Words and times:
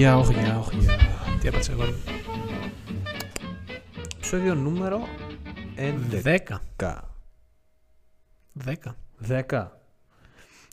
για, 0.00 0.18
όχι 0.18 0.32
για, 0.32 0.58
όχι 0.58 0.76
για. 0.76 0.96
Τι 1.40 1.48
έπατσε 1.48 1.72
εγώ. 1.72 1.82
Επισόδιο 4.16 4.54
νούμερο 4.54 5.00
11. 5.76 6.56
10. 6.76 6.96
10. 8.64 8.74
10. 9.28 9.68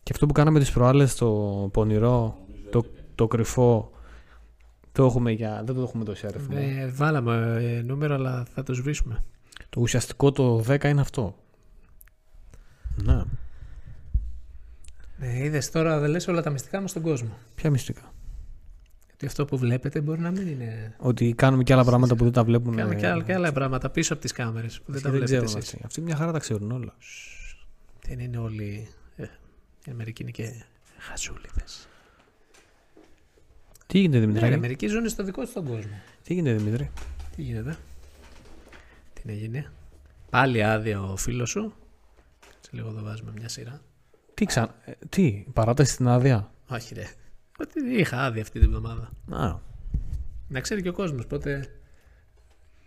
Και 0.04 0.12
αυτό 0.12 0.26
που 0.26 0.34
κάναμε 0.34 0.60
τις 0.60 0.72
προάλλες 0.72 1.12
στο 1.12 1.70
πονηρό, 1.74 2.38
το, 2.70 2.86
το 3.16 3.28
κρυφό, 3.28 3.92
το 4.92 5.06
έχουμε 5.06 5.32
για, 5.32 5.62
δεν 5.66 5.76
το 5.76 5.82
έχουμε 5.82 6.04
τόσο 6.04 6.28
αριθμό. 6.28 6.58
Ε, 6.60 6.88
βάλαμε 6.88 7.58
ε, 7.62 7.82
νούμερο, 7.82 8.14
αλλά 8.14 8.46
θα 8.54 8.64
το 8.64 8.74
σβήσουμε. 8.74 9.24
Το 9.70 9.82
ουσιαστικό 9.82 10.32
το 10.32 10.64
10 10.68 10.84
είναι 10.84 11.02
αυτό. 11.02 11.36
Ναι. 12.96 13.24
Ναι, 15.18 15.38
είδες 15.38 15.72
τώρα 15.72 16.00
δεν 16.00 16.10
λες 16.10 16.28
όλα 16.28 16.42
τα 16.42 16.50
μυστικά 16.50 16.82
μας 16.82 16.90
στον 16.90 17.02
κόσμο. 17.02 17.38
Ποια 17.56 17.70
μυστικά; 17.70 18.12
Γιατί 19.20 19.26
αυτό 19.26 19.46
που 19.46 19.58
βλέπετε 19.58 20.02
μπορεί 20.02 20.20
να 20.20 20.32
μην 20.32 20.48
είναι. 20.48 20.96
Ότι 20.98 21.34
κάνουμε 21.34 21.64
και 21.64 21.74
άλλα 21.74 21.84
πράγματα 21.84 22.16
που 22.16 22.24
δεν 22.24 22.34
τα 22.34 22.44
βλέπουν. 22.44 22.76
Κάνουμε 22.76 22.96
και 22.96 23.08
άλλα, 23.08 23.24
και 23.24 23.34
άλλα 23.34 23.52
πράγματα 23.52 23.90
πίσω 23.90 24.14
από 24.14 24.22
τις 24.22 24.32
κάμερες 24.32 24.82
που 24.82 24.92
δεν 24.92 25.02
τα 25.02 25.10
δεν 25.10 25.20
βλέπετε 25.20 25.46
ξέρουν 25.46 25.58
εσείς. 25.62 25.74
αυτοί. 25.74 25.86
Αυτοί 25.86 26.02
μια 26.02 26.16
χαρά 26.16 26.32
τα 26.32 26.40
ξέρουν 26.40 26.72
όλα. 26.72 26.96
Δεν 28.08 28.20
είναι 28.20 28.38
όλοι. 28.38 28.88
Ε, 29.16 29.24
οι 29.86 29.92
Αμερικοί 29.92 30.22
είναι 30.22 30.32
και 30.32 30.64
χαζούλιδες. 30.98 31.88
Τι 33.88 34.00
γίνεται 34.00 34.20
Ναι, 34.20 34.26
Δημητρή. 34.26 34.50
οι 34.50 34.54
Αμερικοί 34.54 34.88
ζουν 34.88 35.10
στο 35.10 35.24
δικό 35.24 35.42
τους 35.42 35.54
τον 35.54 35.66
κόσμο. 35.66 36.00
Τι 36.24 36.34
γίνεται 36.34 36.58
Δημητρή. 36.58 36.92
Τι 37.36 37.42
γίνεται; 37.42 37.78
Τι 39.14 39.22
έγινε. 39.32 39.72
Πάλι 40.30 40.64
άδεια 40.64 41.04
ο 41.04 41.18
φίλος 41.18 41.50
σου. 41.50 41.74
Σε 42.60 42.70
λίγο 42.72 42.88
εδώ 42.90 43.02
βάζουμε 43.04 43.32
μια 43.38 43.50
σειρά. 43.50 43.82
Τι, 44.34 44.46
ξα... 44.46 44.76
ε, 44.86 44.92
τι 45.10 45.46
παράταση 45.54 45.92
στην 45.94 46.08
άδεια; 46.08 46.52
Όχι 46.68 46.94
ρε. 46.94 47.06
Ότι 47.60 47.80
είχα 48.00 48.24
άδεια 48.24 48.42
αυτή 48.42 48.60
την 48.60 48.68
εβδομάδα. 48.74 49.10
Α, 49.32 49.60
Να 50.48 50.60
ξέρει 50.60 50.82
και 50.82 50.90
ο 50.90 50.94
κόσμος 50.94 51.28
πότε. 51.28 51.70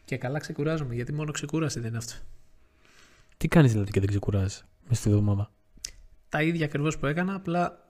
Και 0.05 0.17
καλά 0.17 0.39
ξεκουράζομαι, 0.39 0.95
γιατί 0.95 1.13
μόνο 1.13 1.33
ξεκούραση 1.33 1.79
δεν 1.81 1.89
είναι 1.89 1.97
αυτό. 1.99 2.15
τι 3.37 3.49
κάνεις 3.49 3.73
δηλαδή 3.73 3.91
και 3.91 4.01
δεν 4.01 4.09
ξεκουράζεις 4.09 4.65
μες 4.89 4.99
στη 4.99 5.09
εβδομάδα. 5.11 5.51
Τα 6.29 6.43
ίδια 6.43 6.65
ακριβώς 6.65 6.99
που 6.99 7.07
έκανα, 7.07 7.35
απλά 7.35 7.85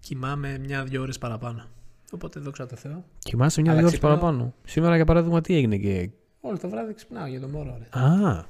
κοιμάμαι 0.00 0.58
μια-δυο 0.58 1.02
ώρες 1.02 1.18
παραπάνω. 1.18 1.64
Οπότε 2.12 2.40
δόξα 2.40 2.66
τω 2.66 2.76
Θεώ. 2.76 3.04
Κοιμάσαι 3.18 3.60
μια 3.60 3.70
Αλλά 3.70 3.80
δύο 3.80 3.88
ώρες 3.88 3.98
ξυπνάω. 4.00 4.18
παραπάνω. 4.20 4.54
Σήμερα 4.64 4.96
για 4.96 5.04
παράδειγμα 5.04 5.40
τι 5.40 5.54
έγινε 5.56 5.76
και... 5.76 6.10
Όλο 6.40 6.58
το 6.58 6.68
βράδυ 6.68 6.94
ξυπνάω 6.94 7.26
για 7.26 7.40
το 7.40 7.48
μωρό. 7.48 7.78
Ρε. 7.78 8.00
Α, 8.00 8.44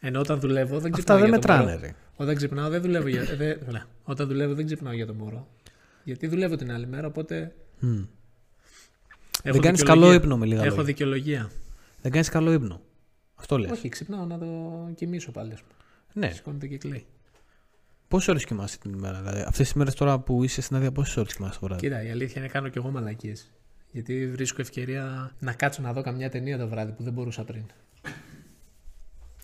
Ενώ 0.00 0.20
όταν 0.20 0.40
δουλεύω 0.40 0.78
δεν 0.78 0.94
αυτά 0.94 1.14
ξυπνάω. 1.14 1.18
δεν 1.18 1.28
για 1.28 1.38
το 1.38 1.48
μετράνε 1.48 1.70
μωρό. 1.70 1.80
ρε. 1.80 1.94
Όταν 2.16 2.34
ξυπνάω 2.34 2.68
δεν 2.68 2.80
δουλεύω 2.82 3.08
για. 3.08 3.20
ε, 3.22 3.36
δεν- 3.36 3.58
ναι. 3.70 3.82
Όταν 4.12 4.26
δουλεύω 4.28 4.54
δεν 4.54 4.64
ξυπνάω 4.66 4.92
για 4.92 5.06
το 5.06 5.14
μωρό. 5.14 5.46
Γιατί 6.08 6.26
δουλεύω 6.26 6.56
την 6.56 6.72
άλλη 6.72 6.86
μέρα, 6.86 7.06
οπότε. 7.06 7.54
Μμ. 7.78 7.88
Έχω 9.42 9.52
Δεν 9.52 9.60
κάνεις 9.60 9.78
δικαιολογία. 9.80 9.84
καλό 9.84 10.12
ύπνο 10.12 10.36
με 10.36 10.46
λίγα 10.46 10.58
Έχω 10.60 10.68
λόγια. 10.68 10.84
δικαιολογία. 10.84 11.50
Δεν 12.02 12.12
κάνεις 12.12 12.28
καλό 12.28 12.52
ύπνο. 12.52 12.80
Αυτό 13.34 13.58
λες. 13.58 13.70
Όχι, 13.70 13.88
ξυπνάω 13.88 14.24
να 14.24 14.38
το 14.38 14.46
κοιμήσω 14.94 15.30
πάλι. 15.30 15.52
ας 15.52 15.60
πούμε. 15.62 16.26
Ναι. 16.26 16.32
Σηκώνεται 16.34 16.66
και 16.66 16.78
κλαίει. 16.78 17.06
Πόσες 18.08 18.28
ώρες 18.28 18.44
κοιμάσαι 18.44 18.78
την 18.78 18.92
ημέρα, 18.92 19.18
δηλαδή. 19.18 19.40
Αυτές 19.40 19.66
τις 19.66 19.72
μέρες 19.74 19.94
τώρα 19.94 20.18
που 20.18 20.44
είσαι 20.44 20.60
στην 20.60 20.76
άδεια, 20.76 20.92
πόσες 20.92 21.16
ώρες 21.16 21.34
κοιμάσαι 21.34 21.58
το 21.60 21.66
βράδυ. 21.66 21.80
Κοίτα, 21.82 22.02
η 22.02 22.10
αλήθεια 22.10 22.40
είναι 22.42 22.50
κάνω 22.50 22.68
κι 22.68 22.78
εγώ 22.78 22.90
μαλακίες. 22.90 23.50
Γιατί 23.90 24.30
βρίσκω 24.30 24.60
ευκαιρία 24.60 25.32
να 25.38 25.52
κάτσω 25.52 25.82
να 25.82 25.92
δω 25.92 26.02
καμιά 26.02 26.30
ταινία 26.30 26.58
το 26.58 26.68
βράδυ 26.68 26.92
που 26.92 27.02
δεν 27.02 27.12
μπορούσα 27.12 27.44
πριν. 27.44 27.62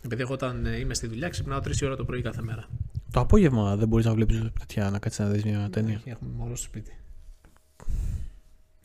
Επειδή 0.05 0.23
εγώ 0.23 0.33
όταν 0.33 0.67
ε, 0.67 0.77
είμαι 0.79 0.95
στη 0.95 1.07
δουλειά 1.07 1.29
ξυπνάω 1.29 1.59
3 1.59 1.71
ώρα 1.85 1.97
το 1.97 2.05
πρωί 2.05 2.23
κάθε 2.23 2.43
μέρα. 2.43 2.69
Το 3.15 3.21
απόγευμα 3.21 3.77
δεν 3.77 3.89
μπορείς 3.89 4.07
να 4.07 4.15
βλέπεις 4.15 4.43
τέτοια, 4.59 4.91
να 4.91 4.99
κάτσεις 4.99 5.19
να 5.19 5.27
δεις 5.29 5.45
μια 5.45 5.69
ταινία. 5.73 5.97
Όχι, 5.97 6.11
έχουμε 6.11 6.31
μωρό 6.37 6.57
στο 6.57 6.65
σπίτι. 6.67 6.93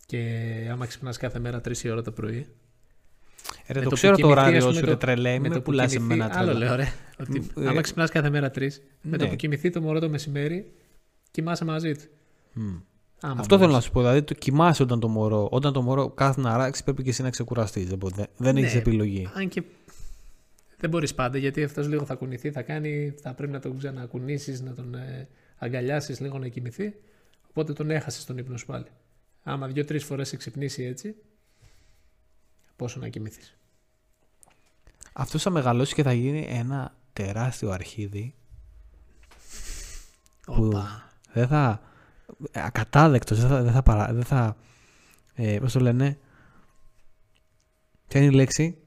Και 0.06 0.20
άμα 0.72 0.86
ξυπνάς 0.86 1.18
κάθε 1.18 1.40
μέρα 1.40 1.62
3 1.62 1.90
ώρα 1.92 2.02
το 2.02 2.12
πρωί. 2.12 2.48
Ε, 3.66 3.74
ρε, 3.74 3.80
με 3.80 3.84
το 3.84 3.90
που 3.90 3.96
ξέρω 3.96 4.16
το 4.16 4.22
κοιμηθείς, 4.22 4.40
ωράριο 4.40 4.58
ας 4.58 4.64
σου, 4.64 4.70
πούμε, 4.70 4.82
ρε 4.82 4.92
το- 4.92 4.98
τρελέ, 4.98 5.32
με 5.32 5.40
μην 5.40 5.44
το 5.44 5.50
με 5.50 5.56
που 5.56 5.62
πουλά 5.64 5.86
κοιμηθεί- 5.86 6.12
εμένα 6.12 6.38
Άλλο 6.38 6.46
τρελά. 6.52 6.66
λέω, 6.66 6.76
ρε. 6.76 6.88
Ότι 7.20 7.40
Μ, 7.56 7.62
ε, 7.64 7.68
άμα 7.68 7.82
ξυπνάς 7.82 8.10
κάθε 8.10 8.30
μέρα 8.30 8.52
3, 8.52 8.82
με 9.02 9.18
το 9.18 9.24
ναι. 9.24 9.30
που 9.30 9.36
κοιμηθεί 9.36 9.70
το 9.70 9.82
μωρό 9.82 10.00
το 10.00 10.10
μεσημέρι, 10.10 10.72
κοιμάσαι 11.32 11.66
μαζί 11.66 11.92
του. 11.96 12.04
Μμ. 12.54 12.64
Άμα 13.22 13.34
Αυτό 13.40 13.44
θέλω 13.58 13.60
μπορείς. 13.60 13.74
να 13.76 13.82
σου 13.82 13.92
πω. 13.92 14.00
Δηλαδή, 14.00 14.22
το 14.24 14.34
κοιμάσαι 14.34 14.84
όταν 14.84 15.00
το 15.00 15.08
μωρό, 15.08 15.48
όταν 15.52 15.74
το 15.74 15.82
μωρό 15.82 16.10
κάθεται 16.10 16.42
να 16.48 16.54
αράξει, 16.54 16.84
πρέπει 16.84 17.04
και 17.04 17.10
εσύ 17.10 17.22
να 17.22 17.30
ξεκουραστείς. 17.30 17.88
Δεν, 17.88 17.98
μπορεί- 17.98 18.16
δεν, 18.16 18.28
δεν 18.38 18.54
Ναι. 18.54 18.60
έχεις 18.60 18.76
επιλογή. 18.76 19.30
Αν 19.34 19.48
και 19.50 19.64
δεν 20.80 20.90
μπορείς 20.90 21.16
πάντα 21.16 21.38
γιατί 21.38 21.64
αυτός 21.64 21.88
λίγο 21.88 22.06
θα 22.06 22.16
κουνηθεί, 22.16 22.52
θα 22.52 22.62
κάνει, 22.62 23.14
θα 23.22 23.34
πρέπει 23.34 23.52
να 23.52 23.60
τον 23.60 23.78
ξανακουνήσεις, 23.78 24.62
να 24.62 24.74
τον 24.74 24.94
ε, 24.96 25.28
αγκαλιάσεις 25.58 26.20
λίγο 26.20 26.38
να 26.38 26.48
κοιμηθεί. 26.48 26.94
Οπότε 27.50 27.74
τον 27.74 27.90
έχασες 27.92 28.26
τον 28.26 28.38
ύπνο 28.38 28.58
σου 28.58 28.66
πάλι. 28.66 28.86
Άμα 29.44 29.68
δύο-τρει 29.68 30.00
φορές 30.00 30.28
σε 30.28 30.38
ξυπνήσει 30.38 30.84
έτσι, 30.84 31.16
πόσο 32.76 33.00
να 33.00 33.08
κοιμηθείς. 33.08 33.58
Αυτός 35.14 35.42
θα 35.42 35.50
μεγαλώσει 35.50 35.94
και 35.94 36.04
θα 36.04 36.14
γίνει 36.14 36.46
ένα 36.50 36.96
τεράστιο 37.14 37.70
αρχίδι 37.70 38.34
Που- 40.46 40.64
Οπα. 40.66 41.12
δεν 41.34 41.48
θα. 41.48 41.82
ακατάδεκτος, 42.52 43.40
δεν 43.40 43.50
θα. 43.50 43.62
Δεν 43.64 43.72
θα, 43.74 43.84
παρα, 43.84 44.14
δεν 44.14 44.24
θα 44.24 44.58
ε, 45.34 45.60
πώς 45.60 45.72
το 45.74 45.80
λένε. 45.80 46.18
Ποια 48.08 48.22
είναι 48.22 48.32
η 48.32 48.36
λέξη; 48.36 48.78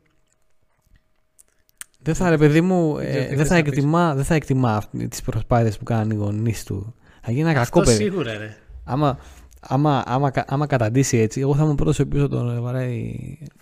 Δεν 2.02 2.14
θα, 2.14 2.30
ρε 2.30 2.36
παιδί 2.36 2.60
μου, 2.60 2.96
Δεν 2.96 3.06
ξέρω 3.08 3.22
ε, 3.22 3.26
τι 3.26 3.28
δεν, 3.28 3.38
θες 3.38 3.48
θα 3.48 3.56
να 3.56 3.62
πεις. 3.62 3.72
εκτιμά, 3.72 4.14
δεν 4.14 4.24
θα 4.24 4.34
εκτιμά 4.34 4.82
τις 5.08 5.22
προσπάθειες 5.22 5.78
που 5.78 5.84
κάνουν 5.84 6.10
οι 6.10 6.14
γονείς 6.14 6.64
του. 6.64 6.94
Θα 7.20 7.30
γίνει 7.30 7.42
ένα 7.42 7.52
κακό 7.52 7.62
Αυτό 7.62 7.80
παιδί. 7.80 8.02
σίγουρα 8.04 8.38
ρε. 8.38 8.56
Άμα, 8.84 9.18
άμα, 9.60 10.02
άμα, 10.06 10.30
κα- 10.30 10.44
άμα 10.48 10.66
καταντήσει 10.66 11.16
έτσι, 11.18 11.41
εγώ 11.41 11.54
θα 11.54 11.62
είμαι 11.62 11.72
ο 11.72 11.74
πρώτος 11.74 11.98
ο 11.98 12.02
οποίος 12.02 12.22
θα 12.22 12.28
τον 12.28 12.62
βαράει 12.62 13.14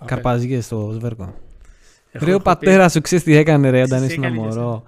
καρπαζιές 0.04 0.64
στο 0.64 0.90
σβέρκο. 0.98 1.22
Έχω- 2.12 2.24
Ρε 2.24 2.30
ο 2.30 2.34
έχω 2.34 2.36
πει- 2.38 2.44
πατέρας 2.44 2.92
σου 2.92 3.00
ξέρεις 3.00 3.24
τι 3.24 3.34
έκανε, 3.36 3.70
ρε, 3.70 3.82
όταν 3.82 4.00
Τι 4.00 4.06
ήσουν 4.06 4.22
έκανε 4.24 4.36
και 4.38 4.42
μωρό. 4.42 4.82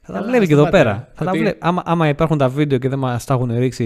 Θα 0.00 0.12
τα 0.12 0.18
Καλά, 0.18 0.28
βλέπει 0.30 0.46
και 0.46 0.52
στον 0.52 0.58
εδώ 0.58 0.70
πατέρα. 0.70 0.90
πέρα. 0.92 1.08
Θα 1.14 1.24
τα 1.24 1.30
Ότι- 1.30 1.38
βλέπει. 1.40 1.58
Άμα, 1.60 1.82
άμα 1.84 2.08
υπάρχουν 2.08 2.38
τα 2.38 2.48
βίντεο 2.48 2.78
και 2.78 2.88
δεν 2.88 2.98
μας 2.98 3.24
τα 3.24 3.34
έχουν 3.34 3.58
ρίξει 3.58 3.84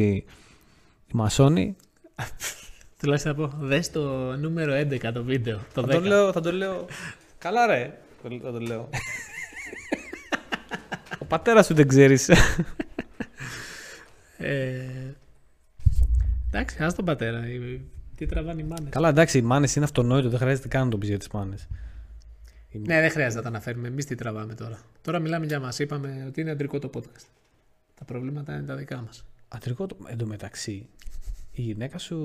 οι 1.07 1.13
μασόνοι, 1.13 1.77
Τουλάχιστον 3.01 3.35
θα 3.35 3.41
πω, 3.41 3.53
δες 3.67 3.91
το 3.91 4.01
νούμερο 4.41 4.73
11 4.75 5.13
το 5.13 5.23
βίντεο. 5.25 5.59
Το 5.75 5.83
10. 5.83 5.87
θα 5.87 6.01
το 6.01 6.07
λέω. 6.07 6.33
Θα 6.33 6.41
το 6.41 6.53
λέω. 6.53 6.85
Καλά, 7.39 7.67
ρε. 7.67 7.99
Το, 8.23 8.39
θα 8.43 8.53
το 8.53 8.61
λέω. 8.61 8.89
ο 11.23 11.25
πατέρας 11.25 11.67
σου 11.67 11.75
δεν 11.75 11.89
ξέρεις. 11.89 12.31
Ε, 14.41 15.15
εντάξει, 16.47 16.83
ας 16.83 16.95
τον 16.95 17.05
πατέρα. 17.05 17.45
Ε, 17.45 17.81
Τι 18.15 18.27
τραβάνε 18.27 18.61
οι 18.61 18.65
μάνες. 18.65 18.91
Καλά, 18.91 19.09
εντάξει, 19.09 19.39
οι 19.39 19.43
μάνες 19.43 19.75
είναι 19.77 19.85
αυτονόητο. 19.85 20.29
Δεν 20.29 20.39
χρειάζεται 20.39 20.69
καν 20.69 20.85
να 20.85 20.91
το 20.91 20.99
πεις 20.99 21.09
για 21.09 21.19
τις 21.19 21.29
μάνες. 21.29 21.69
Ναι, 22.73 23.01
δεν 23.01 23.11
χρειάζεται 23.11 23.37
να 23.37 23.43
τα 23.43 23.49
αναφέρουμε. 23.49 23.89
Εμείς 23.89 24.05
τι 24.05 24.15
τραβάμε 24.15 24.55
τώρα. 24.55 24.79
Τώρα 25.03 25.19
μιλάμε 25.19 25.47
για 25.47 25.61
μας. 25.61 25.79
Είπαμε 25.79 26.25
ότι 26.27 26.41
είναι 26.41 26.51
αντρικό 26.51 26.79
το 26.79 26.91
podcast. 26.95 27.27
Τα 27.95 28.05
προβλήματα 28.05 28.55
είναι 28.55 28.67
τα 28.67 28.75
δικά 28.77 29.03
μας. 29.03 29.25
Αντρικό 29.49 29.87
το. 29.87 29.97
Εν 30.07 30.19
τω 30.19 30.27
μεταξύ, 30.27 30.87
η 31.53 31.63
γυναίκα 31.63 31.99
σου 31.99 32.17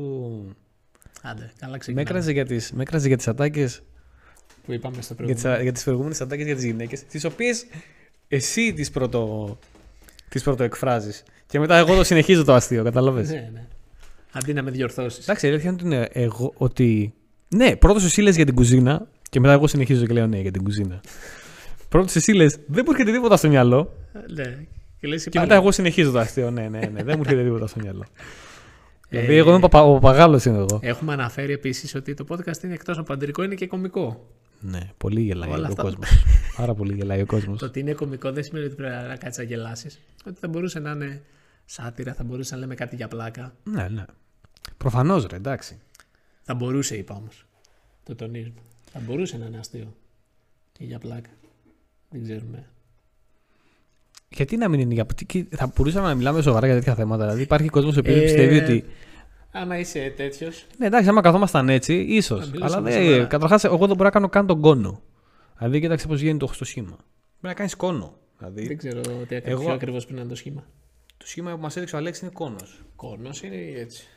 Άντε, 1.21 1.51
καλά 1.59 1.71
με 1.71 1.77
ξεκινάμε. 1.77 2.09
έκραζε 2.09 2.31
για 2.31 2.45
τις, 2.45 2.71
με 2.71 2.81
έκραζε 2.81 3.07
για 3.07 3.17
τις 3.17 3.27
ατάκες 3.27 3.81
Που 4.65 4.73
είπαμε 4.73 5.01
στο 5.01 5.13
για 5.17 5.25
τις, 5.33 5.41
προηγούμενο. 5.41 5.63
για 5.63 5.71
τις 5.71 5.83
προηγούμενες 5.83 6.21
ατάκες 6.21 6.45
για 6.45 6.55
τις 6.55 6.63
γυναίκες 6.63 7.03
τις 7.03 7.23
οποίες 7.23 7.65
εσύ 8.27 8.73
τις 8.73 8.91
πρώτο 8.91 9.57
τις 10.29 10.43
πρωτοεκφράζεις 10.43 11.23
και 11.47 11.59
μετά 11.59 11.75
εγώ 11.77 11.95
το 11.95 12.03
συνεχίζω 12.03 12.43
το 12.43 12.53
αστείο 12.53 12.83
κατάλαβες; 12.83 13.29
Ναι, 13.29 13.49
ναι. 13.53 13.65
Αντί 14.31 14.53
να 14.53 14.63
με 14.63 14.71
διορθώσεις. 14.71 15.23
εντάξει 15.27 15.45
η 15.45 15.49
αλήθεια 15.49 15.69
είναι 15.69 15.79
ότι 15.81 15.85
είναι 15.95 16.09
εγώ 16.25 16.53
ότι 16.57 17.13
ναι 17.47 17.75
πρώτος 17.75 18.03
εσύ 18.05 18.21
λες 18.21 18.35
για 18.35 18.45
την 18.45 18.55
κουζίνα 18.55 19.07
και 19.29 19.39
μετά 19.39 19.53
εγώ 19.53 19.67
συνεχίζω 19.67 20.05
και 20.05 20.13
λέω 20.13 20.27
ναι 20.27 20.39
για 20.39 20.51
την 20.51 20.63
κουζίνα 20.63 21.01
πρώτος 21.89 22.15
εσύ 22.15 22.31
λες 22.31 22.57
δεν 22.67 22.83
μου 22.87 22.91
έρχεται 22.91 23.11
τίποτα 23.11 23.37
στο 23.37 23.47
μυαλό 23.47 23.93
Ναι. 24.33 24.57
Και, 24.99 25.07
λες, 25.07 25.23
και 25.23 25.29
πάλι. 25.29 25.45
μετά 25.47 25.59
εγώ 25.59 25.71
συνεχίζω 25.71 26.11
το 26.11 26.19
αστείο 26.19 26.51
ναι 26.51 26.61
ναι 26.69 26.79
ναι 26.79 27.03
δεν 27.03 27.15
μου 27.17 27.23
έρχεται 27.25 27.43
τίποτα 27.43 27.67
στο 27.67 27.79
μυαλό 27.81 28.05
Ε, 29.09 29.19
δηλαδή 29.19 29.35
εγώ 29.37 29.49
είμαι 29.49 29.59
παπα, 29.59 29.83
ο 29.83 29.93
παπαγάλος 29.93 30.45
είμαι 30.45 30.57
εγώ 30.57 30.79
Έχουμε 30.81 31.13
αναφέρει 31.13 31.53
επίσης 31.53 31.95
ότι 31.95 32.13
το 32.13 32.25
podcast 32.29 32.63
είναι 32.63 32.73
εκτός 32.73 32.97
από 32.97 33.13
αντρικό, 33.13 33.43
είναι 33.43 33.55
και 33.55 33.67
κωμικό. 33.67 34.27
Ναι 34.65 34.89
πολύ 34.97 35.21
γελάει 35.21 35.49
Όλα 35.49 35.63
ο 35.63 35.69
αυτά. 35.69 35.81
κόσμος 35.81 36.09
πάρα 36.57 36.73
πολύ 36.73 36.93
γελάει 36.93 37.21
ο 37.21 37.25
κόσμος 37.25 37.59
Το 37.59 37.65
ότι 37.65 37.79
είναι 37.79 37.93
κωμικό 37.93 38.31
δεν 38.31 38.43
σημαίνει 38.43 38.65
ότι 38.65 38.75
πρέπει 38.75 38.93
να 39.07 39.15
κάτσεις 39.15 39.37
να 39.37 39.43
γελάσεις. 39.43 39.99
Ότι 40.25 40.39
θα 40.39 40.47
μπορούσε 40.47 40.79
να 40.79 40.91
είναι 40.91 41.21
σάτυρα, 41.65 42.13
θα 42.13 42.23
μπορούσε 42.23 42.53
να 42.55 42.59
λέμε 42.59 42.75
κάτι 42.75 42.95
για 42.95 43.07
πλάκα. 43.07 43.55
ναι 43.63 43.87
ναι 43.87 44.05
προφανώς 44.77 45.25
ρε 45.25 45.35
εντάξει 45.35 45.79
Θα 46.41 46.53
μπορούσε, 46.53 46.95
είπα 46.97 47.15
όμως. 47.15 47.45
Το 48.03 48.15
τονίζουμε. 48.15 48.59
Θα 48.91 48.99
μπορούσε 48.99 49.37
να 49.37 49.45
είναι 49.45 49.57
αστείο. 49.57 49.95
Και 50.71 50.83
για 50.83 50.99
πλάκα. 50.99 51.29
Δεν 52.09 52.23
ξέρουμε. 52.23 52.67
Γιατί 54.29 54.57
να 54.57 54.67
μην 54.69 54.79
είναι 54.79 54.93
για. 54.93 55.05
τι- 55.05 55.43
Θα 55.43 55.71
μπορούσαμε 55.75 56.07
να 56.07 56.15
μιλάμε 56.15 56.41
σοβαρά 56.41 56.65
για 56.65 56.75
τέτοια 56.75 56.95
θέματα. 56.95 57.23
Δηλαδή, 57.23 57.41
υπάρχει 57.41 57.67
κόσμος 57.69 57.95
ο 57.95 57.99
οποίο 57.99 58.15
Ε, 58.15 58.21
πιστεύει 58.21 58.57
ότι. 58.57 58.83
Άμα 59.55 59.77
είσαι 59.79 60.13
τέτοιος. 60.15 60.65
Ναι, 60.77 60.85
εντάξει, 60.85 61.09
άμα 61.09 61.21
καθόμασταν 61.21 61.69
έτσι, 61.69 61.93
ίσως. 61.95 62.39
Να 62.39 62.45
μιλήσουμε 62.45 62.65
Αλλά 62.79 62.91
σοβαρά. 62.91 63.17
δεν. 63.17 63.27
Καταρχάς, 63.27 63.63
εγώ 63.63 63.77
δεν 63.77 63.87
μπορώ 63.95 64.03
να 64.03 64.09
κάνω 64.09 64.29
καν 64.29 64.47
τον 64.47 64.61
κόνο. 64.61 65.01
Δηλαδή, 65.57 65.79
κοίταξε 65.79 66.07
πώς 66.07 66.21
γίνεται 66.21 66.45
το, 66.45 66.53
το 66.57 66.65
σχήμα. 66.65 66.87
Πρέπει 66.95 67.05
να 67.41 67.53
κάνεις 67.53 67.75
κόνο. 67.75 68.13
Δηλαδή, 68.37 68.67
Δεν 68.67 68.77
ξέρω 68.77 69.01
τι 69.01 69.35
Εγώ- 69.35 69.61
Εγώ... 69.61 69.71
ακριβώς 69.71 70.05
πριν 70.05 70.17
είναι 70.17 70.27
το 70.27 70.35
σχήμα. 70.35 70.63
το 71.17 71.27
σχήμα 71.27 71.51
που 71.55 71.61
μας 71.61 71.75
έδειξε 71.75 71.95
ο 71.95 71.97
Αλέξης 71.97 72.23
είναι 72.23 72.31
κόνος. 72.33 72.81
Κόρνο 72.95 73.29
είναι 73.43 73.55
ή 73.55 73.79
έτσι; 73.79 74.07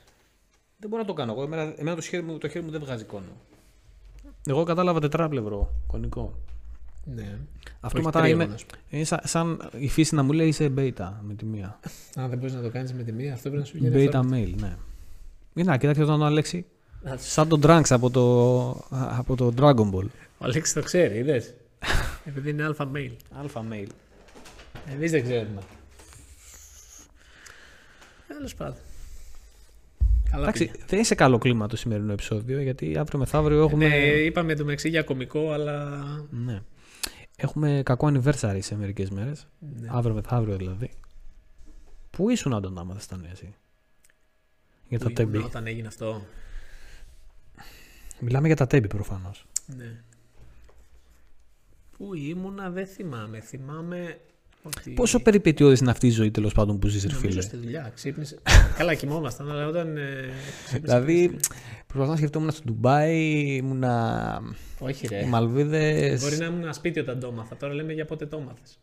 Δεν 0.79 0.89
μπορώ 0.91 1.03
να 1.03 1.09
το 1.09 1.15
κάνω 1.15 1.33
εγώ. 1.33 1.43
Εμένα, 1.43 1.63
εμένα 1.77 1.97
το, 1.97 2.03
χέρι 2.03 2.23
μου, 2.23 2.39
το 2.39 2.49
χέρι 2.49 2.65
μου 2.65 2.71
δεν 2.71 2.81
βγάζει 2.81 3.05
κόνο. 3.05 3.33
Εγώ 4.47 4.65
κατάλαβα 4.65 5.01
τετράπλευρο 5.01 5.75
κονικό. 5.87 6.39
Ναι. 7.05 7.39
Αυτό 7.81 7.99
Όχι 7.99 8.07
μετά 8.07 8.21
τρίγωνος, 8.21 8.45
είμαι. 8.47 8.55
ας 8.55 8.65
πούμε. 8.65 8.81
Είναι 8.91 9.05
σαν, 9.05 9.21
σαν 9.25 9.71
η 9.79 9.89
φύση 9.89 10.15
να 10.15 10.23
μου 10.23 10.33
λέει 10.33 10.49
είσαι 10.49 10.73
beta 10.79 11.13
με 11.21 11.35
τη 11.35 11.45
μία. 11.45 11.81
Αν 12.15 12.29
δεν 12.29 12.39
μπορείς 12.39 12.55
να 12.55 12.63
το 12.63 12.71
κάνεις 12.71 12.93
με 12.93 13.03
τη 13.03 13.13
μία, 13.13 13.33
αυτό 13.33 13.51
πρέπει 13.51 13.63
να 13.63 13.69
σου 13.69 13.79
βγαίνει. 13.79 14.09
Beta 14.13 14.21
mail, 14.21 14.55
ναι. 14.61 14.77
Για 15.57 15.65
να, 15.65 15.77
κοίταξε 15.77 16.05
τον 16.05 16.23
Αλέξη. 16.23 16.67
αυτόματα. 16.95 17.23
Σαν 17.23 17.49
τον 17.49 17.61
Trunks 17.65 17.89
από 17.89 18.11
το, 18.11 18.69
από 18.91 19.37
το 19.37 19.53
Dragon 19.57 19.91
Ball. 19.95 20.07
Ο 20.39 20.45
Αλέξης 20.45 20.73
το 20.75 20.83
ξέρει, 20.83 21.19
είδες; 21.19 21.55
Επειδή 22.29 22.51
είναι 22.51 22.65
αλφα 22.65 22.91
mail. 22.95 23.11
Αλφα 23.33 23.65
mail. 23.71 23.87
Εμείς 24.93 25.11
δεν 25.11 25.23
ξέρουμε. 25.23 25.61
Τέλος 28.29 28.55
πάντων. 28.55 28.77
Καλά 30.31 30.43
Εντάξει, 30.43 30.65
πήγε. 30.65 30.85
δεν 30.87 30.97
είναι 30.99 31.07
σε 31.07 31.15
καλό 31.15 31.39
κλίμα 31.39 31.67
το 31.67 31.77
σημερινό 31.77 32.13
επεισόδιο 32.13 32.61
γιατί 32.61 32.97
αύριο 32.99 33.19
μεθαύριο 33.19 33.63
έχουμε. 33.63 33.89
Ναι, 33.89 33.97
είπαμε 33.97 34.55
το 34.55 34.65
μεταξύ 34.65 34.89
για 34.89 35.03
κωμικό, 35.03 35.51
αλλά. 35.53 35.99
Ναι. 36.31 36.61
Έχουμε 37.37 37.83
κακό 37.85 38.13
anniversary 38.13 38.59
σε 38.61 38.77
μερικές 38.77 39.11
μέρες. 39.11 39.47
Ναι. 39.81 39.89
Αύριο 39.91 40.15
μεθαύριο 40.15 40.57
δηλαδή. 40.57 40.91
Πού 42.11 42.31
ήσουν 42.31 42.53
όταν 42.53 42.75
τα 42.75 42.81
έμαθες 42.81 43.07
τα 43.07 43.17
νέα 43.17 43.31
εσύ. 43.31 43.55
Για 44.89 44.99
τα 44.99 45.05
Που 45.05 45.11
ήμουν 45.21 45.33
τέμπη. 45.33 45.45
Όταν 45.45 45.67
έγινε 45.67 45.87
αυτό. 45.87 46.23
Μιλάμε 48.21 48.47
για 48.47 48.57
τα 48.57 48.67
τέμπη 48.67 48.87
προφανώς. 48.87 49.47
Ναι. 49.77 50.01
Πού 51.97 52.15
ήμουνα, 52.15 52.71
δεν 52.71 52.87
θυμάμαι. 52.87 53.41
Θυμάμαι 53.41 54.19
ότι. 54.63 54.91
Πόσο 54.91 55.23
περιπετειώδης 55.23 55.81
είναι 55.81 55.91
αυτή 55.91 56.07
η 56.07 56.11
ζωή 56.11 56.31
τέλος 56.31 56.53
πάντων 56.55 56.79
που 56.79 56.87
ζεις, 56.89 57.03
ρε 57.05 57.13
Νομίζω 57.13 57.29
φίλε; 57.29 57.41
στη 57.41 57.57
δουλειά. 57.57 57.91
Ξύπνησε. 57.95 58.39
Καλά, 58.77 58.95
κοιμόμασταν, 58.95 59.51
αλλά 59.51 59.67
όταν. 59.67 59.97
Ε, 59.97 60.03
ξύπνησε- 60.65 60.79
Δηλαδή, 60.81 61.37
προσπαθώ 61.87 62.11
να 62.11 62.17
σκεφτόμουν 62.17 62.51
στο 62.51 62.63
Ντουμπάι, 62.65 63.31
ήμουνα. 63.57 64.41
Όχι, 64.79 65.05
Οι 65.05 65.09
ρε. 65.09 65.27
Μαλβίδες. 65.27 66.21
Μπορεί 66.23 66.37
να 66.37 66.45
ήμουν 66.47 66.73
σπίτι 66.75 67.01
όταν 67.01 67.21
το 67.21 67.27
έμαθα. 67.27 67.57
Τώρα 67.57 67.75
λέμε 67.75 67.93
για 67.93 68.05
πότε 68.05 68.27
το 68.27 68.37
έμαθες. 68.37 68.79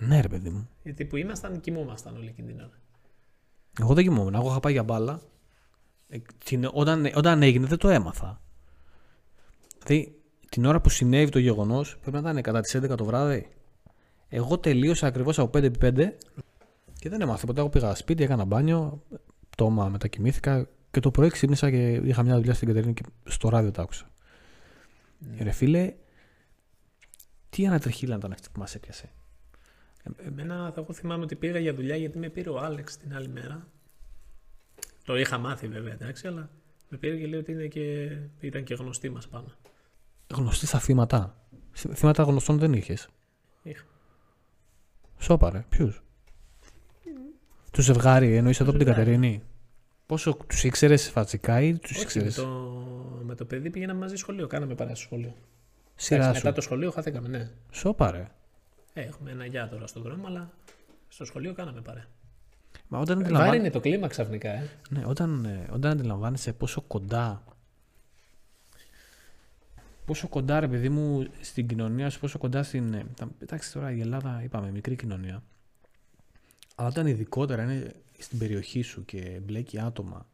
Ναι, 0.00 0.20
ρε 0.20 0.28
παιδί 0.28 0.50
μου. 0.50 0.68
Γιατί 0.82 1.04
που 1.04 1.16
ήμασταν, 1.16 1.60
κοιμόμασταν 1.60 2.16
όλη 2.16 2.28
εκείνη 2.28 2.48
την 2.48 2.60
ώρα. 2.60 2.80
Εγώ 3.80 3.94
δεν 3.94 4.04
κοιμόμουν. 4.04 4.34
Εγώ 4.34 4.50
είχα 4.50 4.60
πάει 4.60 4.72
για 4.72 4.82
μπάλα. 4.82 5.20
Ε, 6.14 6.18
την- 6.44 6.68
όταν, 6.72 7.10
όταν 7.14 7.42
έγινε 7.42 7.66
δεν 7.66 7.78
το 7.78 7.88
έμαθα. 7.88 8.40
Δηλαδή, 9.84 10.20
την 10.48 10.64
ώρα 10.64 10.80
που 10.80 10.88
συνέβη 10.88 11.30
το 11.30 11.38
γεγονός, 11.38 11.98
πρέπει 11.98 12.22
να 12.22 12.30
ήταν 12.30 12.42
κατά 12.42 12.60
τις 12.60 12.74
11 12.74 12.96
το 12.96 13.04
βράδυ. 13.04 13.48
Εγώ 14.28 14.58
τελείωσα 14.58 15.06
ακριβώς 15.06 15.38
από 15.38 15.58
5x5 15.58 16.12
και 16.98 17.08
δεν 17.08 17.20
έμαθα 17.20 17.46
ποτέ. 17.46 17.60
Εγώ 17.60 17.68
πήγα 17.68 17.94
σπίτι, 17.94 18.22
έκανα 18.22 18.44
μπάνιο, 18.44 19.02
πτώμα, 19.50 19.88
μετακοιμήθηκα 19.88 20.68
και 20.90 21.00
το 21.00 21.10
πρωί 21.10 21.28
ξύπνησα 21.28 21.70
και 21.70 21.92
είχα 21.92 22.22
μια 22.22 22.36
δουλειά 22.36 22.54
στην 22.54 22.68
Κατερίνα 22.68 22.92
και 22.92 23.02
στο 23.24 23.48
ράδιο 23.48 23.70
τα 23.70 23.82
άκουσα. 23.82 24.10
Ναι. 25.18 25.42
Ρε 25.42 25.50
φίλε, 25.50 25.94
τι 27.50 27.66
ανατριχίλα 27.66 28.16
ήταν 28.16 28.32
αυτή 28.32 28.48
που 28.52 28.60
μας 28.60 28.74
έπιασε. 28.74 29.10
Εμένα, 30.26 30.72
εγώ 30.76 30.92
θυμάμαι 30.92 31.22
ότι 31.24 31.36
πήγα 31.36 31.58
για 31.58 31.74
δουλειά 31.74 31.96
γιατί 31.96 32.18
με 32.18 32.28
πήρε 32.28 32.50
ο 32.50 32.58
Άλεξ 32.58 32.96
την 32.96 33.14
άλλη 33.14 33.28
μέρα. 33.28 33.66
Το 35.04 35.16
είχα 35.16 35.38
μάθει 35.38 35.68
βέβαια, 35.68 35.92
εντάξει, 35.92 36.26
αλλά 36.26 36.50
με 36.88 36.96
πήρε 36.98 37.16
και 37.16 37.26
λέει 37.26 37.40
ότι 37.40 37.52
είναι 37.52 37.66
και... 37.66 38.16
ήταν 38.40 38.64
και 38.64 38.74
γνωστή 38.74 39.10
μας 39.10 39.28
πάνω. 39.28 39.46
Γνωστή 40.34 40.66
στα 40.66 40.78
θύματα. 40.78 41.36
Θύματα 41.72 42.22
γνωστών 42.22 42.58
δεν 42.58 42.72
είχες. 42.72 43.08
Είχα. 43.62 43.84
Σώπα 45.18 45.50
ρε, 45.50 45.64
ποιου. 45.68 45.94
Τους 47.70 47.84
ζευγάρι, 47.84 48.36
εννοείς 48.36 48.60
εδώ 48.60 48.70
από 48.70 48.78
την 48.78 48.86
ζευγάρι. 48.86 49.10
Κατερίνη; 49.10 49.42
Πόσο 50.06 50.36
τους 50.46 50.64
ήξερες 50.64 51.10
φατσικά 51.10 51.60
ή 51.60 51.78
τους 51.78 51.90
Όχι, 51.90 52.02
ήξερες; 52.02 52.36
με 52.36 52.42
το, 52.42 52.48
με 53.22 53.34
το 53.34 53.44
παιδί 53.44 53.70
πήγαμε 53.70 53.94
μαζί 53.94 54.16
σχολείο. 54.16 54.46
Κάναμε 54.46 54.74
παρέα 54.74 54.94
στο 54.94 55.04
σχολείο. 55.04 55.34
Σειρά 55.94 56.20
Εντάξει, 56.20 56.38
σου. 56.38 56.44
μετά 56.44 56.56
το 56.56 56.62
σχολείο 56.62 56.90
χάθηκαμε, 56.90 57.28
ναι. 57.28 57.50
Σώπα 57.70 58.10
ρε. 58.10 58.30
Ε, 58.92 59.00
έχουμε 59.00 59.30
ένα 59.30 59.46
γεια 59.46 59.68
τώρα 59.68 59.86
στον 59.86 60.02
δρόμο, 60.02 60.26
αλλά 60.26 60.50
στο 61.08 61.24
σχολείο 61.24 61.52
κάναμε 61.54 61.80
παρέα. 61.80 62.06
Μα 62.88 62.98
όταν, 62.98 63.16
Βάρη 63.16 63.28
αντιλαμβάν... 63.34 63.58
είναι 63.58 63.70
το 63.70 63.80
κλίμα 63.80 64.06
ξαφνικά, 64.08 64.50
ε. 64.50 64.70
ναι, 64.90 65.02
όταν, 65.06 65.44
ε, 65.44 65.68
όταν 65.72 65.90
αντιλαμβάνεσαι 65.90 66.52
πόσο 66.52 66.80
κοντά. 66.80 67.44
Πόσο 70.04 70.28
κοντά, 70.28 70.60
ρε 70.60 70.68
παιδί 70.68 70.88
μου, 70.88 71.26
στην 71.40 71.66
κοινωνία 71.66 72.10
σου, 72.10 72.20
πόσο 72.20 72.38
κοντά 72.38 72.62
στην. 72.62 72.94
ε, 72.94 73.04
τα- 73.16 73.30
Εντάξει, 73.38 73.72
τώρα 73.72 73.92
η 73.92 74.00
Ελλάδα, 74.00 74.42
είπαμε, 74.42 74.70
μικρή 74.70 74.96
κοινωνία. 74.96 75.42
Αλλά 76.74 76.88
όταν 76.88 77.06
ειδικότερα 77.06 77.62
είναι 77.62 77.94
στην 78.18 78.38
περιοχή 78.38 78.82
σου 78.82 79.04
και 79.04 79.40
μπλέκει 79.42 79.80
άτομα 79.80 80.26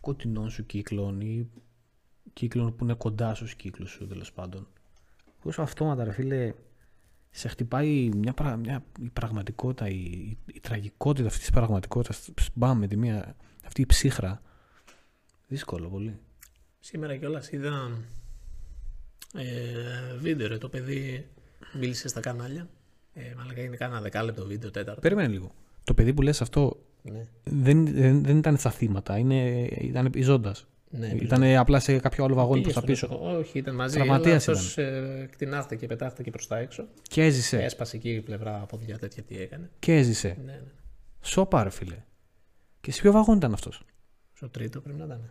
κοντινών 0.00 0.50
σου 0.50 0.66
κύκλων 0.66 1.20
ή 1.20 1.50
κύκλων 2.32 2.76
που 2.76 2.84
είναι 2.84 2.94
κοντά 2.94 3.34
στους 3.34 3.54
κύκλους 3.54 3.90
σου 3.90 4.06
τέλος 4.06 4.32
πάντων. 4.32 4.66
Πόσο 5.42 5.62
αυτόματα, 5.62 6.04
ρε 6.04 6.12
φίλε, 6.12 6.52
σε 7.30 7.48
χτυπάει 7.48 8.08
μια, 8.16 8.32
πρα- 8.32 8.56
μια, 8.56 8.84
η 9.00 9.08
πραγματικότητα, 9.12 9.88
η, 9.88 9.94
η, 9.94 10.38
η 10.54 10.60
τραγικότητα 10.60 11.26
αυτής 11.26 11.40
της 11.40 11.50
πραγματικότητας. 11.50 12.30
Μπαμ 12.54 12.78
με 12.78 12.86
τη 12.86 12.96
μία, 12.96 13.36
αυτή 13.66 13.80
η 13.80 13.86
ψύχρα. 13.86 14.42
Δύσκολο 15.48 15.88
πολύ. 15.88 16.18
Σήμερα 16.80 17.16
κιόλας 17.16 17.50
είδα 17.50 17.90
ε, 19.34 20.16
βίντεο, 20.18 20.48
ρε, 20.48 20.58
το 20.58 20.68
παιδί 20.68 21.28
μίλησε 21.78 22.08
στα 22.08 22.20
κανάλια. 22.20 22.68
Ε, 23.14 23.34
μάλλον 23.36 23.56
είναι 23.56 23.76
κάνα 23.76 24.00
δεκάλεπτο 24.00 24.46
βίντεο, 24.46 24.70
τέταρτο. 24.70 25.00
Περίμενε 25.00 25.28
λίγο. 25.28 25.54
Το 25.84 25.94
παιδί 25.94 26.14
που 26.14 26.22
λες 26.22 26.40
αυτό 26.40 26.82
Ναι. 27.02 27.26
δεν, 27.44 27.86
δεν, 27.86 28.22
δεν 28.22 28.36
ήταν 28.38 28.56
στα 28.56 28.70
θύματα, 28.70 29.18
είναι, 29.18 29.64
ήταν 29.64 30.12
ζώντας. 30.22 30.66
Ναι, 30.92 31.06
ήταν 31.06 31.42
απλά 31.56 31.80
σε 31.80 31.98
κάποιο 31.98 32.24
άλλο 32.24 32.34
βαγόνι 32.34 32.60
Πήγε 32.60 32.72
προς 32.72 32.74
τα 32.74 32.80
στο 32.80 32.90
πίσω. 32.92 33.06
νοσοκο- 33.06 33.38
Όχι, 33.38 33.58
ήταν 33.58 33.74
μαζί. 33.74 33.94
Τραυματίας 33.94 34.48
αλλά 34.48 34.58
αυτός, 34.58 34.78
ε, 34.78 35.28
κτηνάχθηκε 35.32 35.74
και 35.76 35.86
πετάχτηκε 35.86 36.30
προς 36.30 36.46
τα 36.46 36.58
έξω. 36.58 36.86
Και 37.02 37.24
έζησε. 37.24 37.62
Έσπασε 37.62 37.96
εκεί 37.96 38.10
η 38.10 38.20
πλευρά 38.20 38.60
από 38.62 38.76
διά 38.76 38.98
τέτοια 38.98 39.22
τι 39.22 39.38
έκανε. 39.40 39.70
Και 39.78 39.96
έζησε. 39.96 40.36
Ναι, 40.44 40.52
ναι. 40.52 40.60
Σώπα, 41.22 41.62
ρε 41.62 41.70
φίλε. 41.70 41.96
Και 42.80 42.92
σε 42.92 43.00
ποιο 43.00 43.12
βαγόνι 43.12 43.38
ήταν 43.38 43.52
αυτός; 43.52 43.82
Στο 44.32 44.48
τρίτο 44.48 44.80
πρέπει 44.80 44.98
να 44.98 45.04
ήταν. 45.04 45.30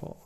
Πω. 0.00 0.16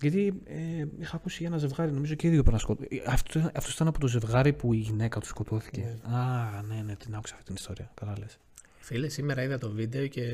Γιατί 0.00 0.42
ε, 0.46 0.84
είχα 1.00 1.16
ακούσει 1.16 1.36
για 1.38 1.46
ένα 1.48 1.58
ζευγάρι, 1.58 1.92
νομίζω 1.92 2.14
και 2.14 2.26
οι 2.26 2.30
δύο 2.30 2.40
πρέπει 2.40 2.54
να 2.56 2.60
σκοτώθηκαν. 2.62 3.12
Αυτό, 3.12 3.38
αυτός 3.54 3.74
ήταν 3.74 3.86
από 3.88 3.98
το 4.00 4.06
ζευγάρι 4.06 4.52
που 4.52 4.72
η 4.72 4.76
γυναίκα 4.76 5.20
του 5.20 5.26
σκοτώθηκε. 5.26 5.98
Α, 6.02 6.62
ναι, 6.62 6.82
ναι, 6.82 6.96
την 6.96 7.14
άκουσα 7.14 7.32
αυτή 7.34 7.46
την 7.46 7.54
ιστορία. 7.54 7.90
Καλά 7.94 8.14
λες. 8.18 8.38
Φίλε, 8.78 9.08
σήμερα 9.08 9.42
είδα 9.42 9.58
το 9.58 9.70
βίντεο 9.70 10.06
και 10.06 10.24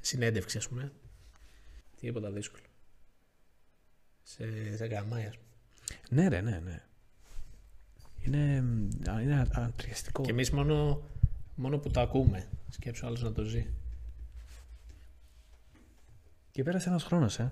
συνέντευξη, 0.00 0.58
ας 0.58 0.68
πούμε. 0.68 0.92
Τίποτα 2.02 2.30
δύσκολο. 2.30 2.62
Σε, 4.22 4.76
σε 4.76 4.86
γαμάει, 4.86 5.26
ας 5.26 5.36
πούμε. 5.36 6.22
Ναι, 6.22 6.28
ρε, 6.28 6.40
ναι, 6.40 6.60
ναι. 6.64 6.82
Είναι, 8.20 8.64
α, 9.10 9.20
είναι 9.22 9.48
ανατριαστικό. 9.52 10.22
Και 10.22 10.30
εμείς 10.30 10.50
μόνο, 10.50 11.02
μόνο 11.54 11.78
που 11.78 11.90
το 11.90 12.00
ακούμε. 12.00 12.48
Σκέψου 12.68 13.06
άλλος 13.06 13.22
να 13.22 13.32
το 13.32 13.42
ζει. 13.44 13.66
Και 16.50 16.62
πέρασε 16.62 16.88
ένας 16.88 17.02
χρόνος, 17.02 17.38
ε. 17.38 17.50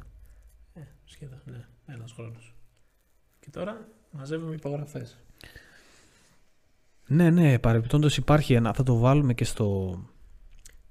Ε, 0.74 0.80
σχεδόν, 1.04 1.42
ναι. 1.44 1.66
Ένας 1.86 2.12
χρόνος. 2.12 2.54
Και 3.40 3.50
τώρα 3.50 3.88
μαζεύουμε 4.10 4.54
υπογραφές. 4.54 5.18
Ναι, 7.06 7.30
ναι, 7.30 7.58
παρεμπιπτόντως 7.58 8.16
υπάρχει 8.16 8.54
ένα. 8.54 8.72
Θα 8.72 8.82
το 8.82 8.96
βάλουμε 8.96 9.34
και 9.34 9.44
στο. 9.44 9.98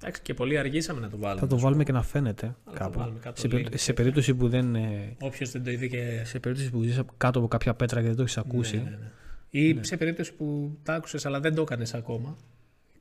Εντάξει, 0.02 0.22
και 0.22 0.34
πολύ 0.34 0.58
αργήσαμε 0.58 1.00
να 1.00 1.10
το 1.10 1.18
βάλουμε. 1.18 1.40
Θα 1.40 1.48
το 1.48 1.60
βάλουμε 1.60 1.84
και 1.84 1.92
να 1.92 2.02
φαίνεται 2.02 2.46
Αλλά 2.46 2.78
θα 2.78 2.84
κάπου. 2.84 3.00
βάλουμε 3.00 3.20
κάτω 3.20 3.40
Σε, 3.40 3.48
link 3.48 3.50
περί- 3.50 3.70
και 3.70 3.78
σε 3.78 3.94
περίπτωση 3.94 4.36
που 4.36 4.50
δεν. 4.50 4.76
ε, 4.76 5.16
Όποιος 5.22 5.52
δεν 5.52 5.64
το 5.64 5.72
είδε 5.72 5.88
και. 5.88 6.22
σε 6.26 6.40
περίπτωση 6.40 6.70
που 6.72 6.84
ζεις 6.84 7.00
κάτω 7.18 7.40
από 7.40 7.48
κάποια 7.48 7.74
πέτρα 7.74 8.02
και 8.02 8.08
δεν 8.08 8.16
το 8.16 8.22
έχεις 8.22 8.38
ακούσει. 8.38 8.78
Ναι, 8.78 8.84
ναι, 8.84 8.90
ναι. 8.90 9.10
Ή 9.50 9.78
σε 9.82 9.98
περίπτωση 9.98 10.34
που 10.34 10.78
τα 10.84 10.94
άκουσες 10.94 11.26
αλλά 11.26 11.40
δεν 11.40 11.56
το 11.56 11.62
έκανες 11.62 11.94
ακόμα. 11.94 12.38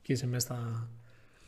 Και 0.02 0.12
είσαι 0.12 0.26
μέσα 0.26 0.46
στα 0.46 0.88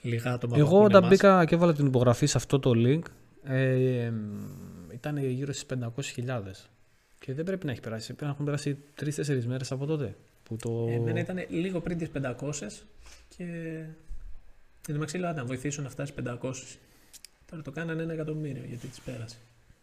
λιγά 0.02 0.32
άτομα 0.32 0.52
που 0.54 0.58
Εγώ 0.60 0.68
ακούνε 0.68 0.84
όταν 0.84 1.00
μας. 1.02 1.10
μπήκα 1.10 1.44
και 1.44 1.54
έβαλα 1.54 1.72
την 1.74 1.86
υπογραφή 1.86 2.26
σε 2.26 2.36
αυτό 2.36 2.58
το 2.58 2.72
link 2.74 3.00
ε, 3.44 4.12
ήταν 4.94 5.16
γύρω 5.16 5.52
στις 5.52 5.78
500.000 6.16 6.40
και 7.18 7.34
δεν 7.34 7.44
πρέπει 7.44 7.66
να 7.66 7.72
έχει 7.72 7.80
περάσει, 7.80 8.06
πρέπει 8.06 8.24
να 8.24 8.30
έχουν 8.30 8.44
περάσει 8.44 8.78
3-4 9.00 9.44
μέρες 9.46 9.72
από 9.72 9.86
τότε 9.86 10.16
που 10.42 10.56
το... 10.56 10.86
Εμένα 10.90 11.20
ήταν 11.20 11.36
λίγο 11.48 11.80
πριν 11.80 11.98
τις 11.98 12.08
500 12.22 12.34
και. 13.36 13.44
Εν 14.86 14.86
τω 14.86 14.92
μεταξύ 14.92 15.18
λέω, 15.18 15.28
«Άντε, 15.30 15.40
να 15.40 15.46
βοηθήσουν 15.46 15.84
να 15.84 15.90
φτάσει 15.90 16.12
500. 16.24 16.52
Τώρα 17.50 17.62
το 17.62 17.70
κάνανε 17.70 18.02
ένα 18.02 18.12
εκατομμύριο 18.12 18.62
γιατί 18.68 18.86
τις 18.86 19.00
πέρασε. 19.00 19.36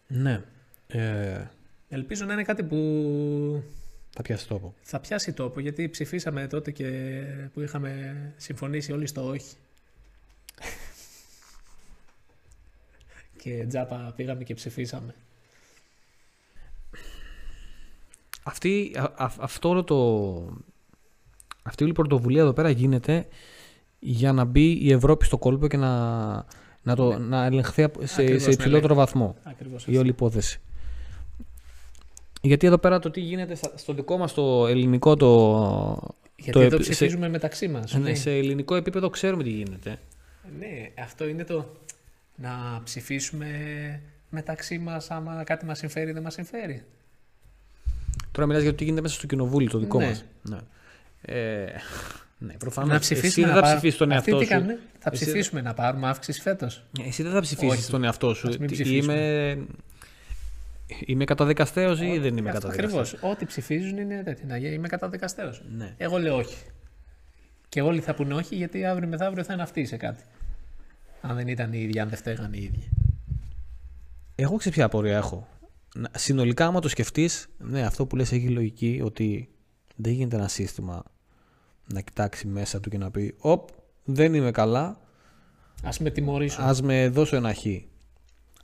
Ναι, 0.07 0.43
ε, 0.87 1.45
Ελπίζω 1.89 2.25
να 2.25 2.33
είναι 2.33 2.43
κάτι 2.43 2.63
που 2.63 3.63
θα 4.09 4.21
πιάσει 4.21 4.47
τόπο. 4.47 4.73
θα 4.81 4.99
πιάσει 4.99 5.33
τόπο 5.33 5.59
γιατί 5.59 5.89
ψηφίσαμε 5.89 6.47
τότε 6.47 6.71
και 6.71 7.11
που 7.53 7.61
είχαμε 7.61 8.17
συμφωνήσει 8.37 8.91
όλοι 8.91 9.07
στο 9.07 9.27
όχι. 9.27 9.55
και 13.41 13.65
τζάπα 13.67 14.13
πήγαμε 14.15 14.43
και 14.43 14.53
ψηφίσαμε. 14.53 15.15
Αυτή, 18.43 18.91
α- 18.97 19.23
α- 19.23 19.33
αυτό 19.39 19.69
όλο 19.69 19.83
το... 19.83 19.97
Αυτή 21.63 21.83
όλη 21.83 21.91
η 21.91 21.95
πρωτοβουλία 21.95 22.41
εδώ 22.41 22.53
πέρα 22.53 22.69
γίνεται 22.69 23.27
για 23.99 24.31
να 24.33 24.43
μπει 24.43 24.71
η 24.71 24.91
Ευρώπη 24.91 25.25
στο 25.25 25.37
κόλπο 25.37 25.67
και 25.67 25.77
να, 25.77 25.91
Να, 26.83 26.95
το, 26.95 27.17
να 27.19 27.45
ελεγχθεί 27.45 27.83
απ- 27.83 28.05
σε, 28.05 28.21
Ακριβώς, 28.21 28.41
σε 28.41 28.47
να 28.47 28.53
υψηλότερο 28.53 28.93
ελέγχει. 28.93 28.93
βαθμό 29.13 29.35
Ακριβώς 29.43 29.85
η 29.87 29.97
όλη 29.97 30.09
υπόθεση. 30.09 30.59
Γιατί 32.41 32.67
εδώ 32.67 32.77
πέρα 32.77 32.99
το 32.99 33.11
τι 33.11 33.19
γίνεται 33.19 33.55
στα- 33.55 33.71
στο 33.75 33.93
δικό 33.93 34.17
μας 34.17 34.33
το 34.33 34.67
ελληνικό 34.67 35.15
το... 35.15 36.15
Γιατί 36.35 36.51
το 36.51 36.59
το, 36.59 36.75
επι- 36.75 36.79
ψηφίζουμε 36.79 37.29
μεταξύ 37.29 37.67
μας. 37.67 37.93
ναι, 37.93 38.13
σε 38.15 38.31
ελληνικό 38.37 38.75
επίπεδο 38.75 39.09
ξέρουμε 39.09 39.43
τι 39.43 39.49
γίνεται. 39.49 39.99
Ναι, 40.59 40.91
αυτό 41.03 41.27
είναι 41.27 41.43
το 41.43 41.65
να 42.35 42.81
ψηφίσουμε 42.83 43.47
μεταξύ 44.29 44.77
μας 44.79 45.11
άμα 45.11 45.43
κάτι 45.43 45.65
μας 45.65 45.77
συμφέρει 45.77 46.09
ή 46.09 46.13
δεν 46.13 46.21
μας 46.23 46.33
συμφέρει. 46.33 46.83
Τώρα 48.31 48.47
μιλάς 48.47 48.61
για 48.61 48.71
το 48.71 48.77
τι 48.77 48.83
γίνεται 48.83 49.01
μέσα 49.01 49.15
στο 49.15 49.27
κοινοβούλιο 49.27 49.69
το 49.69 49.77
δικό 49.79 49.99
Ναι. 49.99 50.05
μας. 50.07 50.23
Ναι. 50.41 50.57
Ε, 51.21 51.65
ναι, 52.37 52.53
προφανώς. 52.53 52.89
να 52.89 52.95
εσύ 52.95 53.13
ψηφίσουμε 53.13 53.45
δεν 53.45 53.55
να 53.55 53.61
θα 53.61 53.65
πάρ- 53.67 53.75
ψηφίσεις 53.77 53.99
τον 53.99 54.11
Αυτοί 54.11 54.31
εαυτό 54.31 54.37
τι 54.45 54.45
σου. 54.45 54.59
κάνουνε; 54.59 54.79
Θα 54.99 55.09
Εσύ- 55.13 55.23
ψηφίσουμε 55.23 55.61
να 55.61 55.73
πάρουμε 55.73 56.07
αύξηση 56.07 56.41
φέτος; 56.41 56.83
Εσύ 57.05 57.23
δεν 57.23 57.31
θα 57.31 57.41
ψηφίσεις 57.41 57.79
Όχι. 57.79 57.91
τον 57.91 58.03
εαυτό 58.03 58.33
σου. 58.33 58.47
Ας 58.47 58.57
μην 58.57 58.67
Τι- 58.67 58.73
ψηφίσουμε. 58.73 59.13
Είμαι, 59.13 59.65
είμαι 61.05 61.23
καταδικαστέος 61.25 62.01
ή 62.01 62.17
δεν 62.17 62.37
είμαι 62.37 62.49
Αυτό 62.49 62.61
καταδικαστέος. 62.61 63.07
Ακριβώς. 63.13 63.31
Ό,τι 63.31 63.45
ψηφίζουν 63.45 63.97
είναι 63.97 64.21
τέτοιο. 64.23 64.45
Να 64.47 64.57
γι- 64.57 64.73
είμαι 64.73 64.87
καταδικαστέος. 64.87 65.61
Ναι. 65.77 65.93
Εγώ 65.97 66.17
λέω 66.17 66.35
όχι. 66.37 66.55
Και 67.69 67.81
όλοι 67.81 67.99
θα 68.01 68.13
πούνε 68.15 68.33
όχι 68.33 68.55
γιατί 68.55 68.85
αύριο 68.85 69.07
μεθαύριο 69.07 69.43
θα 69.43 69.53
είναι 69.53 69.61
αυτοί 69.61 69.85
σε 69.85 69.97
κάτι. 69.97 70.23
Αν 71.21 71.35
δεν 71.35 71.47
ήταν 71.47 71.73
οι 71.73 71.79
ίδιοι, 71.81 71.99
αν 71.99 72.09
δεν 72.09 72.17
φταίγαν 72.17 72.53
οι 72.53 72.59
ίδιοι. 72.61 72.89
Εγώ 74.35 74.55
ξέρω 74.55 74.75
ποια 74.75 74.85
απορία 74.85 75.17
έχω. 75.17 75.47
Να- 75.95 76.09
Συνολικά, 76.15 76.65
άμα 76.65 76.79
το 76.79 76.87
σκεφτείς, 76.89 77.47
ναι, 77.57 77.81
αυτό 77.85 78.05
που 78.05 78.15
λες 78.15 78.31
έχει 78.31 78.47
λογική 78.49 79.01
ότι 79.03 79.49
δεν 79.95 80.13
γίνεται 80.13 80.35
ένα 80.35 80.47
σύστημα 80.47 81.03
να 81.93 82.01
κοιτάξει 82.01 82.47
μέσα 82.47 82.79
του 82.79 82.89
και 82.89 82.97
να 82.97 83.11
πει 83.11 83.35
Οπ, 83.39 83.69
δεν 84.03 84.33
είμαι 84.33 84.51
καλά, 84.51 84.99
Ας 85.83 85.99
με 85.99 86.09
τιμωρήσουν. 86.09 86.63
ας 86.63 86.81
με 86.81 87.09
δώσω 87.09 87.35
ένα 87.35 87.53
χ. 87.53 87.63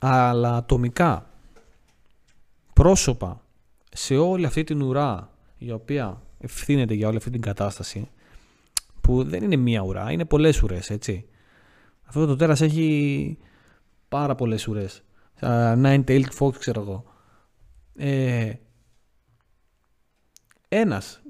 Αλλά 0.00 0.56
ατομικά, 0.56 1.30
πρόσωπα, 2.72 3.42
σε 3.92 4.16
όλη 4.16 4.46
αυτή 4.46 4.64
την 4.64 4.82
ουρά 4.82 5.30
η 5.58 5.70
οποία 5.70 6.22
ευθύνεται 6.38 6.94
για 6.94 7.08
όλη 7.08 7.16
αυτή 7.16 7.30
την 7.30 7.40
κατάσταση, 7.40 8.08
που 9.00 9.24
δεν 9.24 9.42
είναι 9.42 9.56
μία 9.56 9.80
ουρά, 9.80 10.12
είναι 10.12 10.24
πολλές 10.24 10.62
ουρές, 10.62 10.90
έτσι. 10.90 11.26
Αυτό 12.04 12.26
το 12.26 12.36
τέρας 12.36 12.60
έχει 12.60 13.38
πάρα 14.08 14.34
πολλές 14.34 14.68
ουρές. 14.68 15.02
Σαν 15.40 15.82
Nine-tailed 15.86 16.28
fox, 16.38 16.56
ξέρω 16.58 16.80
εγώ. 16.80 17.04
Ε, 17.96 18.52
ένας 20.68 21.22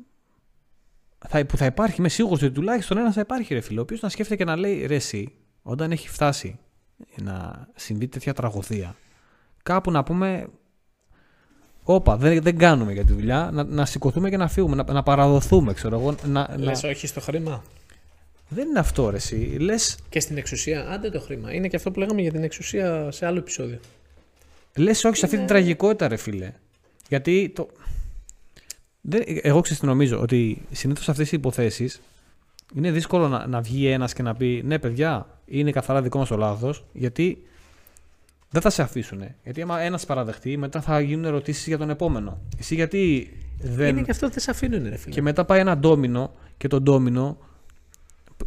θα, 1.29 1.47
που 1.47 1.57
θα 1.57 1.65
υπάρχει, 1.65 1.97
είμαι 1.99 2.09
σίγουρος 2.09 2.43
ότι 2.43 2.53
τουλάχιστον 2.53 2.99
ένας 2.99 3.15
θα 3.15 3.21
υπάρχει 3.21 3.55
ρε 3.55 3.61
φίλε, 3.61 3.79
ο 3.79 3.83
οποίος 3.83 4.01
να 4.01 4.09
σκέφτεται 4.09 4.45
και 4.45 4.51
να 4.51 4.57
λέει 4.57 4.87
ρε 4.87 4.95
εσύ, 4.95 5.33
όταν 5.63 5.93
έχει 5.93 6.09
φτάσει 6.09 6.59
να 7.23 7.67
συμβεί 7.75 8.09
τέτοια 8.09 8.35
τραγωδία, 8.35 8.97
κάπου 9.63 9.91
να 9.91 10.03
πούμε 10.03 10.49
Όπα, 11.85 12.17
δεν, 12.17 12.43
δεν 12.43 12.59
κάνουμε 12.59 12.93
για 12.93 13.05
τη 13.05 13.13
δουλειά. 13.13 13.51
Να, 13.53 13.65
να 13.65 13.87
σηκωθούμε 13.87 14.31
και 14.31 14.37
να 14.37 14.49
φύγουμε, 14.49 14.77
να, 14.77 14.93
να 14.93 15.03
παραδοθούμε, 15.03 15.73
ξέρω 15.73 15.99
εγώ. 15.99 16.15
Να, 16.25 16.49
να... 16.57 16.65
Λες 16.65 16.83
όχι 16.83 17.07
στο 17.07 17.21
χρήμα. 17.21 17.65
Δεν 18.49 18.69
είναι 18.69 18.79
αυτό, 18.79 19.11
ρε, 19.11 19.17
εσύ. 19.17 19.37
Λες, 19.37 19.99
Και 20.09 20.21
στην 20.21 20.37
εξουσία, 20.37 20.87
άντε 20.89 21.11
το 21.11 21.21
χρήμα. 21.21 21.55
Είναι 21.55 21.69
και 21.69 21.77
αυτό 21.77 21.91
που 21.91 21.99
λέγαμε 21.99 22.21
για 22.21 22.31
την 22.31 22.43
εξουσία 22.43 23.11
σε 23.11 23.27
άλλο 23.27 23.39
επεισόδιο. 23.39 23.79
λες 24.77 25.05
όχι 25.05 25.17
σε 25.17 25.25
αυτή 25.25 25.37
την 25.37 25.47
τραγικότητα, 25.47 26.09
ρε 26.09 26.17
φίλε. 26.17 26.53
Γιατί 27.09 27.53
το... 27.55 27.69
Δεν, 29.07 29.23
εγώ 29.27 29.61
ξέρω 29.61 29.81
τι 29.81 29.87
νομίζω, 29.87 30.21
ότι 30.21 30.63
συνήθως 30.71 31.09
αυτές 31.09 31.33
οι 31.33 31.37
υποθέσεις 31.37 32.01
είναι 32.75 32.91
δύσκολο 32.91 33.29
να, 33.29 33.47
να 33.47 33.61
βγει 33.61 33.87
ένας 33.87 34.13
και 34.13 34.23
να 34.23 34.35
πει 34.35 34.63
ναι 34.65 34.79
παιδιά, 34.79 35.27
είναι 35.47 35.71
καθαρά 35.71 36.03
δικό 36.03 36.19
μας 36.19 36.29
το 36.29 36.37
λάθος, 36.37 36.85
γιατί 36.93 37.43
δεν 38.51 38.63
θα 38.63 38.71
σε 38.71 38.83
αφήσουν. 38.83 39.23
Γιατί 39.43 39.63
άμα 39.63 39.81
ένας 39.81 40.07
παραδεχτεί, 40.07 40.57
μετά 40.57 40.81
θα 40.81 41.01
γίνουν 41.01 41.25
ερωτήσεις 41.25 41.67
για 41.67 41.79
τον 41.79 41.91
επόμενο. 41.91 42.39
Εσύ 42.59 42.75
γιατί 42.75 43.33
δεν... 43.61 43.89
Είναι 43.89 44.03
και 44.03 44.11
αυτό 44.11 44.27
που 44.27 44.33
δεν 44.33 44.43
σε 44.43 44.51
αφήνουν, 44.51 44.89
ρε 44.89 44.97
φίλε. 44.97 45.15
Και 45.15 45.23
μετά 45.23 45.45
πάει 45.45 45.61
ένα 45.61 45.77
ντόμινο 45.79 46.33
και 46.57 46.69
το 46.69 46.81
ντόμινο 46.81 47.39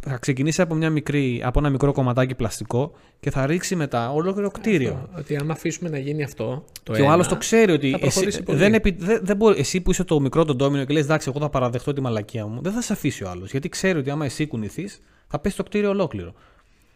θα 0.08 0.16
ξεκινήσει 0.16 0.60
από, 0.62 0.74
μια 0.74 0.90
μικρή, 0.90 1.42
από 1.44 1.58
ένα 1.58 1.70
μικρό 1.70 1.92
κομματάκι 1.92 2.34
πλαστικό 2.34 2.92
και 3.20 3.30
θα 3.30 3.46
ρίξει 3.46 3.76
μετά 3.76 4.10
ολόκληρο 4.12 4.50
κτίριο. 4.50 4.92
Αυτό, 5.04 5.18
ότι 5.18 5.36
άμα 5.36 5.52
αφήσουμε 5.52 5.88
να 5.90 5.98
γίνει 5.98 6.22
αυτό. 6.22 6.64
Το 6.82 6.92
και 6.92 7.00
ο 7.00 7.04
ένα, 7.04 7.12
άλλος 7.12 7.28
το 7.28 7.36
ξέρει 7.36 7.72
ότι 7.72 7.90
θα 7.90 7.96
εσύ, 7.96 8.00
προχωρήσει 8.00 8.42
πολύ. 8.42 8.58
δεν, 8.58 8.74
επι, 8.74 8.96
δεν, 8.98 9.20
δεν 9.22 9.36
μπορεί, 9.36 9.58
εσύ 9.58 9.80
που 9.80 9.90
είσαι 9.90 10.04
το 10.04 10.20
μικρό 10.20 10.44
το 10.44 10.54
ντόμινο 10.54 10.84
και 10.84 10.92
λες 10.92 11.04
εντάξει, 11.04 11.28
εγώ 11.30 11.40
θα 11.40 11.48
παραδεχτώ 11.50 11.92
τη 11.92 12.00
μαλακία 12.00 12.46
μου, 12.46 12.62
δεν 12.62 12.72
θα 12.72 12.80
σε 12.82 12.92
αφήσει 12.92 13.24
ο 13.24 13.28
άλλος. 13.30 13.50
Γιατί 13.50 13.68
ξέρει 13.68 13.98
ότι 13.98 14.10
άμα 14.10 14.24
εσύ 14.24 14.46
κουνηθείς, 14.46 15.00
θα 15.28 15.38
πέσει 15.38 15.56
το 15.56 15.62
κτίριο 15.62 15.88
ολόκληρο. 15.88 16.32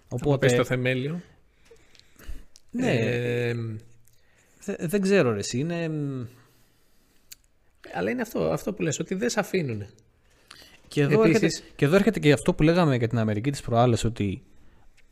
Θα 0.08 0.16
Οπότε. 0.20 0.38
πέσει 0.46 0.56
το 0.56 0.64
θεμέλιο. 0.64 1.20
ναι, 2.70 2.90
Ε, 2.92 3.54
δε- 4.64 4.76
δεν 4.80 5.00
ξέρω 5.00 5.32
ρε, 5.32 5.38
εσύ. 5.38 5.58
Είναι, 5.58 5.90
αλλά 7.94 8.10
είναι 8.10 8.22
αυτό, 8.22 8.38
αυτό 8.50 8.72
που 8.72 8.82
λες, 8.82 8.98
ότι 8.98 9.14
δεν 9.14 9.28
σε 9.30 9.40
αφήνουν. 9.40 9.86
Και 10.92 11.02
εδώ, 11.02 11.22
Επίσης- 11.22 11.42
έρχεται, 11.42 11.72
και 11.76 11.84
εδώ 11.84 11.96
έρχεται 11.96 12.18
και 12.20 12.32
αυτό 12.32 12.54
που 12.54 12.62
λέγαμε 12.62 12.96
για 12.96 13.08
την 13.08 13.18
Αμερική 13.18 13.50
της 13.50 13.60
προάλλες, 13.60 14.04
ότι 14.04 14.42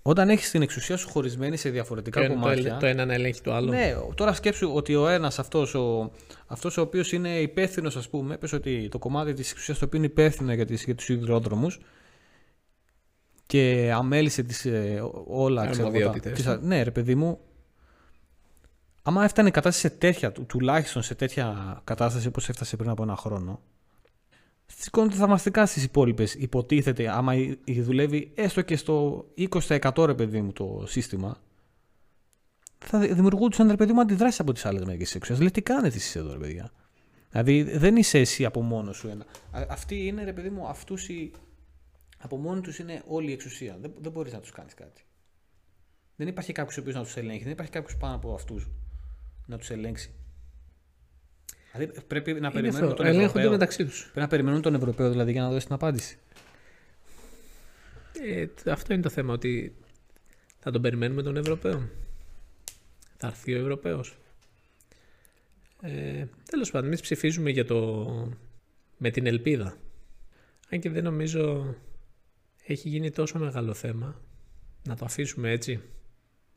όταν 0.02 0.28
έχεις 0.28 0.50
την 0.50 0.62
εξουσία 0.62 0.96
σου 0.96 1.08
χωρισμένη 1.08 1.56
σε 1.56 1.70
διαφορετικά 1.70 2.18
Το, 2.20 2.24
ένα- 2.24 2.34
το, 2.34 2.40
κομμάτια. 2.40 2.66
ελε- 2.66 2.78
το 2.80 2.86
ένα 2.86 3.04
να 3.04 3.12
ελέγχει 3.14 3.40
το 3.40 3.52
άλλο. 3.54 3.70
Ναι, 3.72 3.94
τώρα 4.14 4.32
σκέψου 4.32 4.70
ότι 4.74 4.94
ο 4.94 5.08
ένας 5.08 5.38
αυτός, 5.38 5.74
ο, 5.74 6.10
αυτός 6.46 6.76
ο 6.76 6.80
οποίος 6.80 7.12
είναι 7.12 7.40
υπεύθυνος, 7.40 7.96
ας 7.96 8.08
πούμε, 8.08 8.36
πες 8.36 8.52
ότι 8.52 8.88
το 8.90 8.98
κομμάτι 8.98 9.32
της 9.32 9.50
εξουσίας 9.50 9.78
το 9.78 9.84
οποίο 9.84 9.98
είναι 9.98 10.06
υπεύθυνο 10.06 10.52
για, 10.52 10.64
τις, 10.66 10.84
για 10.84 10.94
τους 10.94 11.08
υδρόδρομους 11.08 11.78
και 13.46 13.92
αμέλησε 13.94 14.42
τις, 14.42 14.64
ε, 14.64 15.02
όλα, 15.26 15.66
ξέρω 15.66 15.86
εγώ, 15.86 15.92
τα- 15.92 15.98
Αρμοδιότητες. 15.98 16.32
τις 16.38 16.46
α- 16.46 16.58
Ναι, 16.62 16.82
ρε 16.82 16.90
παιδί 16.90 17.14
μου, 17.14 17.38
άμα 19.02 19.24
έφτανε 19.24 19.48
η 19.48 19.50
κατάσταση 19.50 19.88
σε 19.88 19.94
τέτοια, 19.98 20.32
του- 20.32 20.44
τουλάχιστον 20.46 21.02
σε 21.02 21.14
τέτοια 21.14 21.80
κατάσταση 21.84 22.26
όπως 22.26 22.48
έφτασε 22.48 22.76
πριν 22.76 22.90
από 22.90 23.02
ένα 23.02 23.16
χρόνο, 23.16 23.60
σηκώνεται 24.76 25.16
θαυμαστικά 25.16 25.66
στις 25.66 25.84
υπόλοιπες. 25.84 26.34
Υποτίθεται, 26.34 27.08
άμα 27.08 27.34
η- 27.34 27.58
η 27.64 27.80
δουλεύει 27.82 28.32
έστω 28.34 28.62
και 28.62 28.76
στο 28.76 29.26
20% 29.34 30.04
ρε 30.06 30.14
παιδί 30.14 30.40
μου 30.40 30.52
το 30.52 30.84
σύστημα, 30.86 31.40
θα 32.78 32.98
δη- 32.98 33.12
δημιουργούνταν 33.12 33.68
ρε 33.68 33.76
παιδί 33.76 33.92
μου 33.92 34.00
αντιδράσεις 34.00 34.40
από 34.40 34.52
τις 34.52 34.64
άλλες 34.66 34.84
μερικές 34.84 35.10
τη 35.10 35.16
εξουσία. 35.16 35.40
Λέει 35.42 35.50
τις 35.50 35.62
κάνετε 35.62 35.96
εσεί 35.96 36.18
εδώ, 36.18 36.32
ρε 36.32 36.38
παιδιά. 36.38 36.70
Δηλαδή 37.30 37.62
δεν 37.62 37.96
είσαι 37.96 38.18
εσύ 38.18 38.44
από 38.44 38.62
μόνος 38.62 38.96
σου 38.96 39.08
ένα. 39.08 39.24
Α- 39.50 39.66
Αυτοί 39.68 40.06
είναι 40.06 40.24
ρε 40.24 40.32
παιδί 40.32 40.50
μου, 40.50 40.66
αυτούς 40.68 41.08
οι. 41.08 41.30
Από 42.22 42.36
μόνοι 42.36 42.60
τους 42.60 42.78
είναι 42.78 43.02
όλη 43.06 43.30
η 43.30 43.32
εξουσία. 43.32 43.78
Δεν, 43.80 43.92
δεν 44.00 44.12
μπορείς 44.12 44.32
να 44.32 44.40
τους 44.40 44.50
κάνεις 44.50 44.74
κάτι. 44.74 45.04
Δεν 46.16 46.28
υπάρχει 46.28 46.52
κάποιος 46.52 46.76
ο 46.76 46.80
οποίος 46.80 46.94
να 46.94 47.02
τους 47.02 47.16
ελέγχει. 47.16 47.42
Δεν 47.42 47.52
υπάρχει 47.52 47.72
κάποιος 47.72 47.96
πάνω 47.96 48.14
από 48.14 48.34
αυτούς 48.34 48.68
να 49.46 49.58
τους 49.58 49.70
ελέγξει. 49.70 50.10
Δηλαδή 51.72 52.00
πρέπει 52.06 52.32
να 52.32 52.38
Είναι 52.38 52.50
περιμένουμε 52.50 52.84
αυτό. 52.84 52.94
τον 52.96 53.06
Ελέγχονται 53.06 53.26
Ευρωπαίο. 53.28 53.50
μεταξύ 53.50 53.84
τους. 53.84 54.00
Πρέπει 54.02 54.20
να 54.20 54.26
περιμένουν 54.26 54.62
τον 54.62 54.74
Ευρωπαίο 54.74 55.10
δηλαδή 55.10 55.32
για 55.32 55.42
να 55.42 55.50
δώσει 55.50 55.66
την 55.66 55.74
απάντηση. 55.74 56.18
Ε, 58.22 58.46
τ- 58.46 58.68
αυτό 58.68 58.92
είναι 58.92 59.02
το 59.02 59.08
θέμα, 59.08 59.32
ότι 59.32 59.74
θα 60.58 60.70
τον 60.70 60.82
περιμένουμε 60.82 61.22
τον 61.22 61.36
Ευρωπαίο. 61.36 61.88
Θα 63.16 63.26
έρθει 63.26 63.54
ο 63.54 63.58
Ευρωπαίος. 63.60 64.16
Ε, 65.82 66.24
τέλος 66.50 66.70
πάντων, 66.70 66.86
εμείς 66.86 67.00
ψηφίζουμε 67.00 67.50
για 67.50 67.64
το... 67.64 68.06
με 68.98 69.10
την 69.10 69.26
ελπίδα. 69.26 69.76
Αν 70.70 70.80
και 70.80 70.90
δεν 70.90 71.04
νομίζω 71.04 71.74
έχει 72.66 72.88
γίνει 72.88 73.10
τόσο 73.10 73.38
μεγάλο 73.38 73.74
θέμα 73.74 74.20
να 74.88 74.96
το 74.96 75.04
αφήσουμε 75.04 75.50
έτσι. 75.50 75.80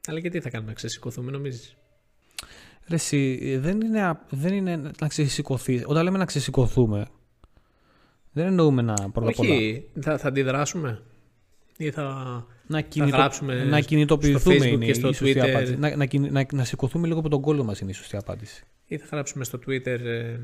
Αλλά 0.08 0.20
και 0.20 0.30
τι 0.30 0.42
θα 0.42 0.50
κάνουμε, 0.50 0.70
να 0.70 0.76
ξεσηκωθούμε 0.76 1.32
νομίζεις; 1.32 1.76
Ρε, 2.88 2.96
εσύ, 2.96 3.58
δεν, 3.58 3.82
είναι, 3.82 4.02
α- 4.02 4.26
δεν 4.30 4.54
είναι 4.54 4.92
να 5.02 5.08
ξεσηκωθεί. 5.08 5.84
Όταν 5.86 6.04
λέμε 6.04 6.18
να 6.18 6.26
ξεσηκωθούμε, 6.26 7.06
δεν 8.32 8.46
εννοούμε 8.46 8.82
να 8.82 8.94
πρώτα 8.94 9.30
απ' 9.30 9.40
όλα 9.40 9.54
Όχι, 9.54 9.88
θα, 10.02 10.18
θα 10.18 10.28
αντιδράσουμε 10.28 11.02
ή 11.78 11.92
θα... 11.92 12.46
να, 12.68 12.82
κινητο... 12.82 13.16
γράψουμε 13.16 13.64
να 13.64 13.80
κινητοποιηθούμε 13.80 14.56
στο 14.56 14.66
Facebook 14.66 14.72
είναι 14.72 14.86
και 14.86 14.94
στο 14.94 15.10
η 15.10 15.14
σωστή 15.14 15.34
Twitter. 15.38 15.50
απάντηση. 15.50 15.76
Να, 15.76 15.96
να, 15.96 16.06
κινη- 16.06 16.32
να, 16.32 16.46
να 16.52 16.64
σηκωθούμε 16.64 17.08
λίγο 17.08 17.20
από 17.20 17.30
τον 17.30 17.42
κόλλο 17.42 17.64
μας 17.64 17.80
είναι 17.80 17.92
η 17.92 17.94
σωστή 17.94 18.18
απάντηση. 18.18 18.64
ή 18.88 18.98
θα 18.98 19.08
γράψουμε 19.12 19.44
στο 19.44 19.60
Twitter 19.68 20.00
ε, 20.00 20.40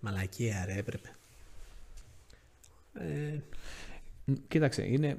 μαλακία 0.00 0.64
ρε 0.66 0.78
έπρεπε. 0.78 1.08
Ε, 2.94 3.38
Μ, 4.24 4.32
Κοίταξε, 4.48 4.86
είναι, 4.86 5.18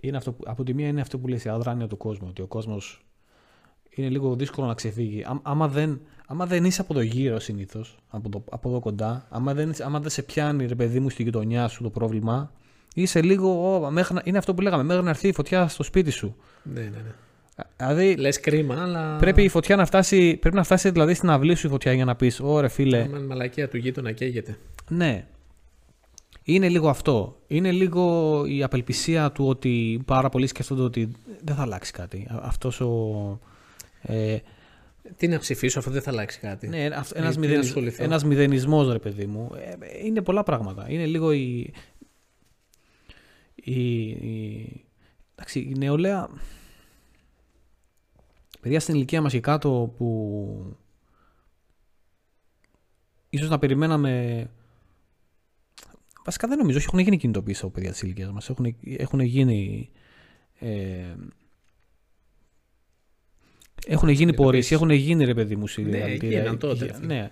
είναι 0.00 0.16
αυτό 0.16 0.32
που, 0.32 0.42
από 0.46 0.64
τη 0.64 0.74
μία 0.74 0.88
είναι 0.88 1.00
αυτό 1.00 1.18
που 1.18 1.28
λες 1.28 1.44
η 1.44 1.48
αδράνεια 1.48 1.86
του 1.86 1.96
κόσμου, 1.96 2.26
ότι 2.30 2.42
ο 2.42 2.46
κόσμος 2.46 3.06
είναι 4.00 4.08
λίγο 4.10 4.34
δύσκολο 4.34 4.66
να 4.66 4.74
ξεφύγει. 4.74 5.22
Ά, 5.22 5.40
άμα, 5.42 5.68
δεν, 5.68 6.00
άμα 6.26 6.46
δεν 6.46 6.64
είσαι 6.64 6.80
από 6.80 6.94
το 6.94 7.00
γύρο 7.00 7.38
συνήθως, 7.40 7.96
από, 8.10 8.28
το, 8.28 8.44
από 8.50 8.68
εδώ 8.68 8.80
κοντά, 8.80 9.26
άμα 9.30 9.54
δεν, 9.54 9.70
είσαι- 9.70 9.84
άμα 9.84 10.00
δεν 10.00 10.10
σε 10.10 10.22
πιάνει 10.22 10.66
ρε 10.66 10.74
παιδί 10.74 11.00
μου 11.00 11.10
στη 11.10 11.22
γειτονιά 11.22 11.68
σου 11.68 11.82
το 11.82 11.90
πρόβλημα, 11.90 12.52
είσαι 12.94 13.22
λίγο. 13.22 13.74
Ω, 13.74 13.90
μέχρι, 13.90 14.14
να- 14.14 14.22
είναι 14.24 14.38
αυτό 14.38 14.54
που 14.54 14.60
λέγαμε, 14.60 14.82
μέχρι 14.82 15.02
να 15.04 15.10
έρθει 15.10 15.28
η 15.28 15.32
φωτιά 15.32 15.68
στο 15.68 15.82
σπίτι 15.82 16.10
σου. 16.10 16.36
ναι, 16.62 16.80
ναι, 16.80 16.86
ναι. 16.86 17.12
Δηλαδή 17.76 18.14
Λες 18.16 18.40
κρίμα, 18.40 18.82
αλλά... 18.82 19.16
πρέπει 19.16 19.42
η 19.42 19.48
φωτιά 19.48 19.76
να 19.76 19.84
φτάσει, 19.86 20.36
πρέπει 20.36 20.56
να 20.56 20.62
φτάσει 20.62 20.90
δηλαδή 20.90 21.14
στην 21.14 21.30
αυλή 21.30 21.54
σου 21.54 21.66
η 21.66 21.70
φωτιά 21.70 21.92
για 21.92 22.04
να 22.04 22.16
πεις: 22.16 22.40
Ωρε 22.40 22.68
φίλε, 22.68 23.02
Άμα 23.02 23.18
η 23.18 23.22
μαλακία 23.22 23.68
του 23.68 23.76
γείτονα 23.76 24.12
καίγεται. 24.12 24.58
ναι. 24.88 25.26
Είναι 26.42 26.68
λίγο 26.68 26.88
αυτό. 26.88 27.36
Είναι 27.46 27.70
λίγο 27.70 28.44
η 28.46 28.62
απελπισία 28.62 29.32
του 29.32 29.46
ότι 29.48 30.02
πάρα 30.04 30.28
πολλοί 30.28 30.46
σκέφτονται 30.46 30.82
ότι 30.82 31.12
δεν 31.44 31.54
θα 31.54 31.62
αλλάξει 31.62 31.92
κάτι. 31.92 32.26
Αυτός 32.42 32.80
ο. 32.80 33.40
Ε, 34.02 34.38
τι 35.16 35.28
να 35.28 35.38
ψηφίσω 35.38 35.78
αφού 35.78 35.90
δεν 35.90 36.02
θα 36.02 36.10
αλλάξει 36.10 36.40
κάτι. 36.40 36.68
Ναι, 36.68 36.84
ένας, 37.14 37.36
μηδενισ... 37.36 37.74
ένας 37.98 38.24
μηδενισμός 38.24 38.92
ρε 38.92 38.98
παιδί 38.98 39.26
μου. 39.26 39.50
Ε, 39.54 40.06
είναι 40.06 40.22
πολλά 40.22 40.42
πράγματα. 40.42 40.90
Είναι 40.90 41.06
λίγο 41.06 41.32
η... 41.32 41.72
Η, 43.54 44.08
η... 44.08 44.86
Εντάξει, 45.34 45.60
η 45.60 45.74
νεολαία... 45.78 46.28
Παιδιά 48.60 48.80
στην 48.80 48.94
ηλικία 48.94 49.20
μας 49.20 49.32
και 49.32 49.40
κάτω 49.40 49.94
που 49.96 50.76
ίσως 53.30 53.48
να 53.48 53.58
περιμέναμε 53.58 54.46
Βασικά 56.28 56.48
δεν 56.48 56.58
νομίζω, 56.58 56.78
έχουν 56.78 56.98
γίνει 56.98 57.16
κινητοποίησεις 57.16 57.62
από 57.62 57.72
παιδιά 57.72 57.90
της 57.90 58.02
ηλικίας 58.02 58.32
μας. 58.32 58.48
Έχουν, 58.50 58.76
έχουν 58.82 59.20
γίνει. 59.20 59.90
Ε, 60.58 61.14
έχουν 63.88 64.08
γίνει 64.08 64.34
πορείε, 64.34 64.62
έχουν 64.70 64.90
γίνει 64.90 65.24
ρε 65.24 65.34
παιδί 65.34 65.56
μου 65.56 65.66
Ναι, 65.76 66.14
γίναν 66.14 66.58
τότε. 66.58 66.98
Ναι. 67.00 67.30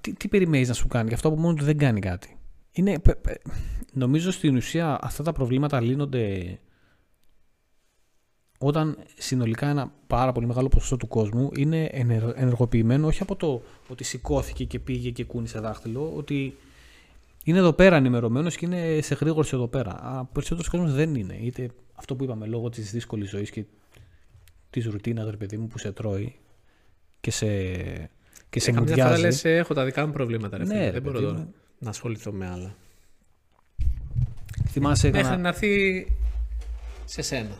Τι, 0.00 0.12
τι 0.12 0.28
περιμένεις 0.28 0.68
να 0.68 0.74
σου 0.74 0.86
κάνει, 0.86 1.08
γι' 1.08 1.14
αυτό 1.14 1.28
από 1.28 1.36
μόνο 1.36 1.54
του 1.54 1.64
δεν 1.64 1.78
κάνει 1.78 2.00
κάτι. 2.00 2.36
Είναι, 2.72 3.00
νομίζω 3.92 4.30
στην 4.30 4.56
ουσία 4.56 4.98
αυτά 5.02 5.22
τα 5.22 5.32
προβλήματα 5.32 5.80
λύνονται 5.80 6.58
όταν 8.58 8.98
συνολικά 9.18 9.68
ένα 9.68 9.92
πάρα 10.06 10.32
πολύ 10.32 10.46
μεγάλο 10.46 10.68
ποσοστό 10.68 10.96
του 10.96 11.08
κόσμου 11.08 11.50
είναι 11.56 11.84
ενεργοποιημένο 12.34 13.06
όχι 13.06 13.22
από 13.22 13.36
το 13.36 13.62
ότι 13.88 14.04
σηκώθηκε 14.04 14.64
και 14.64 14.78
πήγε 14.78 15.10
και 15.10 15.24
κούνησε 15.24 15.58
δάχτυλο, 15.58 16.12
ότι 16.16 16.56
είναι 17.44 17.58
εδώ 17.58 17.72
πέρα 17.72 17.96
ενημερωμένος 17.96 18.56
και 18.56 18.66
είναι 18.66 19.00
σε 19.00 19.14
γρήγορση 19.14 19.54
εδώ 19.54 19.68
πέρα. 19.68 20.20
Ο 20.20 20.28
περισσότερος 20.32 20.68
κόσμος 20.68 20.92
δεν 20.92 21.14
είναι. 21.14 21.38
Είτε 21.42 21.70
αυτό 21.94 22.16
που 22.16 22.24
είπαμε 22.24 22.46
λόγω 22.46 22.68
της 22.68 22.90
δύσκολης 22.90 23.30
ζωής 23.30 23.50
και 23.50 23.64
της 24.70 24.86
ρουτίνας, 24.86 25.30
ρε 25.30 25.36
παιδί 25.36 25.56
μου, 25.56 25.66
που 25.66 25.78
σε 25.78 25.92
τρώει 25.92 26.36
και 27.20 27.30
σε, 27.30 27.46
και 28.50 28.60
σε 28.60 28.70
ε, 28.70 28.74
Καμιά 28.74 29.04
φορά 29.04 29.18
λες, 29.18 29.44
έχω 29.44 29.74
τα 29.74 29.84
δικά 29.84 30.06
μου 30.06 30.12
προβλήματα. 30.12 30.56
Ρε, 30.56 30.64
ναι, 30.64 30.90
δεν 30.90 31.02
μπορώ 31.02 31.20
τώρα 31.20 31.48
να 31.78 31.90
ασχοληθώ 31.90 32.32
με 32.32 32.48
άλλα. 32.48 32.76
Θυμάσαι 34.68 35.10
Μέχρι 35.10 35.36
να 35.36 35.48
έρθει 35.48 36.06
σε 37.04 37.22
σένα. 37.22 37.58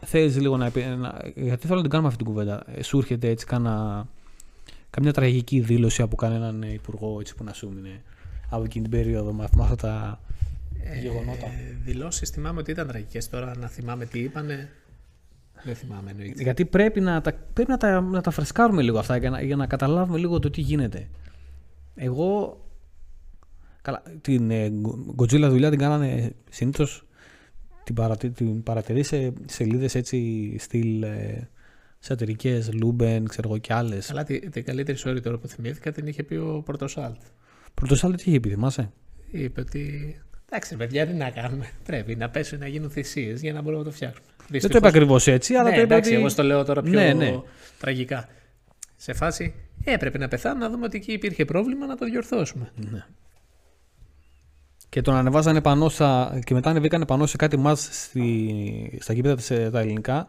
Θέλεις 0.00 0.40
λίγο 0.40 0.56
να, 0.56 0.70
να. 0.96 1.20
Γιατί 1.34 1.66
θέλω 1.66 1.76
να 1.76 1.82
την 1.82 1.90
κάνουμε 1.90 2.08
αυτή 2.08 2.22
την 2.24 2.32
κουβέντα. 2.32 2.62
Ε, 2.66 2.82
σου 2.82 2.98
έρχεται 2.98 3.28
έτσι 3.28 3.46
κάνα, 3.46 4.06
καμιά 4.90 5.12
τραγική 5.12 5.60
δήλωση 5.60 6.02
από 6.02 6.16
κανέναν 6.16 6.62
υπουργό 6.62 7.20
έτσι, 7.20 7.34
που 7.34 7.44
να 7.44 7.52
σου 7.52 7.74
είναι 7.78 8.02
από 8.48 8.64
εκείνη 8.64 8.88
την 8.88 8.98
περίοδο 8.98 9.32
με 9.32 9.44
αυτά 9.44 9.76
τα 9.76 10.20
ε, 10.82 11.00
γεγονότα. 11.00 11.46
Δηλώσεις 11.84 12.30
θυμάμαι 12.30 12.60
ότι 12.60 12.70
ήταν 12.70 12.86
τραγικές. 12.86 13.28
Τώρα 13.28 13.56
να 13.56 13.68
θυμάμαι 13.68 14.06
τι 14.06 14.18
είπανε. 14.18 14.68
Δεν 15.66 15.74
θυμάμαι 15.74 16.10
εννοείται. 16.10 16.42
Γιατί 16.42 16.64
πρέπει 16.64 17.00
να 17.00 17.20
τα, 17.20 17.32
πρέπει 17.52 17.70
να 17.70 17.76
τα, 17.76 18.00
να 18.00 18.20
τα 18.20 18.30
φρεσκάρουμε 18.30 18.82
λίγο 18.82 18.98
αυτά 18.98 19.16
για 19.16 19.30
να, 19.30 19.42
για 19.42 19.56
να 19.56 19.66
καταλάβουμε 19.66 20.18
λίγο 20.18 20.38
το 20.38 20.50
τι 20.50 20.60
γίνεται. 20.60 21.08
Εγώ. 21.94 22.60
Καλά, 23.82 24.02
την 24.20 24.50
ε, 24.50 24.72
Godzilla 25.16 25.48
δουλειά 25.48 25.70
την 25.70 25.78
κάνανε 25.78 26.32
συνήθως 26.50 27.06
την, 27.84 27.94
παρατη, 27.94 28.30
την 28.30 28.62
παρατηρεί 28.62 29.02
σε 29.02 29.32
σελίδες 29.46 29.94
έτσι 29.94 30.54
στυλ 30.58 31.02
ε, 31.02 31.48
σατυρικές, 31.98 32.72
Luben, 32.72 33.24
ξέρω 33.28 33.48
εγώ 33.48 33.58
και 33.58 33.72
άλλες. 33.72 34.10
Αλλά 34.10 34.24
την, 34.24 34.50
την 34.50 34.64
καλύτερη 34.64 34.98
story 35.04 35.22
τώρα 35.22 35.38
που 35.38 35.48
θυμήθηκα 35.48 35.92
την 35.92 36.06
είχε 36.06 36.22
πει 36.22 36.34
ο 36.34 36.62
Πορτοσάλτε. 36.64 37.20
Πορτοσάλτε 37.74 38.22
τι 38.22 38.30
είχε 38.30 38.40
πει, 38.40 38.48
θυμάσαι; 38.48 38.92
Είπε 39.30 39.60
ότι. 39.60 40.16
Εντάξει, 40.48 40.76
παιδιά, 40.76 41.06
τι 41.06 41.12
να 41.12 41.30
κάνουμε. 41.30 41.70
Πρέπει 41.86 42.16
να 42.16 42.30
πέσουν 42.30 42.58
να 42.58 42.66
γίνουν 42.66 42.90
θυσίες 42.90 43.40
για 43.40 43.52
να 43.52 43.60
μπορούμε 43.60 43.82
να 43.82 43.88
το 43.88 43.94
φτιάξουμε. 43.94 44.26
Δυστυχώς... 44.38 44.60
Δεν 44.60 44.70
το 44.70 44.76
είπε 44.76 44.86
ακριβώς 44.86 45.26
έτσι, 45.26 45.54
αλλά 45.54 45.70
ναι, 45.70 45.74
το 45.74 45.80
είπε. 45.80 45.94
Εντάξει, 45.94 46.10
ότι... 46.10 46.20
εγώ 46.20 46.34
το 46.34 46.42
λέω 46.42 46.64
τώρα 46.64 46.82
πιο 46.82 46.92
ναι, 46.92 47.12
ναι. 47.12 47.40
τραγικά. 47.78 48.28
Σε 48.96 49.12
φάση 49.12 49.54
έπρεπε 49.84 50.18
να 50.18 50.28
πεθάνουν 50.28 50.58
να 50.58 50.70
δούμε 50.70 50.84
ότι 50.84 50.96
εκεί 50.96 51.12
υπήρχε 51.12 51.44
πρόβλημα 51.44 51.86
να 51.86 51.96
το 51.96 52.04
διορθώσουμε. 52.04 52.72
Ναι. 52.90 53.06
Και 54.88 55.00
τον 55.00 55.14
ανεβάζανε 55.14 55.60
πάνω 55.60 55.88
στα... 55.88 56.40
και 56.44 56.54
μετά 56.54 56.70
ανεβήκανε 56.70 57.06
πάνω 57.06 57.26
σε 57.26 57.36
κάτι 57.36 57.56
μας 57.56 57.88
στη... 57.92 58.98
στα 59.00 59.14
κήπεδα 59.14 59.34
της, 59.34 59.50
ε, 59.50 59.70
τα 59.70 59.80
ελληνικά 59.80 60.28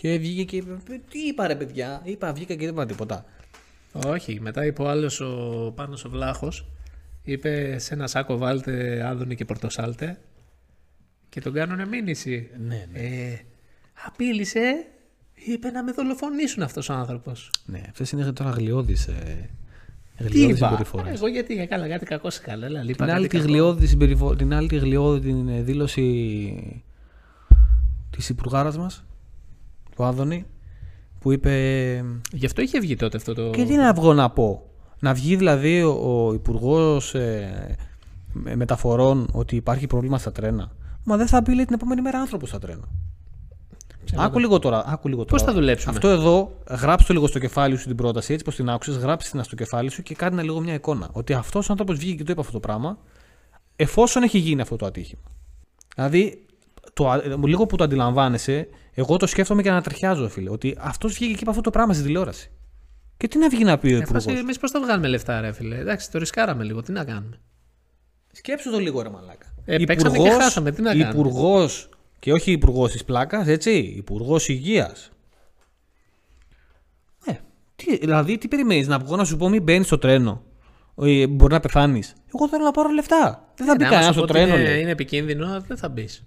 και 0.00 0.18
βγήκε 0.18 0.44
και 0.44 0.56
είπε 0.56 1.00
τι 1.10 1.18
είπα 1.18 1.46
ρε 1.46 1.54
παιδιά, 1.54 2.00
είπα 2.04 2.32
βγήκα 2.32 2.54
και 2.54 2.64
δεν 2.64 2.74
είπα 2.74 2.86
τίποτα. 2.86 3.24
Όχι, 4.06 4.40
μετά 4.40 4.64
είπε 4.64 4.82
ο 4.82 4.88
άλλος 4.88 5.20
ο 5.20 5.72
Πάνος 5.76 6.04
ο 6.04 6.08
Βλάχος, 6.08 6.66
είπε 7.32 7.78
σε 7.78 7.94
ένα 7.94 8.06
σάκο 8.06 8.36
βάλτε 8.36 9.02
Άδωνη 9.06 9.34
και 9.34 9.44
Πορτοσάλτε 9.44 10.18
και 11.28 11.40
τον 11.40 11.52
κάνουνε 11.52 11.86
μήνυση. 11.86 12.50
Ναι, 12.58 12.86
ναι. 12.92 12.98
Ε, 12.98 13.38
απείλησε, 14.06 14.86
είπε 15.34 15.70
να 15.70 15.82
με 15.82 15.92
δολοφονήσουν 15.92 16.62
αυτός 16.62 16.88
ο 16.88 16.92
άνθρωπος. 16.92 17.50
Ναι, 17.64 17.80
αυτές 17.88 18.10
είναι 18.10 18.32
τώρα 18.32 18.50
γλιώδεις 18.50 19.06
ε... 19.06 19.50
Τι 20.30 20.42
είπα, 20.42 20.86
εγώ 21.12 21.26
γιατί 21.26 21.52
είχα 21.52 21.66
καλά 21.66 21.88
κάτι 21.88 22.04
κακό 22.04 22.30
σε 22.30 22.42
καλά. 22.42 22.68
Την 22.80 23.10
άλλη, 23.10 23.26
τη 23.26 23.38
γλιώδη, 23.38 23.96
την 24.36 24.54
άλλη 24.54 24.68
τη 24.68 24.76
γλιώδη 24.76 25.20
την 25.20 25.64
δήλωση 25.64 26.82
της 28.10 28.28
υπουργάρας 28.28 28.78
μας, 28.78 29.04
του 29.96 30.04
Άδωνη, 30.04 30.46
που 31.20 31.32
είπε. 31.32 31.52
Γι' 32.32 32.46
αυτό 32.46 32.62
είχε 32.62 32.80
βγει 32.80 32.96
τότε 32.96 33.16
αυτό 33.16 33.34
το. 33.34 33.50
Και 33.50 33.64
τι 33.64 33.74
να 33.74 33.92
βγω 33.92 34.14
να 34.14 34.30
πω. 34.30 34.67
Να 35.00 35.14
βγει 35.14 35.36
δηλαδή 35.36 35.82
ο, 35.82 36.26
ο 36.26 36.32
Υπουργός 36.32 37.14
ε, 37.14 37.76
Μεταφορών 38.32 39.28
ότι 39.32 39.56
υπάρχει 39.56 39.86
πρόβλημα 39.86 40.18
στα 40.18 40.32
τρένα. 40.32 40.70
Μα 41.04 41.16
δεν 41.16 41.26
θα 41.26 41.42
πει 41.42 41.54
λέει, 41.54 41.64
την 41.64 41.74
επόμενη 41.74 42.00
μέρα 42.00 42.18
άνθρωπος 42.18 42.48
στα 42.48 42.58
τρένα. 42.58 42.88
Άκου 44.16 44.38
λίγο 44.38 44.58
τώρα. 44.58 44.84
Άκου 44.86 45.08
λίγο 45.08 45.24
τώρα. 45.24 45.44
Πώ 45.44 45.50
θα 45.50 45.58
δουλέψουμε; 45.58 45.94
Αυτό 45.94 46.08
εδώ, 46.08 46.52
γράψτε 46.68 47.06
το 47.06 47.12
λίγο 47.12 47.26
στο 47.26 47.38
κεφάλι 47.38 47.76
σου 47.76 47.86
την 47.86 47.96
πρόταση, 47.96 48.32
έτσι 48.32 48.44
πως 48.44 48.54
την 48.54 48.70
άκουσες, 48.70 48.96
γράψτε 48.96 49.30
την 49.30 49.44
στο 49.44 49.54
κεφάλι 49.54 49.90
σου 49.90 50.02
και 50.02 50.14
κάνε 50.14 50.42
λίγο 50.42 50.60
μια 50.60 50.74
εικόνα. 50.74 51.08
Ότι 51.12 51.32
αυτός 51.32 51.68
ο 51.68 51.72
άνθρωπος 51.72 51.98
βγήκε 51.98 52.14
και 52.14 52.24
το 52.24 52.32
είπε 52.32 52.40
αυτό 52.40 52.52
το 52.52 52.60
πράγμα, 52.60 52.98
εφόσον 53.76 54.22
έχει 54.22 54.38
γίνει 54.38 54.60
αυτό 54.60 54.76
το 54.76 54.86
ατύχημα. 54.86 55.22
Δηλαδή, 55.94 56.46
το, 56.92 57.22
λίγο 57.44 57.66
που 57.66 57.76
το 57.76 57.84
αντιλαμβάνεσαι, 57.84 58.68
εγώ 58.94 59.16
το 59.16 59.26
σκέφτομαι 59.26 59.62
και 59.62 59.70
ανατριχιάζω, 59.70 60.28
φίλε. 60.28 60.50
Ότι 60.50 60.76
αυτός 60.80 61.14
βγήκε 61.14 61.32
και 61.32 61.38
είπε 61.40 61.50
αυτό 61.50 61.62
το 61.62 61.70
πράγμα 61.70 61.92
στη 61.92 62.02
τηλεόραση. 62.02 62.50
Και 63.18 63.28
τι 63.28 63.38
να 63.38 63.48
βγει 63.48 63.64
να 63.64 63.78
πει 63.78 63.92
ο 63.92 63.96
ε, 63.96 63.98
Υπουργός; 63.98 64.26
Εμείς 64.26 64.58
πώς 64.58 64.70
θα 64.70 64.80
βγάλουμε 64.80 65.08
λεφτά, 65.08 65.40
ρε 65.40 65.52
φίλε; 65.52 65.78
Εντάξει, 65.78 66.10
το 66.10 66.18
ρισκάραμε 66.18 66.64
λίγο. 66.64 66.82
Τι 66.82 66.92
να 66.92 67.04
κάνουμε; 67.04 67.40
Σκέψου 68.32 68.70
το 68.70 68.78
λίγο, 68.78 69.02
ρε 69.02 69.08
Μαλάκα. 69.08 69.46
Ε, 69.64 69.76
υπουργός, 69.78 70.12
και 70.12 70.30
χάσαμε. 70.30 70.70
Τι 70.70 70.82
να 70.82 70.90
κάνουμε; 70.90 71.10
Υπουργός 71.10 71.88
και 72.18 72.32
όχι 72.32 72.52
υπουργός 72.52 72.92
της 72.92 73.04
πλάκας, 73.04 73.46
έτσι; 73.46 73.78
Υπουργός 73.78 74.48
υγείας. 74.48 75.10
Ε, 77.26 77.32
τι, 77.76 77.96
δηλαδή, 77.96 78.38
τι 78.38 78.48
περιμένεις 78.48 78.86
να 78.86 78.98
βγω 78.98 79.16
να 79.16 79.24
σου 79.24 79.36
πω, 79.36 79.48
μην 79.48 79.62
μπαίνεις 79.62 79.86
στο 79.86 79.98
τρένο. 79.98 80.42
Ε, 81.02 81.26
μπορεί 81.26 81.52
να 81.52 81.60
πεθάνεις. 81.60 82.14
Εγώ 82.34 82.48
θέλω 82.48 82.64
να 82.64 82.70
πάρω 82.70 82.88
λεφτά. 82.88 83.52
Δεν 83.56 83.66
θα 83.66 83.74
μπει 83.74 83.84
κανένας 83.84 84.14
στο 84.14 84.24
τρένο. 84.24 84.56
Είναι, 84.58 84.68
είναι 84.68 84.90
επικίνδυνο, 84.90 85.60
δεν 85.66 85.76
θα 85.76 85.88
μπεις. 85.88 86.24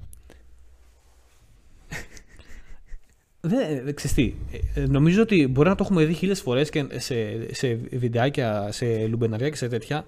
Δεν, 3.41 3.95
ξέρεις 3.95 4.33
ε, 4.73 4.85
νομίζω 4.85 5.21
ότι 5.21 5.47
μπορεί 5.47 5.69
να 5.69 5.75
το 5.75 5.83
έχουμε 5.83 6.05
δει 6.05 6.13
χίλιες 6.13 6.41
φορές 6.41 6.69
σε, 6.97 7.53
σε 7.53 7.79
βιντεάκια, 7.91 8.67
σε 8.71 9.07
λουμπεναριά 9.07 9.49
και 9.49 9.55
σε 9.55 9.67
τέτοια 9.67 10.05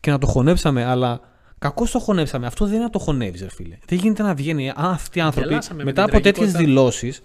και 0.00 0.10
να 0.10 0.18
το 0.18 0.26
χωνέψαμε, 0.26 0.84
αλλά 0.84 1.20
κακώς 1.58 1.90
το 1.90 1.98
χωνέψαμε. 1.98 2.46
Αυτό 2.46 2.64
δεν 2.64 2.74
είναι 2.74 2.84
να 2.84 2.90
το 2.90 2.98
χωνεύεις, 2.98 3.40
ρε 3.40 3.50
φίλε. 3.50 3.78
Δεν 3.86 3.98
γίνεται 3.98 4.22
να 4.22 4.34
βγαίνει. 4.34 4.70
Αν 4.74 4.90
αυτοί 4.90 5.18
οι 5.18 5.22
άνθρωποι 5.22 5.58
μετά 5.82 6.02
από 6.02 6.20
τέτοιες 6.20 6.52
δηλώσεις, 6.52 7.22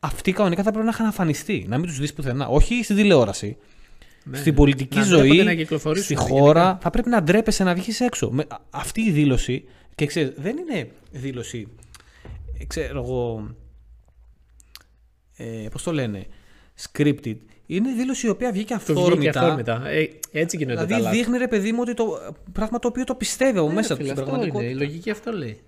αυτοί 0.00 0.32
κανονικά 0.32 0.62
θα 0.62 0.70
πρέπει 0.70 0.84
να 0.86 0.92
είχαν 0.92 1.06
αφανιστεί. 1.06 1.64
Να 1.68 1.78
μην 1.78 1.86
τους 1.86 1.98
δεις 1.98 2.12
πουθενά. 2.12 2.46
Όχι 2.46 2.82
στην 2.82 2.96
τηλεόραση. 2.96 3.56
Ναι, 4.24 4.36
στην 4.36 4.54
πολιτική 4.54 5.02
ζωή, 5.02 5.58
στη 5.94 6.14
χώρα, 6.14 6.78
θα 6.82 6.90
πρέπει 6.90 7.08
να 7.08 7.22
ντρέπεσαι 7.22 7.64
να 7.64 7.74
βγεις 7.74 8.00
έξω. 8.00 8.30
Με, 8.30 8.46
αυτή 8.70 9.00
η 9.00 9.10
δήλωση, 9.10 9.64
και 9.94 10.06
ξέρεις, 10.06 10.32
δεν 10.36 10.56
είναι 10.56 10.90
δήλωση, 11.10 11.68
ξέρω 12.66 13.02
εγώ, 13.02 13.48
ε, 15.36 15.66
πώς 15.70 15.82
το 15.82 15.92
λένε, 15.92 16.26
scripted, 16.82 17.36
είναι 17.66 17.92
δήλωση 17.92 18.26
η 18.26 18.30
οποία 18.30 18.52
βγήκε 18.52 18.74
αυθόρμητα. 18.74 19.40
αυθόρμητα. 19.40 19.88
Ε, 19.88 20.10
έτσι 20.32 20.56
γίνονται 20.56 20.84
δηλαδή, 20.84 21.04
τα 21.04 21.10
δείχνει 21.10 21.38
ρε 21.38 21.48
παιδί 21.48 21.72
μου 21.72 21.78
ότι 21.80 21.94
το 21.94 22.34
πράγμα 22.52 22.78
το 22.78 22.88
οποίο 22.88 23.04
το 23.04 23.14
πιστεύω 23.14 23.60
από 23.60 23.68
ναι, 23.68 23.74
μέσα 23.74 23.96
του. 23.96 24.10
Αυτό 24.10 24.44
είναι. 24.44 24.64
Η 24.64 24.74
λογική 24.74 25.10
αυτό 25.10 25.32
λέει. 25.32 25.60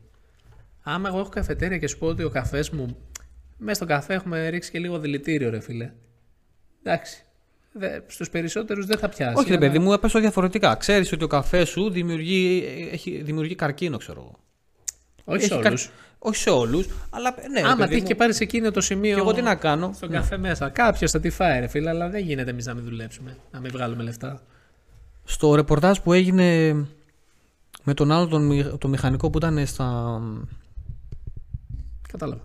Άμα 0.83 1.09
εγώ 1.09 1.19
έχω 1.19 1.29
καφετέρια 1.29 1.79
και 1.79 1.89
σου 1.89 1.99
πω 1.99 2.07
ότι 2.07 2.23
ο 2.23 2.31
καφές 2.31 2.71
μου. 2.71 2.97
Μέσα 3.59 3.75
στο 3.75 3.87
καφέ 3.87 4.15
έχουμε 4.15 4.49
ρίξει 4.49 4.71
και 4.71 4.79
λίγο 4.79 4.99
δηλητήριο, 4.99 5.51
ρε 5.51 5.61
φίλε. 5.61 5.93
Εντάξει. 6.83 7.25
Στους 8.07 8.31
περισσότερους 8.31 8.87
δεν 8.87 8.99
θα 8.99 9.09
πιάσει. 9.09 9.35
Όχι, 9.37 9.51
ρε 9.51 9.59
παιδί 9.59 9.79
μου, 9.79 9.93
έπεσε 9.93 10.19
διαφορετικά. 10.19 10.75
Ξέρεις 10.75 11.13
ότι 11.13 11.25
ο 11.25 11.27
καφέ 11.27 11.65
σου 11.65 11.91
δημιουργεί, 11.91 12.65
έχει, 12.93 13.23
δημιουργεί 13.23 13.55
καρκίνο, 13.55 13.97
ξέρω 13.97 14.21
εγώ. 14.21 14.39
Όχι 15.25 15.45
σε 15.45 15.55
όλους. 15.55 15.91
Όχι 16.19 16.37
σε 16.37 16.51
όλους, 16.51 16.87
αλλά 17.11 17.35
ναι. 17.53 17.69
Άμα 17.69 17.87
τύχει 17.87 18.03
και 18.03 18.15
πάρεις 18.15 18.41
εκείνο 18.41 18.71
το 18.71 18.81
σημείο. 18.81 19.15
Και 19.15 19.21
εγώ 19.21 19.33
τι 19.33 19.43
να 19.43 19.55
κάνω; 19.55 19.91
Στον 19.95 20.11
ναι. 20.11 20.17
καφέ 20.17 20.37
μέσα. 20.37 20.69
Κάποιος 20.69 21.11
θα 21.11 21.21
τη 21.21 21.31
φάει, 21.31 21.61
ρε 21.61 21.67
φίλε, 21.67 21.89
αλλά 21.89 22.09
δεν 22.09 22.23
γίνεται 22.25 22.51
εμείς 22.51 22.67
να 22.67 22.75
μην 22.75 22.85
δουλέψουμε, 22.85 23.37
να 23.53 23.61
μην 23.61 23.71
βγάλουμε 23.71 24.03
λεφτά. 24.03 24.43
Στο 25.25 25.55
ρεπορτάζ 25.55 25.99
που 25.99 26.13
έγινε 26.13 26.73
με 27.83 27.95
τον 27.95 28.13
άλλο 28.13 28.27
τον, 28.27 28.47
μη- 28.47 28.77
τον 28.79 28.91
μηχανικό 28.91 29.31
που 29.31 29.39
ήταν 29.39 29.67
στα, 29.67 30.21
Κατάλαβα. 32.09 32.43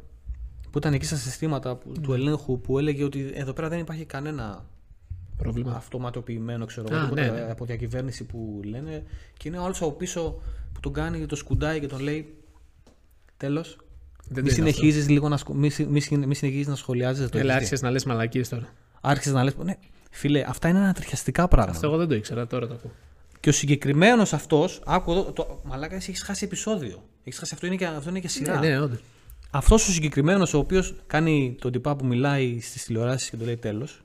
που 0.71 0.77
ήταν 0.77 0.93
εκεί 0.93 1.05
στα 1.05 1.15
συστήματα 1.15 1.75
που- 1.75 1.91
του 2.01 2.13
ελέγχου 2.13 2.59
που 2.61 2.79
έλεγε 2.79 3.03
ότι 3.03 3.31
εδώ 3.33 3.53
πέρα 3.53 3.69
δεν 3.69 3.79
υπάρχει 3.79 4.05
κανένα 4.05 4.65
Πρόβλημα. 5.37 5.73
αυτοματοποιημένο 5.75 6.65
ξέρω 6.65 6.87
Α, 6.91 6.95
εγώ, 6.95 7.03
τίποτα 7.03 7.21
ναι, 7.21 7.31
ναι. 7.31 7.51
από 7.51 7.65
διακυβέρνηση 7.65 8.23
που 8.23 8.61
λένε 8.63 9.03
και 9.37 9.47
είναι 9.47 9.57
ο 9.57 9.63
άλλος 9.63 9.81
από 9.81 9.91
πίσω 9.91 10.41
που 10.73 10.79
τον 10.79 10.93
κάνει 10.93 11.25
το 11.25 11.35
σκουντάει 11.35 11.79
και 11.79 11.87
τον 11.87 11.99
λέει 11.99 12.35
τέλος 13.41 13.77
Δεν 14.29 14.43
μη 14.43 14.49
το 14.49 14.55
είναι 14.61 14.71
συνεχίζεις 14.71 15.09
λίγο 15.09 15.29
να, 15.29 15.37
σκο- 15.37 15.53
μη, 15.53 15.69
συ- 15.69 15.87
μη, 15.87 15.99
συ- 15.99 16.25
μη 16.25 16.35
συνεχίζεις 16.35 16.67
να 16.67 16.75
σχολιάζεις 16.75 17.23
αυτό. 17.23 17.31
το 17.31 17.37
Έλα, 17.43 17.53
έχεις 17.55 17.59
δει. 17.61 17.65
άρχισε 17.73 17.85
να 17.85 17.91
λες 17.91 18.05
μαλακίες 18.05 18.49
τώρα. 18.49 18.67
Άρχισες 19.01 19.33
να 19.33 19.43
λες 19.43 19.55
ναι, 19.55 19.73
φίλε 20.11 20.43
αυτά 20.47 20.67
είναι 20.67 20.79
ανατριχιαστικά 20.79 21.47
πράγματα 21.47 21.75
Αυτό 21.75 21.87
εγώ 21.87 21.97
δεν 21.97 22.07
το 22.07 22.15
ήξερα, 22.15 22.47
τώρα 22.47 22.67
το 22.67 22.73
ακούω. 22.73 22.91
και 23.39 23.49
ο 23.49 23.51
συγκεκριμένος 23.51 24.33
αυτός, 24.33 24.81
άκου 24.85 25.11
εδώ, 25.11 25.23
το, 25.31 25.61
μαλάκα, 25.63 25.95
εσύ 25.95 26.09
έχεις 26.09 26.23
χάσει 26.23 26.45
επεισόδιο. 26.45 27.03
Έχεις 27.23 27.39
χάσει, 27.39 27.51
αυτό 27.53 27.65
είναι 27.65 27.75
και, 27.75 27.85
αυτό 27.85 28.09
είναι 28.09 28.19
και 28.19 28.27
σειρά. 28.27 28.59
Ναι, 28.59 28.69
ναι, 28.69 28.79
όντως. 28.79 28.99
Αυτός 29.51 29.87
ο 29.87 29.91
συγκεκριμένος, 29.91 30.53
ο 30.53 30.57
οποίος 30.57 30.95
κάνει 31.07 31.55
τον 31.61 31.71
τυπά 31.71 31.95
που 31.95 32.05
μιλάει 32.05 32.59
στις 32.61 32.83
τηλεοράσεις 32.83 33.29
και 33.29 33.37
το 33.37 33.45
λέει 33.45 33.57
τέλος. 33.57 34.01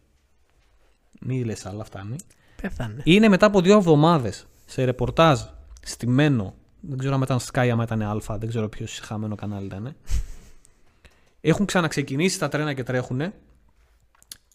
Μη 1.20 1.44
λες 1.44 1.66
άλλα, 1.66 1.85
φτάνει. 1.85 2.16
Πέθανε. 2.62 3.01
Είναι 3.05 3.29
μετά 3.29 3.46
από 3.46 3.61
δύο 3.61 3.77
εβδομάδες 3.77 4.46
σε 4.66 4.85
ρεπορτάζ 4.85 5.40
στημένο. 5.83 6.55
Δεν 6.88 6.99
ξέρω 6.99 7.14
αν 7.14 7.22
ήταν 7.22 7.38
Sky, 7.53 7.68
αν 7.68 7.81
ήταν 7.81 8.03
Α, 8.03 8.20
δεν 8.38 8.49
ξέρω 8.49 8.68
ποιος 8.68 8.99
χαμένο 8.99 9.35
κανάλι 9.35 9.66
ήταν. 9.66 9.96
Έχουν 11.40 11.66
ξαναξεκινήσει 11.66 12.38
τα 12.38 12.49
τρένα 12.49 12.72
και 12.72 12.83
τρέχουν 12.83 13.33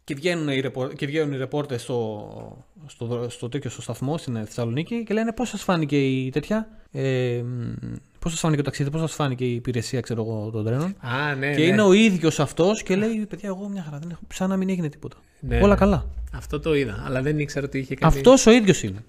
και 0.04 0.16
βγαίνουν 0.16 0.48
οι, 0.50 0.60
ρεπορ, 0.60 0.94
και 0.94 1.06
βγαίνουν 1.06 1.34
οι 1.34 1.38
ρεπόρτες 1.38 1.82
στο, 1.82 2.66
στο, 2.86 3.06
δρο- 3.06 3.30
στο, 3.32 3.50
τέτοιο, 3.50 3.70
στο 3.70 3.82
σταθμό 3.82 4.18
στην 4.18 4.46
Θεσσαλονίκη 4.46 5.04
και 5.04 5.14
λένε 5.14 5.34
πώς 5.34 5.50
σας 5.50 5.64
φάνηκε 5.64 6.08
η 6.08 6.30
τέτοια, 6.30 6.68
ε, 6.92 7.42
μ, 7.46 7.74
πώς 8.20 8.32
σας 8.32 8.40
φάνηκε 8.40 8.58
το 8.62 8.66
ταξίδι, 8.66 8.90
πώς 8.90 9.02
σας 9.02 9.14
φάνηκε 9.14 9.46
η 9.46 9.54
υπηρεσία 9.56 10.00
ξέρω 10.00 10.22
εγώ, 10.22 10.50
των 10.52 10.66
τρένων. 10.66 10.96
Α, 11.00 11.36
ναι, 11.36 11.50
και 11.56 11.62
ναι. 11.62 11.66
είναι 11.66 11.82
ο 11.82 11.92
ίδιος 11.94 12.40
αυτός 12.40 12.84
και 12.84 12.96
λέει 12.96 13.26
παιδιά 13.30 13.50
εγώ 13.50 13.68
μια 13.68 13.84
χαρά 13.84 13.98
δεν 14.00 14.10
έχω, 14.10 14.22
σαν 14.34 14.50
να 14.50 14.58
μην 14.58 14.70
έγινε 14.70 14.90
τίποτα. 14.90 15.18
Ναι, 15.40 15.58
Όλα 15.58 15.68
ναι. 15.68 15.76
καλά. 15.76 16.06
Αυτό 16.34 16.60
το 16.60 16.76
είδα, 16.76 17.04
αλλά 17.06 17.22
δεν 17.22 17.40
ήξερα 17.40 17.66
ότι 17.66 17.78
είχε 17.78 17.96
κάνει. 17.96 18.14
Αυτός 18.16 18.46
ο 18.46 18.52
ίδιος 18.52 18.84
είναι. 18.84 19.04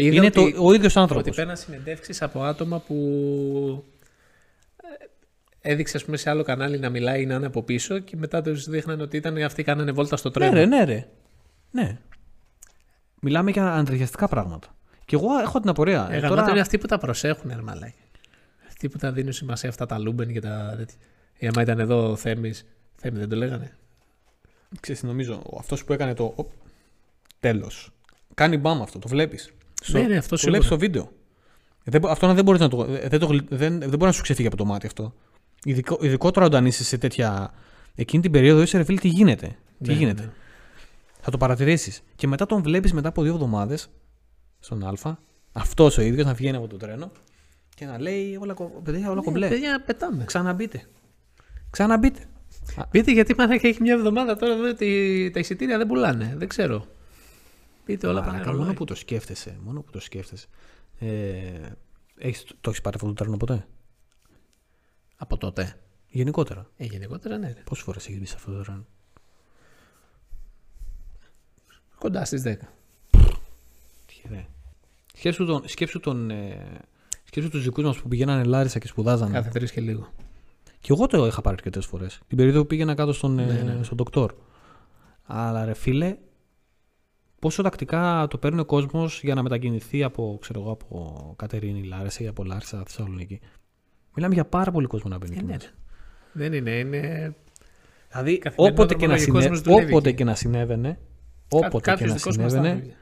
Είδα 0.00 0.16
είναι 0.16 0.26
ότι, 0.26 0.52
το, 0.52 0.64
ο 0.64 0.72
ίδιος 0.74 0.96
άνθρωπος. 0.96 1.26
Ότι 1.26 1.36
παίρναν 1.36 1.56
συνεντεύξεις 1.56 2.22
από 2.22 2.42
άτομα 2.42 2.78
που 2.80 2.94
ε, 5.60 5.72
έδειξε 5.72 5.96
ας 5.96 6.04
πούμε, 6.04 6.16
σε 6.16 6.30
άλλο 6.30 6.42
κανάλι 6.42 6.78
να 6.78 6.90
μιλάει 6.90 7.22
ή 7.22 7.26
να 7.26 7.34
είναι 7.34 7.46
από 7.46 7.62
πίσω 7.62 7.98
και 7.98 8.16
μετά 8.16 8.42
τους 8.42 8.68
δείχναν 8.68 9.00
ότι 9.00 9.16
ήταν 9.16 9.36
αυτοί 9.36 9.62
κάνανε 9.62 9.92
βόλτα 9.92 10.16
στο 10.16 10.28
Ναι, 10.28 10.34
τρένο. 10.34 10.54
ρε, 10.54 10.66
ναι, 10.66 10.84
ρε. 10.84 11.06
Ναι. 11.70 11.98
Μιλάμε 13.20 13.50
για 13.50 13.74
αντρεγιαστικά 13.74 14.28
πράγματα. 14.28 14.76
Και 15.04 15.16
εγώ 15.16 15.38
έχω 15.38 15.60
την 15.60 15.68
απορία. 15.68 16.08
Ε, 16.10 16.16
Ε, 16.16 16.18
γαμάτο 16.18 16.50
είναι 16.50 16.60
αυτοί 16.60 16.78
που 16.78 16.86
τα 16.86 16.98
προσέχουν, 16.98 17.50
ρε 17.54 17.62
μαλάκι. 17.62 17.94
Αυτοί 18.66 18.88
που 18.88 18.98
τα 18.98 19.12
δίνουν 19.12 19.32
σημασία 19.32 19.68
αυτά 19.68 19.86
τα 19.86 19.98
λούμπεν 19.98 20.32
και 20.32 20.40
τα 20.40 20.74
τέτοια. 20.76 20.96
Ή 21.38 21.46
άμα 21.46 21.62
ήταν 21.62 21.78
εδώ 21.80 22.10
ο 22.10 22.16
Θέμης, 22.16 22.64
Θέμη 22.96 23.18
δεν 23.18 23.28
το 23.28 23.36
λέγανε. 23.36 23.72
Ξέρεις, 24.80 25.00
τι 25.00 25.06
νομίζω, 25.06 25.42
αυτός 25.58 25.84
που 25.84 25.92
έκανε 25.92 26.14
το 26.14 26.32
οπ, 26.36 26.50
τέλος. 27.40 27.90
Κάνει 28.34 28.56
μπαμ 28.58 28.82
αυτό, 28.82 28.98
το 28.98 29.08
βλέπεις. 29.08 29.50
Στο, 29.86 29.98
Ναι, 29.98 30.06
ναι, 30.06 30.16
αυτό 30.16 30.28
το 30.30 30.36
σίγουρα. 30.36 30.50
βλέπεις 30.60 30.66
στο 30.66 30.78
βίντεο. 30.78 31.12
Ε, 31.84 31.90
Δεν, 31.90 32.00
μπο- 32.00 32.08
αυτό 32.08 32.34
δεν, 32.34 32.44
μπορείς 32.44 32.60
να 32.60 32.68
το, 32.68 32.82
ε, 33.02 33.08
δεν, 33.08 33.20
το, 33.20 33.26
γλυ- 33.26 33.46
δεν, 33.54 33.78
δεν 33.78 33.88
μπορεί 33.88 34.04
να 34.04 34.12
σου 34.12 34.22
ξεφύγει 34.22 34.46
από 34.46 34.56
το 34.56 34.64
μάτι 34.64 34.86
αυτό. 34.86 35.14
Ειδικό, 35.64 35.98
ειδικότερα 36.00 36.46
όταν 36.46 36.66
είσαι 36.66 36.84
σε 36.84 36.98
τέτοια... 36.98 37.54
Εκείνη 37.94 38.22
την 38.22 38.30
περίοδο 38.30 38.62
είσαι 38.62 38.76
ρε 38.76 38.84
φίλε 38.84 38.98
τι 39.00 39.08
γίνεται; 39.08 39.46
Τι 39.82 39.88
Ναι, 39.88 39.92
γίνεται; 39.92 40.22
ναι. 40.22 40.30
Θα 41.20 41.30
το 41.30 41.36
παρατηρήσεις. 41.36 42.02
Και 42.16 42.26
μετά 42.26 42.46
τον 42.46 42.62
βλέπεις 42.62 42.92
μετά 42.92 43.08
από 43.08 43.22
δύο 43.22 43.32
εβδομάδες 43.32 43.88
στον 44.58 44.84
Α, 44.84 44.92
αυτός 45.52 45.98
ο 45.98 46.02
ίδιος 46.02 46.26
να 46.26 46.34
βγαίνει 46.34 46.56
από 46.56 46.66
το 46.66 46.76
τρένο 46.76 47.10
και 47.74 47.84
να 47.84 48.00
λέει 48.00 48.36
όλα, 48.40 48.54
κο- 48.54 48.80
παιδιά, 48.84 49.10
όλα 49.10 49.22
κομπλέ. 49.22 49.48
Ναι, 49.48 49.52
παιδιά, 49.54 49.82
πετάμε. 49.86 50.24
Ξαναμπείτε. 50.24 50.82
Ξαναμπείτε. 51.70 52.20
Πείτε 52.90 53.12
γιατί 53.12 53.34
πάνε 53.34 53.56
και 53.56 53.68
έχει 53.68 53.82
μια 53.82 53.92
εβδομάδα 53.94 54.36
τώρα 54.36 54.52
εδώ 54.54 54.68
ότι 54.68 55.30
τα 55.32 55.38
εισιτήρια 55.38 55.78
δεν 55.78 55.86
πουλάνε. 55.86 56.34
Δεν 56.36 56.48
ξέρω. 56.48 56.86
Πείτε 57.84 58.06
όλα 58.06 58.20
Μαλάκα, 58.20 58.36
πάνε 58.38 58.46
μόνο 58.50 58.60
ρολόι. 58.62 58.74
που 58.74 58.84
το 58.84 58.94
σκέφτεσαι. 58.94 59.58
Μόνο 59.62 59.80
που 59.82 59.90
το 59.90 60.00
σκέφτεσαι. 60.00 60.46
Ε, 60.98 61.60
έχεις, 62.18 62.44
το 62.60 62.70
έχεις 62.70 62.80
πάρει 62.80 62.96
αυτό 62.96 63.08
το 63.08 63.14
τρένο 63.14 63.36
ποτέ; 63.36 63.66
Από 65.16 65.36
τότε. 65.36 65.78
Γενικότερα. 66.08 66.70
Ε, 66.76 66.84
γενικότερα 66.84 67.38
ναι. 67.38 67.46
ρε. 67.46 67.62
Πόσες 67.64 67.84
φορές 67.84 68.06
έχεις 68.06 68.18
μπει 68.18 68.26
σε 68.26 68.34
αυτό 68.36 68.52
το 68.52 68.62
τρένο; 68.62 68.86
Κοντά 71.98 72.24
στις 72.24 72.42
10. 72.46 72.54
Τυχερέ. 74.06 74.46
Σκέψου, 75.14 75.44
τον, 75.44 75.62
σκέψου, 75.68 76.00
τον, 76.00 76.30
ε, 76.30 76.80
σκέψου 77.24 77.50
τους 77.50 77.62
δικούς 77.64 77.84
μας 77.84 77.98
που 77.98 78.08
πηγαίνανε 78.08 78.44
Λάρισα 78.44 78.78
και 78.78 78.86
σπουδάζανε. 78.86 79.32
Κάθε 79.32 79.50
τρεις 79.50 79.72
και 79.72 79.80
λίγο. 79.80 80.12
Και 80.80 80.92
εγώ 80.92 81.06
το 81.06 81.26
είχα 81.26 81.40
πάρει 81.40 81.56
αρκετές 81.56 81.86
φορές. 81.86 82.20
Την 82.26 82.36
περίοδο 82.36 82.60
που 82.60 82.66
πήγαινα 82.66 82.94
κάτω 82.94 83.12
στον, 83.12 83.38
ε, 83.38 83.44
Ναι, 83.44 83.52
ναι, 83.62 83.72
ναι. 83.74 83.82
στον 83.82 83.96
ντοκτόρ. 83.96 84.34
Αλλά 85.24 85.64
ρε 85.64 85.74
φίλε, 85.74 86.16
πόσο 87.44 87.62
τακτικά 87.62 88.26
το 88.30 88.38
παίρνει 88.38 88.60
ο 88.60 88.64
κόσμος 88.64 89.20
για 89.22 89.34
να 89.34 89.42
μετακινηθεί 89.42 90.02
από, 90.02 90.38
ξέρω 90.40 90.60
εγώ, 90.60 90.70
από 90.70 91.32
Κατερίνη 91.36 91.82
Λάρισα 91.82 92.22
ή 92.24 92.26
από 92.26 92.44
Λάρισα 92.44 92.82
Θεσσαλονίκη. 92.86 93.40
Μιλάμε 94.14 94.34
για 94.34 94.44
πάρα 94.44 94.70
πολύ 94.70 94.86
κόσμο 94.86 95.10
να 95.10 95.18
μπαίνει 95.18 95.34
Ε, 95.34 95.36
εκεί 95.36 95.46
ναι, 95.46 95.52
μέσα. 95.52 95.68
Δεν 96.32 96.52
είναι. 96.52 96.70
είναι... 96.70 97.34
Δηλαδή, 98.10 98.38
Καθημερινό 98.38 98.74
όποτε 98.80 98.94
και, 98.94 99.06
να 99.06 99.14
δρομολογικός 99.16 99.42
συνέ... 99.42 99.48
μας 99.48 99.60
δουλεύει 99.60 99.92
όποτε 99.92 100.08
εκεί. 100.08 100.16
και 100.18 100.24
να 100.24 100.34
συνέβαινε, 100.34 100.88
Κά- 100.88 100.98
όποτε 101.48 101.76
και 101.76 101.90
κάποιος 101.90 102.08
να 102.08 102.14
δικός 102.14 102.36
μας 102.36 102.44
θα 102.52 102.58
συνέβαινε, 102.58 102.78
έβγαινε. 102.78 102.96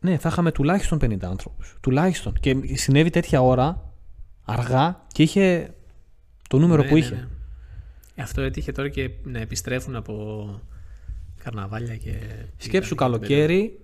ναι, 0.00 0.18
θα 0.18 0.28
είχαμε 0.28 0.52
τουλάχιστον 0.52 0.98
50 1.02 1.22
άνθρωπους. 1.22 1.76
Τουλάχιστον. 1.80 2.32
Και 2.40 2.56
συνέβη 2.72 3.10
τέτοια 3.10 3.40
ώρα, 3.42 3.92
αργά, 4.44 5.04
και 5.12 5.22
είχε 5.22 5.74
το 6.48 6.58
νούμερο 6.58 6.82
Ναι, 6.82 6.88
που 6.88 6.94
ναι, 6.94 7.00
είχε. 7.00 7.14
ναι. 7.14 8.22
Αυτό 8.22 8.40
έτυχε 8.42 8.72
τώρα 8.72 8.88
και 8.88 9.10
να 9.24 9.38
επιστρέφουν 9.38 9.96
από 9.96 10.44
καρναβάλια 11.44 11.96
και. 11.96 12.18
Σκέψου 12.56 12.94
ήταν- 12.94 13.10
καλοκαίρι, 13.10 13.80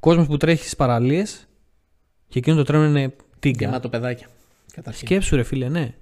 κόσμος 0.00 0.26
που 0.26 0.36
τρέχει 0.36 0.60
στις 0.62 0.76
παραλίες 0.76 1.48
και 2.28 2.38
εκείνο 2.38 2.56
το 2.56 2.62
τρένο 2.62 2.84
είναι 2.84 3.16
τίγκα. 3.38 3.64
Γεμάτο 3.66 3.88
παιδάκια. 3.88 4.26
Καταρχήν. 4.72 5.06
Σκέψου, 5.06 5.36
ρε 5.36 5.42
φίλε, 5.42 5.68
ναι. 5.68 5.94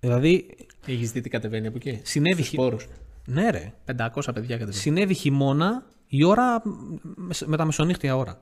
Δηλαδή, 0.00 0.56
Έχεις 0.86 1.12
δει 1.12 1.20
τι 1.20 1.28
κατεβαίνει 1.28 1.66
από 1.66 1.76
εκεί. 1.76 2.00
συνέβη. 2.02 2.34
Στους 2.34 2.48
χει- 2.48 2.56
πόρους. 2.58 2.86
Ναι, 3.26 3.50
ρε. 3.50 3.72
500 3.84 4.32
παιδιά 4.34 4.54
κατεβαίνει. 4.56 4.74
Συνέβη 4.74 5.14
χειμώνα 5.14 5.86
η 6.06 6.24
ώρα 6.24 6.62
με, 7.02 7.34
με 7.46 7.56
τα 7.56 7.64
μεσονύχτια 7.64 8.16
ώρα. 8.16 8.40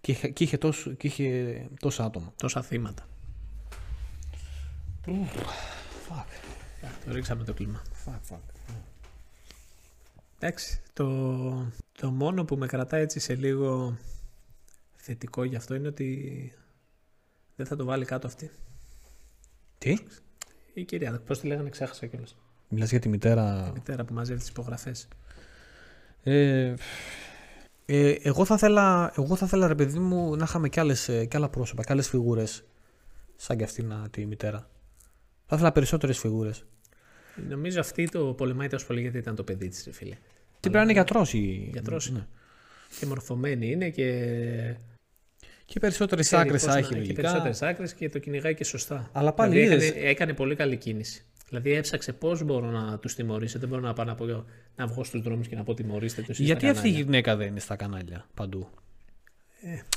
Και, 0.00 0.12
είχε- 0.12 0.28
και, 0.28 0.44
είχε 0.44 0.58
τόσο, 0.58 0.90
και 0.90 1.06
είχε 1.06 1.54
τόσα 1.80 2.04
άτομα. 2.04 2.32
Τόσα 2.36 2.62
θύματα. 2.62 3.08
Το 7.04 7.12
ρίξαμε 7.12 7.44
το 7.44 7.54
κλίμα. 7.54 7.82
Εντάξει, 10.40 10.80
το, 10.92 11.72
το 11.92 12.10
μόνο 12.10 12.44
που 12.44 12.56
με 12.56 12.66
κρατάει 12.66 13.02
έτσι 13.02 13.20
σε 13.20 13.34
λίγο 13.34 13.96
θετικό 14.96 15.44
γι' 15.44 15.56
αυτό 15.56 15.74
είναι 15.74 15.88
ότι 15.88 16.52
δεν 17.56 17.66
θα 17.66 17.76
το 17.76 17.84
βάλει 17.84 18.04
κάτω 18.04 18.26
αυτή. 18.26 18.50
Τι; 19.78 19.98
Η 20.74 20.84
κυρία, 20.84 21.20
πώς 21.26 21.40
τη 21.40 21.46
λέγανε, 21.46 21.68
ξέχασα 21.68 22.06
κιόλας. 22.06 22.36
Μιλάς 22.68 22.90
για 22.90 22.98
τη 23.00 23.08
μητέρα. 23.08 23.66
Η 23.68 23.72
μητέρα 23.72 24.04
που 24.04 24.14
μαζεύει 24.14 24.38
τις 24.38 24.48
υπογραφές. 24.48 25.08
Ε, 26.22 26.74
ε, 27.86 28.10
εγώ, 28.10 28.44
θα 28.44 28.58
θέλα, 28.58 29.12
εγώ 29.16 29.36
θα 29.36 29.46
θέλα, 29.46 29.66
ρε 29.66 29.74
παιδί 29.74 29.98
μου, 29.98 30.36
να 30.36 30.44
είχαμε 30.44 30.68
κι, 30.68 30.80
άλλες, 30.80 31.08
ε, 31.08 31.24
κι 31.24 31.36
άλλα 31.36 31.48
πρόσωπα, 31.48 31.82
κι 31.82 31.92
άλλες 31.92 32.08
φιγούρες 32.08 32.64
σαν 33.36 33.56
κι 33.56 33.64
αυτήν 33.64 33.92
α, 33.92 34.08
τη 34.10 34.26
μητέρα. 34.26 34.70
Θα 35.46 35.56
ήθελα 35.56 35.72
περισσότερες 35.72 36.18
φιγούρες. 36.18 36.64
Νομίζω 37.48 37.80
αυτή 37.80 38.08
το 38.08 38.24
πολεμάει 38.24 38.68
τόσο 38.68 38.86
πολύ 38.86 39.00
γιατί 39.00 39.18
ήταν 39.18 39.34
το 39.34 39.42
παιδί 39.42 39.68
της, 39.68 39.84
ρε 39.86 39.92
φίλε. 39.92 40.14
Τι 40.14 40.60
πρέπει 40.60 40.76
να 40.76 40.82
είναι 40.82 40.92
γιατρός 40.92 41.32
η... 41.32 41.68
Γιατρός. 41.72 42.10
Ναι. 42.10 42.26
Και 43.00 43.06
μορφωμένη 43.06 43.70
είναι 43.70 43.90
και. 43.90 44.74
Και 45.64 45.80
περισσότερες 45.80 46.26
ξέρει 46.26 46.42
άκρες 46.42 46.60
πώς 46.64 46.70
θα 46.70 46.72
να- 46.72 46.78
έχει 46.78 46.88
Και 46.92 46.96
λογικά. 46.98 47.20
περισσότερες 47.22 47.62
άκρες 47.62 47.94
και 47.94 48.08
το 48.08 48.18
κυνηγάει 48.18 48.54
και 48.54 48.64
σωστά. 48.64 49.10
Αλλά 49.12 49.32
πάλι 49.32 49.52
δηλαδή 49.60 49.74
είδες- 49.74 49.90
έκανε, 49.90 50.08
έκανε 50.10 50.32
πολύ 50.32 50.54
καλή 50.54 50.76
κίνηση. 50.76 51.22
Δηλαδή 51.48 51.72
έψαξε 51.72 52.12
πώς 52.12 52.42
μπορώ 52.42 52.70
να 52.70 52.98
τους 52.98 53.14
τιμωρήσω. 53.14 53.58
Δεν 53.58 53.68
μπορώ 53.68 53.80
να 53.82 53.92
πάω 53.92 54.06
να, 54.06 54.14
πω, 54.14 54.44
να 54.76 54.86
βγω 54.86 55.04
στους 55.04 55.20
δρόμους 55.22 55.48
και 55.48 55.56
να 55.56 55.62
πω 55.62 55.74
τιμωρήστε 55.74 56.22
τους. 56.22 56.38
Γιατί 56.38 56.68
αυτή 56.68 56.88
η 56.88 56.90
γυναίκα 56.90 57.36
δεν 57.36 57.46
είναι 57.46 57.60
στα 57.60 57.76
κανάλια 57.76 58.26
παντού; 58.34 58.68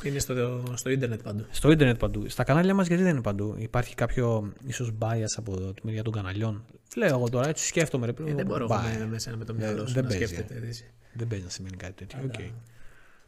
Είναι 0.03 0.19
στο, 0.19 0.63
στο 0.75 0.89
ίντερνετ 0.89 1.21
παντού. 1.21 1.45
Στο 1.51 1.71
ίντερνετ 1.71 1.97
παντού. 1.97 2.29
Στα 2.29 2.43
κανάλια 2.43 2.73
μας 2.73 2.87
γιατί 2.87 3.03
δεν 3.03 3.11
είναι 3.11 3.21
παντού. 3.21 3.55
Υπάρχει 3.57 3.95
κάποιο 3.95 4.53
ίσως 4.67 4.93
bias 4.99 5.25
από 5.35 5.73
τη 5.73 5.81
μεριά 5.85 6.03
των 6.03 6.13
καναλιών. 6.13 6.65
Λέω 6.95 7.07
εγώ 7.15 7.29
τώρα, 7.29 7.47
έτσι 7.47 7.65
σκέφτομαι. 7.65 8.05
Ρε, 8.05 8.11
Ε, 8.25 8.33
δεν 8.33 8.45
μπορώ 8.45 8.63
εγώ 8.63 8.75
bias. 8.75 8.97
με- 8.99 9.05
μέσα 9.05 9.37
με 9.37 9.45
το 9.45 9.53
Δεν- 9.53 9.65
μυαλό 9.65 9.87
σου 9.87 9.93
δεν 9.93 10.03
να 10.03 10.09
παίζει, 10.09 10.25
σκέφτεται. 10.25 10.67
έτσι. 10.67 10.91
Δεν 11.13 11.27
παίζει 11.27 11.43
να 11.43 11.49
σημαίνει 11.49 11.77
κάτι 11.77 11.93
τέτοιο. 11.93 12.19
Πάντα, 12.19 12.43
Οκ. 12.43 12.51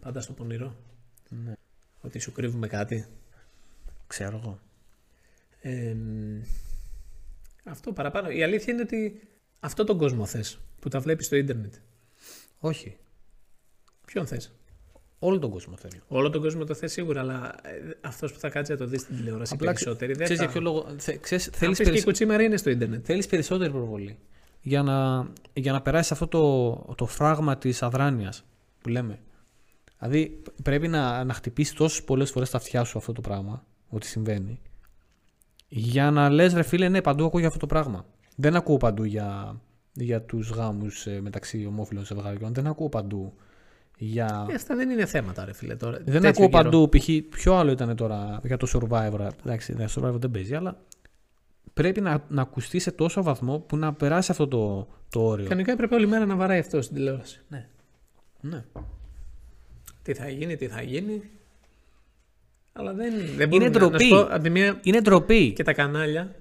πάντα 0.02 0.22
στο 0.22 0.34
πονηρό. 0.34 0.76
Ναι. 1.46 1.54
Ότι 2.02 2.20
σου 2.20 2.32
κρύβουμε 2.32 2.68
κάτι. 2.68 3.06
Ξέρω 4.08 4.38
εγώ. 4.44 4.60
Ε, 5.62 5.96
αυτό 7.64 7.92
παραπάνω. 7.94 8.30
Η 8.30 8.44
αλήθεια 8.44 8.74
είναι 8.74 8.82
ότι 8.82 9.28
αυτό 9.60 9.84
τον 9.84 9.98
κόσμο 9.98 10.26
θες 10.26 10.60
που 10.80 10.90
τα 10.90 11.00
βλέπεις 11.00 11.26
στο 11.26 11.36
ίντερνετ. 11.36 11.74
Όχι. 12.60 12.98
Ποιον 14.06 14.28
θες; 14.28 14.52
Όλο 15.26 15.40
τον 15.40 15.50
κόσμο 15.50 15.74
θέλει. 15.78 16.02
Όλο 16.08 16.30
τον 16.30 16.42
κόσμο 16.42 16.64
το 16.64 16.74
θε 16.74 16.88
σίγουρα, 16.88 17.20
αλλά 17.22 17.56
αυτός 18.02 18.34
που 18.34 18.40
θα 18.40 18.50
κάτσει 18.50 18.72
να 18.72 18.78
το 18.78 18.86
δει 18.86 18.98
στην 18.98 19.16
τηλεόραση 19.16 19.54
Απλά 19.54 19.66
περισσότεροι 19.68 20.14
δεν 20.14 20.24
Ξέρεις 20.24 20.38
θα. 20.38 20.44
για 20.44 20.54
ποιο 20.54 20.62
λόγο. 20.62 20.86
Θε, 20.98 21.18
ξέρεις, 21.22 21.48
Αν 21.48 21.54
θέλεις, 21.54 21.70
πεις 21.70 21.78
και 21.78 21.84
η 21.84 21.86
περισ- 21.86 22.04
κουτσίμαρη 22.06 22.46
είναι 22.46 22.58
στο 22.58 22.70
ίντερνετ. 22.70 23.02
θέλεις 23.06 23.28
περισσότερη 23.28 23.72
προβολή. 23.72 24.18
Για 24.62 24.84
να, 24.84 25.28
για 25.54 25.72
να 25.72 25.82
περάσεις 25.82 26.12
αυτό 26.12 26.28
το, 26.28 26.94
το 26.96 27.06
φράγμα 27.06 27.58
της 27.58 27.84
αδράνειας 27.84 28.44
που 28.82 28.90
λέμε. 28.90 29.20
Δηλαδή 30.00 30.42
πρέπει 30.64 30.88
να, 30.88 31.24
να 31.24 31.34
χτυπήσεις 31.34 31.74
τόσες 31.74 32.04
πολλές 32.04 32.32
φορές 32.32 32.50
τα 32.50 32.58
αυτιά 32.58 32.84
σου 32.84 32.98
αυτό 32.98 33.12
το 33.14 33.22
πράγμα, 33.22 33.66
ότι 33.90 34.06
συμβαίνει. 34.08 34.62
Για 35.68 36.12
να 36.12 36.30
λες, 36.30 36.54
ρε 36.54 36.64
φίλε, 36.64 36.90
ναι, 36.90 37.02
παντού 37.02 37.26
ακούω 37.26 37.40
για 37.40 37.48
αυτό 37.48 37.60
το 37.60 37.66
πράγμα. 37.66 38.06
Δεν 38.36 38.56
ακούω 38.56 38.78
παντού 38.78 39.04
για, 39.04 39.60
για 39.94 40.22
τους 40.22 40.50
γάμους 40.50 41.06
μεταξύ 41.22 41.66
ομόφυλων 41.66 42.06
ζευγαριών. 42.06 42.54
Δεν 42.54 42.68
ακούω 42.68 42.90
παντού 42.90 43.34
για. 44.04 44.46
Ε, 44.50 44.54
αυτά 44.54 44.76
δεν 44.76 44.90
είναι 44.90 45.06
θέματα, 45.06 45.46
ρε 45.46 45.54
φίλε. 45.54 45.76
Τώρα. 45.76 45.98
Δεν 45.98 46.06
Τέτοιο 46.22 46.30
ακούω 46.30 46.50
καιρό. 46.50 46.64
παντού, 46.64 46.90
π.χ. 46.90 47.08
ποιο 47.30 47.54
άλλο 47.56 47.72
ήταν 47.72 47.96
τώρα 47.96 48.40
για 48.44 48.58
το 48.58 48.68
Survivor; 48.74 49.28
Εντάξει, 49.46 49.74
ναι, 49.74 49.86
Survivor 49.96 50.14
δεν 50.14 50.32
παίζει, 50.32 50.56
αλλά 50.56 50.78
πρέπει 51.74 52.02
να, 52.02 52.24
να 52.30 52.42
ακουστεί 52.42 52.80
σε 52.80 52.92
τόσο 52.92 53.24
βαθμό 53.24 53.60
που 53.60 53.78
να 53.78 53.94
περάσει 53.94 54.32
αυτό 54.32 54.48
το, 54.48 54.88
το 55.10 55.22
όριο. 55.22 55.46
Κανονικά 55.48 55.72
έπρεπε 55.72 55.96
όλη 55.96 56.08
μέρα 56.08 56.26
να 56.26 56.36
βαράει 56.36 56.60
αυτό 56.60 56.82
στην 56.82 56.96
τηλεόραση. 56.96 57.42
Ναι. 58.42 58.64
Τι 60.02 60.14
θα 60.14 60.30
γίνει, 60.30 60.56
τι 60.56 60.68
θα 60.68 60.82
γίνει. 60.82 61.22
Αλλά 62.74 62.94
δεν, 62.94 63.14
δεν 63.36 63.48
μπορούν 63.50 63.66
Είναι 63.68 63.78
να- 63.80 63.84
να 63.84 63.88
ντροπή. 63.90 64.04
σου 64.04 64.10
πω, 64.10 64.28
απ' 64.36 64.44
τη 64.44 64.50
μία 64.50 64.80
Είναι 64.84 65.02
ντροπή. 65.02 65.52
και 65.54 65.64
τα 65.64 65.74
κανάλια 65.74 66.36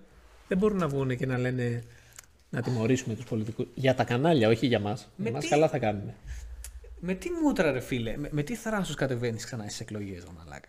δεν 0.49 0.59
μπορούν 0.59 0.79
να 0.79 0.89
βγουν 0.89 1.17
και 1.17 1.27
να 1.27 1.39
λένε 1.39 1.83
να 2.51 2.63
τιμωρήσουμε 2.63 3.15
τους 3.15 3.25
πολιτικούς. 3.25 3.67
Για 3.75 3.95
τα 3.95 4.05
κανάλια, 4.05 4.49
όχι 4.49 4.67
για 4.67 4.81
μας. 4.81 5.09
Με 5.17 5.23
Για 5.25 5.33
μας 5.33 5.43
τι- 5.45 5.49
καλά 5.51 5.69
θα 5.69 5.79
κάνουν. 5.79 6.13
Με 7.05 7.15
τι 7.15 7.29
μούτρα, 7.43 7.73
ρε 7.73 7.81
φίλε, 7.81 8.17
με, 8.17 8.29
με 8.33 8.43
τι 8.43 8.55
θράσος 8.55 8.95
κατεβαίνεις 8.95 9.45
ξανά 9.45 9.63
στις 9.63 9.81
εκλογές, 9.81 10.25
μαλάκα. 10.39 10.69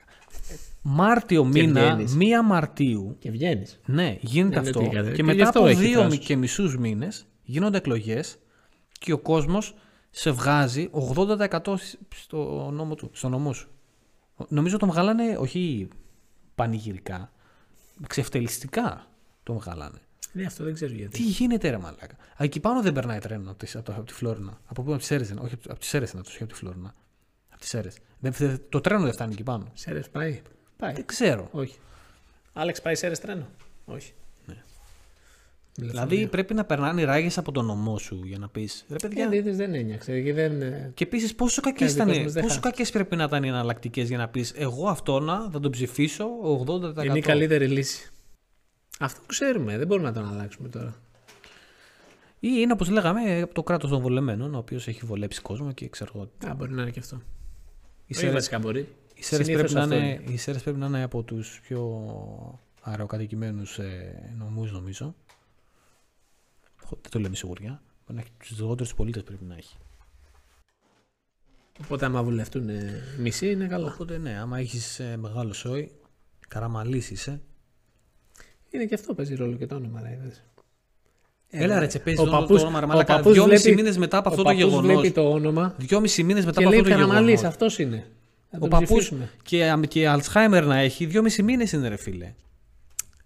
Μάρτιο 0.81 1.45
μήνα, 1.45 1.81
βγαίνεις. 1.95 2.15
1 2.17 2.45
Μαρτίου, 2.45 3.15
Και 3.19 3.31
βγαίνεις. 3.31 3.79
ναι, 3.85 4.17
γίνεται 4.21 4.55
Ναι, 4.55 4.61
ναι, 4.61 4.67
αυτό. 4.69 4.79
τι 4.79 4.85
έκανε. 4.85 5.09
και, 5.09 5.15
Και 5.15 5.21
γι' 5.21 5.23
μετά 5.27 5.47
αυτό 5.47 5.59
από 5.59 5.67
έχει 5.67 5.81
δύο 5.81 5.99
θράσος. 5.99 6.19
και 6.19 6.35
μισούς 6.35 6.77
μήνες 6.77 7.27
γίνονται 7.43 7.77
εκλογές 7.77 8.37
και 8.99 9.13
ο 9.13 9.17
κόσμος 9.19 9.75
σε 10.09 10.31
βγάζει 10.31 10.89
80% 11.15 11.95
στο 12.15 12.69
νόμο 12.73 12.95
του, 12.95 13.09
στο 13.13 13.29
νομό 13.29 13.53
σου. 13.53 13.69
Νομίζω 14.47 14.77
τον 14.77 14.89
βγάλανε 14.89 15.37
όχι 15.37 15.87
πανηγυρικά, 16.55 17.31
ξεφτελιστικά 18.07 19.07
τον 19.43 19.57
βγάλανε. 19.57 19.97
Ναι, 20.35 20.45
αυτό 20.45 20.63
δεν 20.63 20.73
ξέρω 20.73 20.93
γιατί. 20.93 21.17
Τι 21.17 21.23
γίνεται, 21.23 21.69
ρε 21.69 21.77
Μαλάκα. 21.77 22.05
Α, 22.13 22.43
Εκεί 22.43 22.59
πάνω 22.59 22.81
δεν 22.81 22.93
περνάει 22.93 23.19
τρένο 23.19 23.49
από 23.51 23.65
τη, 23.65 23.71
από, 23.75 23.83
το- 23.85 23.91
από 23.91 24.03
τη 24.03 24.13
Φλόρινα. 24.13 24.57
Από 24.65 24.81
πού, 24.83 24.89
από 24.91 24.99
τι 24.99 25.05
Σέρε, 25.05 25.23
όχι 25.23 25.55
από 25.69 25.79
τι 25.79 25.85
Σέρε, 25.85 26.05
να 26.13 26.21
το 26.21 26.29
όχι 26.33 26.43
από 26.43 26.51
τη 26.53 26.57
Φλόρινα. 26.59 26.93
Από 27.49 27.61
τι 27.61 27.67
Σέρε. 27.67 27.89
Το 28.69 28.81
τρένο 28.81 29.03
δεν 29.03 29.13
φτάνει 29.13 29.33
εκεί 29.33 29.43
πάνω. 29.43 29.71
Σέρες 29.73 30.09
πάει. 30.09 30.41
Πάει. 30.77 30.93
Δεν 30.93 31.05
ξέρω. 31.05 31.47
Όχι. 31.51 31.77
Άλεξ 32.53 32.81
πάει 32.81 32.95
Σέρες 32.95 33.19
τρένο. 33.19 33.47
Όχι. 33.85 34.13
Ναι. 34.45 34.55
Τηλεφωνία. 35.73 36.05
Δηλαδή 36.05 36.27
πρέπει 36.27 36.53
να 36.53 36.63
περνάνε 36.65 37.01
οι 37.01 37.03
ράγες 37.03 37.37
από 37.37 37.51
τον 37.51 37.65
νομό 37.65 37.97
σου 37.97 38.21
για 38.25 38.37
να 38.37 38.47
πεις. 38.47 38.85
Ρε 38.89 38.95
παιδιά. 38.95 39.17
Γιατί 39.21 39.35
είδες, 39.35 39.57
δεν 39.57 39.73
ένιωξε. 39.75 40.21
Και 40.21 40.33
δεν... 40.33 40.61
ε, 40.61 40.91
Και 40.93 41.03
επίσης 41.03 41.35
πόσο 41.35 41.61
κακές 41.61 41.79
Κανείς 41.79 41.95
ήταν. 41.95 42.07
δικός 42.07 42.23
μας 42.23 42.33
δεν 42.33 42.41
Πόσο 42.43 42.53
χάθηκε. 42.55 42.69
κακές 42.71 42.91
πρέπει 42.91 43.15
να 43.15 43.23
ήταν 43.23 43.43
οι 43.43 43.47
εναλλακτικές 43.47 44.07
για 44.07 44.17
να 44.17 44.27
πεις 44.27 44.53
Εγώ 44.55 44.87
αυτόνα 44.87 45.49
θα 45.51 45.59
τον 45.59 45.71
ψηφίσω 45.71 46.25
80%. 46.67 47.03
Είναι 47.05 47.17
η 47.17 47.21
καλύτερη 47.21 47.67
λύση. 47.67 48.11
Αυτό 48.99 49.21
ξέρουμε. 49.25 49.77
Δεν 49.77 49.87
μπορούμε 49.87 50.11
να 50.11 50.13
το 50.13 50.27
αλλάξουμε 50.29 50.69
τώρα. 50.69 50.95
Ή 52.39 52.49
είναι 52.51 52.73
όπως 52.73 52.89
λέγαμε 52.89 53.41
από 53.41 53.53
το 53.53 53.63
κράτος 53.63 53.89
των 53.89 54.01
βολεμένων, 54.01 54.55
ο 54.55 54.57
οποίος 54.57 54.87
έχει 54.87 55.05
βολέψει 55.05 55.41
κόσμο 55.41 55.71
και 55.71 55.89
ξέρω 55.89 56.11
εγώ. 56.15 56.51
Α, 56.51 56.55
μπορεί 56.55 56.71
να 56.71 56.81
είναι 56.81 56.91
και 56.91 56.99
αυτό. 56.99 57.15
Οι 57.15 57.19
Όχι 58.11 58.19
Σέρες- 58.19 58.33
βασικά 58.33 58.59
μπορεί. 58.59 58.95
Οι 59.15 59.23
Σέρες 59.23 59.45
Συνήθως 59.45 59.71
πρέπει, 59.71 59.87
να 59.89 59.95
αυτό 59.95 60.05
είναι, 60.05 60.31
οι 60.33 60.37
Σέρες 60.37 60.63
πρέπει 60.63 60.79
να 60.79 60.85
είναι 60.85 61.03
από 61.03 61.23
τους 61.23 61.59
πιο 61.63 62.59
αεροκατοικημένους 62.81 63.79
ε, 63.79 64.33
νομούς 64.37 64.71
νομίζω. 64.71 65.15
Χω- 66.83 66.97
Δεν 67.01 67.11
το 67.11 67.19
λέμε 67.19 67.35
σιγουριά. 67.35 67.81
Πρέπει 68.05 68.13
να 68.13 68.19
έχει 68.21 68.31
τους 68.49 68.59
λιγότερους 68.59 68.93
πολίτες 68.95 69.23
πρέπει 69.23 69.43
να 69.45 69.55
έχει. 69.55 69.75
Οπότε 71.83 72.05
άμα 72.05 72.23
βουλευτούν 72.23 72.69
ε, 72.69 73.01
μισή 73.19 73.51
είναι 73.51 73.67
καλά. 73.67 73.91
Οπότε 73.93 74.17
ναι, 74.17 74.37
άμα 74.39 74.57
έχεις 74.59 74.99
ε, 74.99 75.17
μεγάλο 75.17 75.53
σόι, 75.53 75.91
καραμαλής 76.47 77.11
είσαι. 77.11 77.41
Είναι 78.73 78.85
και 78.85 78.93
αυτό 78.93 79.13
παίζει 79.13 79.35
ρόλο 79.35 79.55
και 79.55 79.65
το 79.65 79.75
όνομα. 79.75 80.01
Ρε, 80.01 80.17
είδες. 80.21 80.43
Έλα 81.49 81.79
ρε 81.79 81.87
τσεπέζι 81.87 82.19
ο 82.21 82.23
το, 82.23 82.29
το 82.31 82.37
παππούς- 82.37 82.61
όνομα 82.61 82.79
ρε 82.79 82.85
ο 82.85 82.87
μαλάκα. 82.87 83.15
παππούς 83.15 83.33
Δυόμιση 83.33 83.61
βλέπει- 83.61 83.77
μήνες 83.81 83.97
μετά 83.97 84.17
από 84.17 84.29
ο 84.29 84.31
αυτό 84.31 84.43
το 84.43 84.49
παππούς 84.49 84.63
γεγονός. 84.69 84.91
βλέπει 84.99 85.11
το 85.13 85.29
όνομα 85.31 85.75
Δυόμιση 85.77 86.23
μήνες 86.23 86.45
μετά 86.45 86.59
και 86.59 86.65
από 86.65 86.73
λέει 86.73 86.79
αυτό 86.83 86.93
το 86.93 86.99
Καραμαλής, 86.99 87.29
γεγονός. 87.29 87.51
αυτός 87.53 87.79
είναι. 87.79 88.07
Θα 88.49 88.57
Ο 88.57 88.59
τον 88.59 88.69
παππούς 88.69 88.87
ψηφίσουμε. 88.89 89.29
και, 89.43 89.73
και 89.87 90.07
Αλτσχάιμερ 90.07 90.65
να 90.65 90.77
έχει, 90.77 91.05
δυόμιση 91.05 91.43
μήνες 91.43 91.71
είναι 91.71 91.87
ρε 91.87 91.97
φίλε. 91.97 92.33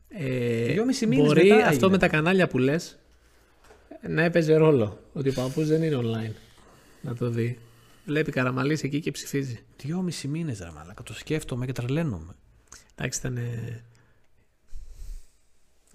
Ε, 0.10 0.66
Δυόμιση 0.66 1.06
μήνες 1.08 1.26
μπορεί 1.26 1.44
μετά 1.44 1.56
αυτό 1.56 1.70
έγινε. 1.70 1.92
με 1.92 1.98
τα 1.98 2.08
κανάλια 2.08 2.48
που 2.48 2.58
λες 2.58 2.98
να 4.10 4.22
έπαιζε 4.24 4.56
ρόλο. 4.56 5.00
Ότι 5.14 5.30
ο 5.30 5.34
παππούς 5.34 5.68
δεν 5.68 5.84
είναι 5.84 5.98
online. 6.02 6.32
Να 7.02 7.16
το 7.16 7.30
δει. 7.30 7.60
Βλέπει 8.06 8.32
Καραμαλής 8.32 8.84
εκεί 8.84 9.00
και 9.00 9.12
ψηφίζει. 9.12 9.60
Δυόμιση 9.78 10.28
μήνες 10.28 10.60
ρε 10.60 10.70
μαλάκα. 10.76 11.04
Το 11.04 11.14
σκέφτομαι 11.14 11.66
και 11.66 11.72
τρελαίνομαι. 11.72 12.34
Εντάξει, 12.96 13.20
ήταν. 13.20 13.38
ε, 13.38 13.84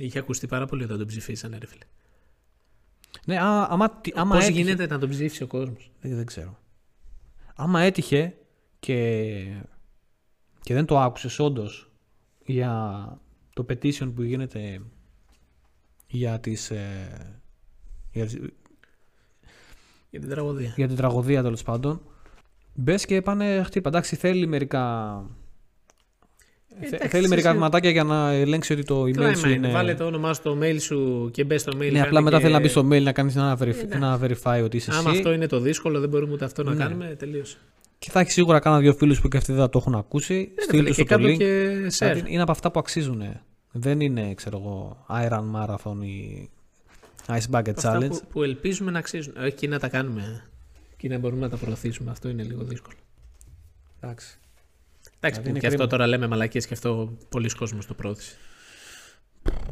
Είχε 0.04 0.18
ακουστεί 0.18 0.46
πάρα 0.46 0.66
πολύ 0.66 0.84
όταν 0.84 0.98
τον 0.98 1.06
ψηφίσανε, 1.06 1.58
ρε 1.58 1.66
φίλε. 1.66 1.84
Ναι, 3.26 3.38
α, 3.38 3.66
άμα, 3.70 3.90
τι- 3.90 4.12
άμα 4.14 4.34
Πώς 4.34 4.44
έτυχε- 4.44 4.60
γίνεται 4.64 4.86
να 4.86 4.98
τον 4.98 5.08
ψήφισει 5.08 5.42
ο 5.42 5.46
κόσμος; 5.46 5.90
Δεν, 6.00 6.16
δεν 6.16 6.26
ξέρω. 6.26 6.58
Άμα 7.54 7.80
έτυχε 7.80 8.34
και, 8.80 9.56
και 10.60 10.74
δεν 10.74 10.84
το 10.86 11.00
άκουσες 11.00 11.38
όντως 11.38 11.90
για 12.44 13.04
το 13.52 13.66
petition 13.68 14.12
που 14.14 14.22
γίνεται 14.22 14.80
για, 16.06 16.40
τις, 16.40 16.70
ε, 16.70 17.40
για, 18.12 18.24
τις- 18.26 18.40
Για 20.10 20.20
την 20.20 20.28
τραγωδία. 20.28 20.72
για 20.76 20.86
την 20.86 20.96
τραγωδία 20.96 21.42
τέλος 21.42 21.62
πάντων, 21.62 22.00
μπες 22.74 23.04
και 23.04 23.22
πάνε 23.22 23.62
χτύπα. 23.62 23.88
Εντάξει, 23.88 24.16
θέλει 24.16 24.46
μερικά. 24.46 25.24
Θε- 26.80 26.92
εντάξει, 26.92 27.08
θέλει 27.08 27.28
μερικά 27.28 27.48
εσύ- 27.48 27.56
βηματάκια 27.58 27.90
για 27.90 28.04
να 28.04 28.30
ελέγξει 28.32 28.72
ότι 28.72 28.82
το 28.82 29.02
email 29.02 29.12
Κλάιμα 29.12 29.34
σου 29.34 29.46
είναι. 29.48 29.54
είναι. 29.56 29.70
Βάλε 29.70 29.94
το 29.94 30.04
όνομά 30.04 30.28
σου 30.28 30.34
στο 30.34 30.58
mail 30.62 30.76
σου 30.80 31.30
και 31.32 31.44
μπες 31.44 31.60
στο 31.60 31.72
mail. 31.74 31.78
Ναι, 31.78 31.86
κάνε 31.88 32.00
απλά 32.00 32.20
μετά 32.20 32.36
και- 32.36 32.42
θέλει 32.42 32.54
να 32.54 32.60
μπει 32.60 32.68
στο 32.68 32.80
mail 32.90 33.02
να 33.02 33.12
κάνεις 33.12 33.36
ένα, 33.36 33.54
verify, 33.56 33.60
εντάξει. 33.60 33.86
ένα 33.90 34.20
verify 34.22 34.60
ότι 34.64 34.76
είσαι 34.76 34.90
Άμα 34.94 35.10
εσύ. 35.10 35.18
αυτό 35.18 35.32
είναι 35.32 35.46
το 35.46 35.60
δύσκολο, 35.60 36.00
δεν 36.00 36.08
μπορούμε 36.08 36.32
ούτε 36.32 36.44
αυτό 36.44 36.62
να 36.62 36.74
Ναι. 36.74 36.82
κάνουμε. 36.82 37.14
Τελείωσε. 37.18 37.56
Και 37.98 38.10
θα 38.10 38.20
έχει 38.20 38.30
σίγουρα 38.30 38.58
κάνα 38.58 38.78
δύο 38.78 38.94
φίλους 38.94 39.20
που 39.20 39.28
και 39.28 39.36
αυτοί 39.36 39.52
δεν 39.52 39.60
θα 39.60 39.68
το 39.68 39.78
έχουν 39.78 39.94
ακούσει. 39.94 40.34
Ναι, 40.34 40.40
ρε 40.54 40.62
Στείλ 40.62 40.78
φίλε, 40.78 40.88
του 40.88 40.94
και 40.94 41.02
το 41.04 41.08
κάτω 41.16 41.28
link. 41.28 41.36
και 41.36 41.70
share. 41.86 42.10
Δηλαδή, 42.12 42.22
είναι 42.32 42.42
από 42.42 42.50
αυτά 42.50 42.70
που 42.70 42.78
αξίζουν. 42.78 43.22
Δεν 43.72 44.00
είναι, 44.00 44.34
ξέρω 44.34 44.58
εγώ, 44.58 45.04
Iron 45.10 45.44
Marathon 45.56 46.04
ή 46.04 46.48
Ice 47.26 47.50
Bucket 47.58 47.72
Αυτά 47.76 47.98
Challenge. 47.98 48.08
που, 48.08 48.20
που 48.32 48.42
ελπίζουμε 48.42 48.90
να 48.90 48.98
αξίζουν. 48.98 49.34
Όχι 49.42 49.52
και 49.52 49.68
να 49.68 49.78
τα 49.78 49.88
κάνουμε. 49.88 50.42
Και 50.96 51.08
να 51.08 51.18
μπορούμε 51.18 51.40
να 51.40 51.48
τα 51.48 51.56
προωθήσουμε. 51.56 52.10
Αυτό 52.10 52.28
είναι 52.28 52.42
λίγο 52.42 52.62
δύσκολο. 52.62 52.96
Εντάξει. 54.00 54.38
Εντάξει, 55.24 55.40
Δηλαδή 55.40 55.42
που 55.42 55.48
είναι 55.48 55.58
και 55.58 55.66
αυτό 55.66 55.78
κρίμα. 55.78 55.90
τώρα 55.90 56.06
λέμε 56.06 56.26
μαλακίες 56.26 56.66
και 56.66 56.74
αυτό 56.74 57.18
πολλοί 57.28 57.50
κόσμος 57.54 57.86
το 57.86 57.94
πρόθεσε. 57.94 58.36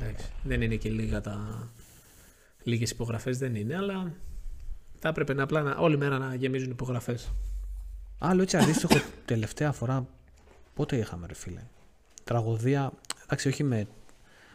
Εντάξει, 0.00 0.26
δεν 0.42 0.62
είναι 0.62 0.76
και 0.76 0.90
λίγα 0.90 1.20
τα... 1.20 1.68
Λίγες 2.62 2.90
υπογραφές 2.90 3.38
δεν 3.38 3.54
είναι, 3.54 3.76
αλλά 3.76 4.12
θα 4.98 5.08
έπρεπε 5.08 5.34
να 5.34 5.42
απλά 5.42 5.62
να, 5.62 5.76
όλη 5.76 5.96
μέρα 5.96 6.18
να 6.18 6.34
γεμίζουν 6.34 6.70
υπογραφές. 6.70 7.32
Άλλο 8.18 8.42
έτσι 8.42 8.56
αντίστοιχο 8.56 9.00
τελευταία 9.24 9.72
φορά. 9.72 10.06
Πότε 10.74 10.96
είχαμε, 10.96 11.26
ρε 11.26 11.34
φίλε; 11.34 11.62
Τραγωδία. 12.24 12.92
Εντάξει, 13.22 13.48
όχι 13.48 13.64
με. 13.64 13.86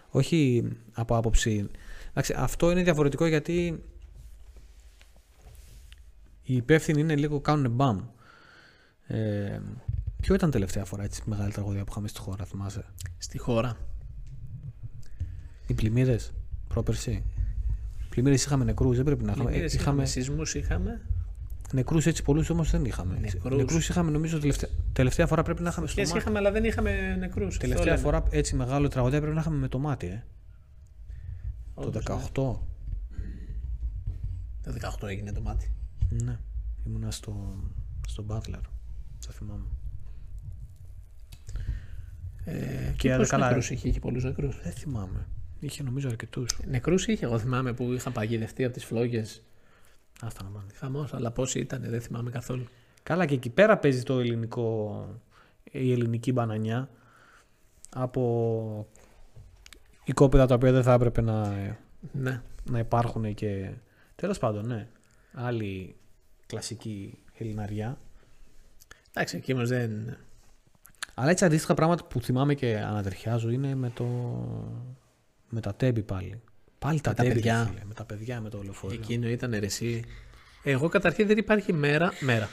Όχι 0.10 0.70
από 0.94 1.16
άποψη. 1.16 1.70
Εντάξει, 2.10 2.34
αυτό 2.38 2.72
είναι 2.72 2.84
διαφορετικό 2.84 3.26
γιατί 3.26 3.84
οι 6.44 6.56
υπεύθυνοι 6.56 7.00
είναι 7.00 7.16
λίγο 7.16 7.40
κάνουν 7.40 7.72
μπαμ. 7.72 8.00
Ε, 9.08 9.60
ποιο 10.26 10.36
ήταν 10.36 10.52
τελευταία 10.52 10.86
φορά 10.86 11.04
έτσι 11.04 11.22
μεγάλη 11.26 11.52
τραγωδία 11.52 11.84
που 11.84 11.92
είχαμε 11.92 12.08
στη 12.08 12.20
χώρα, 12.20 12.46
θυμάσαι; 12.46 12.86
Στη 13.18 13.38
χώρα. 13.38 13.78
Οι 15.68 15.74
πλημμύρες, 15.74 16.34
πρόπερση. 16.68 17.24
Πλημμύρες 18.10 18.46
είχαμε 18.46 18.64
νεκρούς, 18.64 18.96
δεν 18.96 19.06
πρέπει 19.06 19.24
να 19.24 19.32
είχαμε. 19.32 19.46
Πλημμύρες 19.50 19.74
είχαμε 19.74 19.92
είχαμε, 19.92 20.06
σεισμούς 20.06 20.54
είχαμε. 20.54 21.02
νεκρούς 21.72 22.06
έτσι 22.06 22.24
πολλούς 22.24 22.50
όμως 22.50 22.72
δεν 22.72 22.86
είχαμε. 22.86 23.18
Νεκρούς. 23.20 23.58
Νεκρούς 23.58 23.90
είχαμε 23.90 24.12
νομίζω 24.12 24.40
τελευταία, 24.40 24.70
τελευταία 24.94 25.28
φορά 25.28 25.44
πρέπει 25.44 25.62
να 25.62 25.70
είχαμε 25.70 25.88
στο 25.88 25.96
Ποιες 25.96 26.08
μάτι. 26.08 26.20
είχαμε, 26.22 26.38
αλλά 26.38 26.52
δεν 26.52 26.64
είχαμε 26.64 27.16
νεκρούς. 27.16 27.58
Τελευταία 27.58 27.94
Αυτό 27.94 28.06
φορά 28.06 28.24
έτσι 28.30 28.56
μεγάλο 28.56 28.88
τραγωδία 28.88 29.20
πρέπει 29.20 29.36
να 29.36 29.42
είχαμε 29.42 29.58
με 29.58 29.68
το 29.68 29.80
μάτι, 29.80 30.06
ε. 30.06 30.10
λέμε. 30.10 30.24
Όντως, 31.74 32.04
το 32.04 32.62
18. 34.64 34.72
ναι. 34.72 34.80
Το 34.80 35.04
18 35.04 35.08
έγινε 35.08 35.32
το 35.32 35.42
μάτι. 35.42 35.72
Ναι. 36.10 36.40
Ήμουνα 36.86 37.12
στο, 37.12 37.56
στο 38.08 38.26
Butler. 38.30 38.62
Θα 39.20 39.32
θυμάμαι. 39.32 39.66
Ε, 42.46 42.54
Και 42.54 42.94
και 42.98 43.10
πόσους 43.16 43.30
καλά, 43.30 43.48
νεκρούς 43.48 43.70
είχε, 43.70 43.88
είχε 43.88 44.00
πολλούς 44.00 44.24
νεκρούς; 44.24 44.60
Δεν 44.64 44.72
θυμάμαι. 44.72 45.28
Είχε 45.60 45.84
νομίζω 45.84 46.10
αρκετούς. 46.10 46.58
Νεκρούς 46.66 47.08
είχε, 47.08 47.26
εγώ 47.26 47.40
θυμάμαι 47.40 47.74
που 47.74 47.94
είχαν 47.94 48.14
παγιδευτεί 48.14 48.64
από 48.64 48.74
τις 48.74 48.86
φλόγες. 48.86 49.44
Άστα 50.22 50.44
να 50.44 50.50
πάνε. 50.50 50.68
Χαμός, 50.74 51.14
αλλά 51.14 51.32
πόσοι 51.32 51.60
ήταν, 51.60 51.82
δεν 51.88 52.02
θυμάμαι 52.02 52.30
καθόλου. 52.30 52.66
Καλά, 53.04 53.26
και 53.26 53.34
εκεί 53.34 53.50
πέρα 53.50 53.78
παίζει 53.78 54.04
το 54.04 54.20
ελληνικό, 54.20 55.06
η 55.72 55.92
ελληνική 55.92 56.32
μπανανιά 56.32 56.90
από 57.90 58.88
οικόπεδα 60.04 60.46
τα 60.46 60.56
οποία 60.56 60.72
δεν 60.72 60.84
θα 60.84 60.94
έπρεπε 60.94 61.22
να, 61.22 61.50
Ναι. 62.12 62.42
να 62.70 62.80
υπάρχουν 62.80 63.34
και. 63.34 63.70
Τέλος 64.16 64.38
πάντων, 64.38 64.68
ναι. 64.68 64.88
Άλλη 65.34 65.96
κλασική 66.46 67.18
ελληναριά. 67.38 67.98
Εντάξει, 69.14 69.38
εκεί 69.38 69.54
όμω 69.54 69.66
δεν. 69.66 70.18
Αλλά 71.18 71.30
έτσι 71.30 71.46
αντίστοιχα 71.46 71.74
πράγματα 71.74 72.04
που 72.04 72.22
θυμάμαι 72.22 72.54
και 72.54 72.78
ανατριχιάζω 72.78 73.50
είναι 73.50 73.76
με 73.76 73.90
το. 73.90 74.06
με 75.50 75.62
τα 75.62 75.76
τέμπη 75.76 76.02
πάλι. 76.02 76.42
Πάλι 76.80 77.02
τα, 77.02 77.14
τα 77.14 77.24
τέμπη, 77.24 77.34
παιδιά. 77.34 77.64
ρε 77.64 77.70
φίλε, 77.70 77.86
με 77.86 77.94
τα 77.94 78.06
παιδιά, 78.06 78.42
με 78.42 78.50
το 78.50 78.62
λεωφορείο. 78.64 79.00
Εκείνο 79.02 79.28
ήταν 79.28 79.54
ερεσί. 79.54 80.04
Εγώ 80.64 80.90
καταρχήν 80.90 81.28
δεν 81.28 81.38
υπάρχει 81.38 81.74
μέρα, 81.74 82.14
μέρα. 82.20 82.50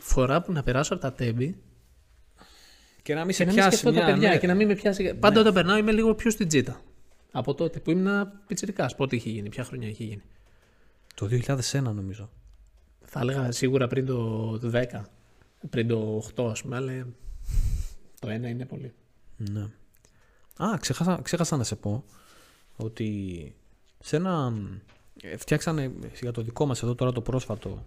Φορά 0.00 0.42
που 0.42 0.52
να 0.52 0.62
περάσω 0.62 0.94
από 0.94 1.02
τα 1.02 1.12
τέμπη 1.12 1.56
Και 3.02 3.14
να 3.14 3.20
μην 3.20 3.28
και 3.28 3.34
σε 3.34 3.44
να 3.44 3.52
μην 3.52 3.60
πιάσει 3.60 3.76
σκεφτώ 3.76 3.98
τα 3.98 4.04
μια, 4.04 4.14
παιδιά 4.14 4.28
ναι. 4.28 4.38
και 4.38 4.46
να 4.46 4.54
μην 4.54 4.66
με 4.66 4.74
πιάσει. 4.74 5.14
Πάντα 5.14 5.40
όταν 5.40 5.54
περνάω 5.54 5.76
είμαι 5.76 5.92
λίγο 5.92 6.14
πιο 6.14 6.30
στην 6.30 6.48
τζίτα. 6.48 6.80
Από 7.32 7.54
τότε 7.54 7.80
που 7.80 7.90
ήμουν 7.90 8.28
πιτσυρικά. 8.46 8.90
Πότε 8.96 9.16
είχε 9.16 9.30
γίνει, 9.30 9.48
ποια 9.48 9.64
χρονιά 9.64 9.88
είχε 9.88 10.04
γίνει. 10.04 10.22
Το 11.14 11.28
2001 11.30 11.82
νομίζω. 11.82 12.30
Θα 13.04 13.20
έλεγα 13.20 13.52
σίγουρα 13.52 13.86
πριν 13.86 14.06
το 14.06 14.70
10, 14.72 14.84
πριν 15.70 15.88
το 15.88 16.24
8 16.36 16.50
ας 16.50 16.62
πούμε, 16.62 16.76
αλλά 16.76 16.92
το 18.24 18.30
1 18.30 18.48
είναι 18.48 18.66
πολύ. 18.66 18.92
Ναι. 19.36 19.66
Α, 20.56 20.78
ξέχασα, 20.80 21.20
ξέχασα 21.22 21.56
να 21.56 21.64
σε 21.64 21.76
πω 21.76 22.04
ότι 22.76 23.54
σε 23.98 24.16
ένα... 24.16 24.52
ε, 25.22 25.36
Φτιάξανε 25.36 25.92
για 26.20 26.32
το 26.32 26.42
δικό 26.42 26.66
μας 26.66 26.82
εδώ 26.82 26.94
τώρα 26.94 27.12
το 27.12 27.20
πρόσφατο 27.20 27.86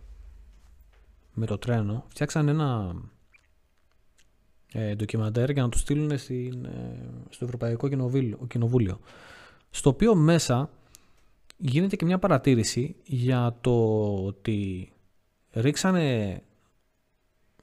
με 1.34 1.46
το 1.46 1.58
τρένο, 1.58 2.06
φτιάξανε 2.08 2.52
ένα 2.52 2.96
ε, 4.72 4.96
ντοκιμαντέρ 4.96 5.50
για 5.50 5.62
να 5.62 5.70
το 5.70 5.78
στείλουν 5.78 6.18
στην, 6.18 6.66
ε, 6.66 7.10
στο 7.30 7.46
Ευρωπαϊκό 7.46 7.88
Κοινοβούλιο, 7.88 8.40
Κοινοβούλιο. 8.48 9.00
Στο 9.70 9.90
οποίο 9.90 10.16
μέσα 10.16 10.70
γίνεται 11.58 11.96
και 11.96 12.06
μια 12.06 12.20
παρατήρηση 12.20 12.96
για 13.04 13.58
το 13.62 14.04
ότι 14.26 14.92
ρίξανε 15.52 16.42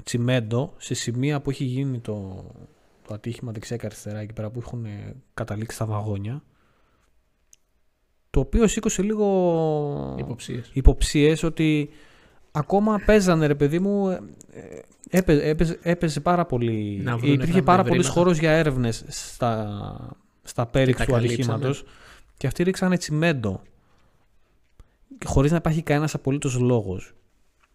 τσιμέντο 0.03 0.73
σε 0.77 0.95
σημεία 0.95 1.41
που 1.41 1.51
έχει 1.51 1.65
γίνει 1.65 1.99
το, 1.99 2.45
το 3.07 3.15
ατύχημα 3.15 3.53
δεξιά 3.53 3.77
και 3.77 3.87
αριστερά 3.87 4.19
εκεί 4.19 4.33
πέρα 4.33 4.51
που 4.51 4.59
έχουν 4.59 4.85
ε, 4.85 5.15
καταλήξει 5.35 5.79
τα 5.79 5.87
βαγόνια 5.87 6.43
το 8.31 8.41
οποίο 8.41 8.67
σήκωσε 8.67 9.03
λίγο 9.03 10.15
Υποψίες. 10.19 10.71
υποψίες 10.73 11.43
ότι 11.43 11.91
ακόμα 12.51 12.99
παίζανε 13.07 13.47
ρε 13.47 13.55
παιδί 13.55 13.79
μου 13.79 14.09
ε, 14.09 14.21
ε, 14.53 14.81
έπαι- 15.11 15.43
έπαιζε, 15.45 15.79
έπαιζε 15.83 16.21
πάρα 16.21 16.47
πολύ 16.47 17.01
Να 17.05 17.17
βρουνε 17.17 17.33
υπήρχε 17.33 17.47
κάποια 17.51 17.63
πάρα 17.65 17.83
πολλής 17.83 18.07
ευρήματα. 18.07 18.21
χώρος 18.21 18.39
για 18.39 18.51
έρευνες 18.51 19.05
στα, 19.09 20.17
στα 20.43 20.67
πέριξ 20.67 20.99
τα 20.99 21.05
του 21.05 21.11
καλύψανε. 21.13 21.35
ατυχήματος 21.43 21.85
και 22.37 22.47
αυτοί 22.47 22.63
ρίξανε 22.63 22.97
τσιμέντο 22.99 23.63
χωρίς 25.25 25.51
να 25.51 25.57
υπάρχει 25.57 25.83
κανένας 25.83 26.15
απολύτως 26.15 26.59
λόγος 26.59 27.15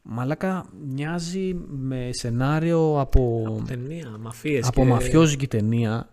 Μαλάκα 0.02 0.70
μοιάζει 0.86 1.54
με 1.68 2.10
σενάριο 2.12 3.00
από, 3.00 3.64
Ταινία, 3.68 4.18
μαφίες 4.20 4.68
από 4.68 4.82
και... 4.82 4.88
μαφιόζικη 4.88 5.48
ταινία. 5.48 6.10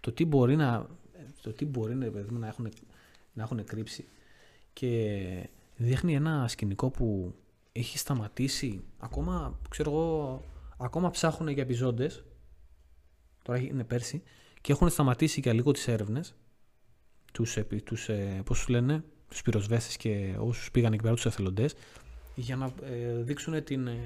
Το 0.00 0.12
τι 0.12 0.24
μπορεί 0.24 0.56
να, 0.56 0.86
το 1.42 1.52
τι 1.52 1.64
μπορεί 1.64 1.94
να, 1.94 2.10
παιδί 2.10 2.30
μου, 2.30 2.38
να, 2.38 2.46
έχουν, 2.46 2.68
να 3.32 3.42
έχουν 3.42 3.64
κρύψει 3.64 4.04
και 4.72 5.48
δείχνει 5.76 6.14
ένα 6.14 6.48
σκηνικό 6.48 6.90
που 6.90 7.34
έχει 7.72 7.98
σταματήσει. 7.98 8.84
Ακόμα, 8.98 9.58
ξέρω 9.68 9.90
εγώ, 9.90 10.44
ακόμα 10.78 11.10
ψάχνουν 11.10 11.48
για 11.48 11.62
επιζώντες. 11.62 12.24
Τώρα 13.42 13.58
είναι 13.58 13.84
πέρσι. 13.84 14.22
Και 14.60 14.72
έχουν 14.72 14.88
σταματήσει 14.88 15.40
για 15.40 15.52
λίγο 15.52 15.70
τις 15.72 15.88
έρευνες. 15.88 16.34
Τους, 17.32 17.56
επι- 17.56 17.84
τους 17.84 18.08
ε, 18.08 18.42
πώς 18.44 18.58
σου 18.58 18.70
λένε; 18.70 19.04
Τους 19.34 19.42
πυροσβέστες 19.42 19.96
και 19.96 20.34
όσους 20.38 20.70
πήγαν 20.70 20.92
εκεί 20.92 21.02
πέρα 21.02 21.14
τους 21.14 21.26
εθελοντές 21.26 21.74
για 22.34 22.56
να 22.56 22.64
ε, 22.64 23.22
δείξουν 23.22 23.64
την... 23.64 23.86
ε, 23.86 23.96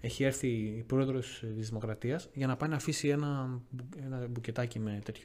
έχει 0.00 0.24
έρθει 0.24 0.46
η 0.48 0.84
πρόεδρος 0.86 1.42
της 1.56 1.68
Δημοκρατίας 1.68 2.28
για 2.34 2.46
να 2.46 2.56
πάει 2.56 2.68
να 2.68 2.76
αφήσει 2.76 3.08
ένα, 3.08 3.60
μπου- 3.70 3.96
ένα 4.06 4.26
μπουκετάκι 4.30 4.78
με 4.78 5.00
τέτοιο. 5.04 5.24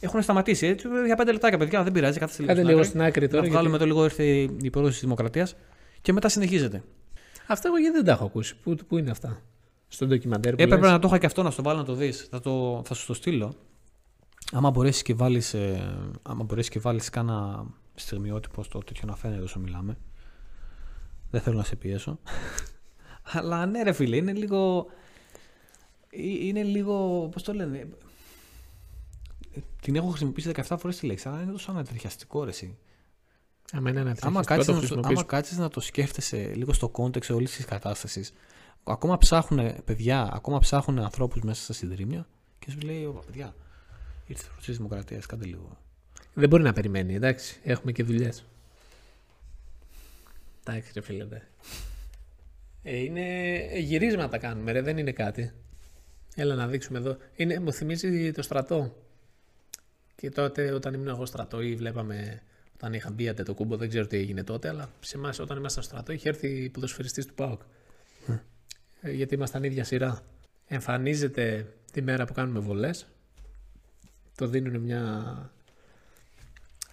Έχουν 0.00 0.22
σταματήσει 0.22 0.66
έτσι, 0.66 0.88
για 1.06 1.16
πέντε 1.16 1.32
λεπτάκια 1.32 1.58
παιδιά, 1.58 1.82
δεν 1.82 1.92
πειράζει, 1.92 2.18
κάθεστε 2.18 2.42
λίγο, 2.42 2.54
Κάντε 2.54 2.62
στην 2.62 2.68
λίγο 2.76 2.80
άκρη. 2.80 2.88
στην 2.90 3.02
άκρη 3.02 3.28
τώρα. 3.28 3.42
Να 3.42 3.48
βγάλουμε 3.48 3.76
γιατί- 3.76 3.84
το 3.90 3.94
λίγο 3.94 4.04
ήρθε 4.04 4.24
η 4.66 4.70
πρόεδρος 4.70 4.92
της 4.94 5.00
Δημοκρατίας 5.02 5.56
και 6.02 6.12
μετά 6.12 6.28
συνεχίζεται. 6.28 6.82
Αυτά 7.46 7.68
εγώ 7.68 7.78
γιατί 7.78 7.96
δεν 7.96 8.04
τα 8.04 8.12
έχω 8.12 8.24
ακούσει. 8.24 8.56
Πού, 8.62 8.76
πού 8.88 8.98
είναι 8.98 9.10
αυτά; 9.10 9.40
Στο 9.88 10.06
ντοκιμαντέρ 10.06 10.54
που 10.54 10.62
Έπρεπε 10.62 10.82
λες. 10.82 10.90
να 10.90 10.98
το 10.98 11.08
είχα 11.08 11.18
και 11.18 11.26
αυτό 11.26 11.42
να 11.42 11.50
στο 11.50 11.62
βάλω 11.62 11.78
να 11.78 11.84
το 11.84 11.94
δεις. 11.94 12.26
Θα, 12.30 12.40
το, 12.40 12.82
θα 12.84 12.94
σου 12.94 13.06
το 13.06 13.14
στείλω. 13.14 13.54
Άμα 14.52 14.70
μπορέσεις 14.70 15.02
και 15.02 15.14
βάλεις, 15.14 15.54
ε, 15.54 15.94
άμα 16.22 16.44
μπορέσεις 16.44 16.70
και 16.70 16.78
βάλεις 16.78 17.10
κάνα 17.10 17.64
στιγμιότυπος 17.94 18.66
στο 18.66 18.78
τέτοιο 18.78 19.02
να 19.06 19.16
φαίνεται 19.16 19.42
όσο 19.42 19.58
μιλάμε. 19.58 19.98
Δεν 21.30 21.40
θέλω 21.40 21.56
να 21.56 21.64
σε 21.64 21.76
πιέσω. 21.76 22.18
Αλλά 23.32 23.66
ναι 23.66 23.82
ρε 23.82 23.92
φίλε, 23.92 24.16
είναι 24.16 24.32
λίγο... 24.32 24.86
ε, 26.10 26.22
Είναι 26.22 26.62
λίγο... 26.62 27.28
Πώς 27.32 27.42
το 27.42 27.52
λένε... 27.54 27.88
Την 29.80 29.96
έχω 29.96 30.08
χρησιμοποιήσει 30.08 30.50
17 30.68 30.76
φορές 30.78 30.98
τη 30.98 31.06
λέξη, 31.06 31.28
αλλά 31.28 31.42
είναι 31.42 31.52
τόσο 31.52 31.70
ανατριχιαστικό 31.70 32.44
ρε 32.44 32.50
εσύ. 32.50 32.78
Άμα 33.72 33.90
είναι 33.90 34.00
ένα 34.00 34.16
Άμα 34.20 34.42
τριχιαστικό, 34.42 34.54
κάτσεις, 34.54 34.66
το 34.66 34.72
να, 34.72 34.80
το- 34.80 34.86
χρησιμοποιήσω. 34.86 35.20
άμα 35.20 35.28
κάτσεις 35.28 35.56
να 35.58 35.68
το 35.68 35.80
σκέφτεσαι 35.80 36.52
λίγο 36.54 36.72
στο 36.72 36.90
context 36.94 37.34
όλης 37.34 37.56
της 37.56 37.64
κατάστασης, 37.64 38.32
ακόμα 38.84 39.18
ψάχνουν 39.18 39.84
παιδιά, 39.84 40.30
ακόμα 40.32 40.58
ψάχνουν 40.58 40.98
ανθρώπους 40.98 41.40
μέσα 41.42 41.62
στα 41.62 41.72
συντρίμια 41.72 42.26
και 42.58 42.70
σου 42.70 42.78
λέει: 42.78 43.04
«Ω, 43.04 43.22
παιδιά, 43.26 43.54
ήρθε 44.26 44.46
η 44.58 44.64
τη 44.64 44.72
Δημοκρατίας, 44.72 45.26
κάντε 45.26 45.44
λίγο. 45.44 45.78
Δεν 46.34 46.48
μπορεί 46.48 46.62
να 46.62 46.72
περιμένει, 46.72 47.14
εντάξει. 47.14 47.60
Έχουμε 47.62 47.92
και 47.92 48.02
δουλειές. 48.02 48.44
Εντάξει, 50.64 50.90
ρε 50.94 51.00
φίλε. 51.00 51.24
δε. 51.24 51.38
Ε, 52.82 52.96
είναι 52.96 53.68
γυρίσματα 53.78 54.38
κάνουμε, 54.38 54.72
ρε. 54.72 54.80
Δεν 54.80 54.98
είναι 54.98 55.12
κάτι. 55.12 55.52
Έλα 56.34 56.54
να 56.54 56.66
δείξουμε 56.66 56.98
εδώ. 56.98 57.16
Είναι, 57.36 57.58
μου 57.58 57.72
θυμίζει 57.72 58.32
το 58.32 58.42
στρατό. 58.42 58.96
Και 60.16 60.30
τότε 60.30 60.72
όταν 60.72 60.94
ήμουν 60.94 61.08
εγώ 61.08 61.26
στρατό 61.26 61.60
ή 61.60 61.74
βλέπαμε 61.74 62.42
όταν 62.74 62.92
είχα 62.92 63.10
μπει 63.10 63.34
το 63.34 63.54
κούμπο, 63.54 63.76
δεν 63.76 63.88
ξέρω 63.88 64.06
τι 64.06 64.16
έγινε 64.16 64.44
τότε, 64.44 64.68
αλλά 64.68 64.90
σε 65.00 65.16
εμάς 65.16 65.38
όταν 65.38 65.56
ήμασταν 65.56 65.82
στο 65.82 65.92
στρατό 65.92 66.12
είχε 66.12 66.28
έρθει 66.28 66.70
ποδοσφαιριστής 66.70 67.26
του 67.26 67.34
ΠΑΟΚ. 67.34 67.60
Ε, 69.00 69.10
γιατί 69.12 69.34
ήμασταν 69.34 69.64
ίδια 69.64 69.84
σειρά. 69.84 70.20
Εμφανίζεται 70.66 71.66
τη 71.92 72.02
μέρα 72.02 72.24
που 72.24 72.32
κάνουμε 72.32 72.58
βολές. 72.58 73.06
Το 74.34 74.46
δίνουν 74.46 74.80
μια 74.80 75.52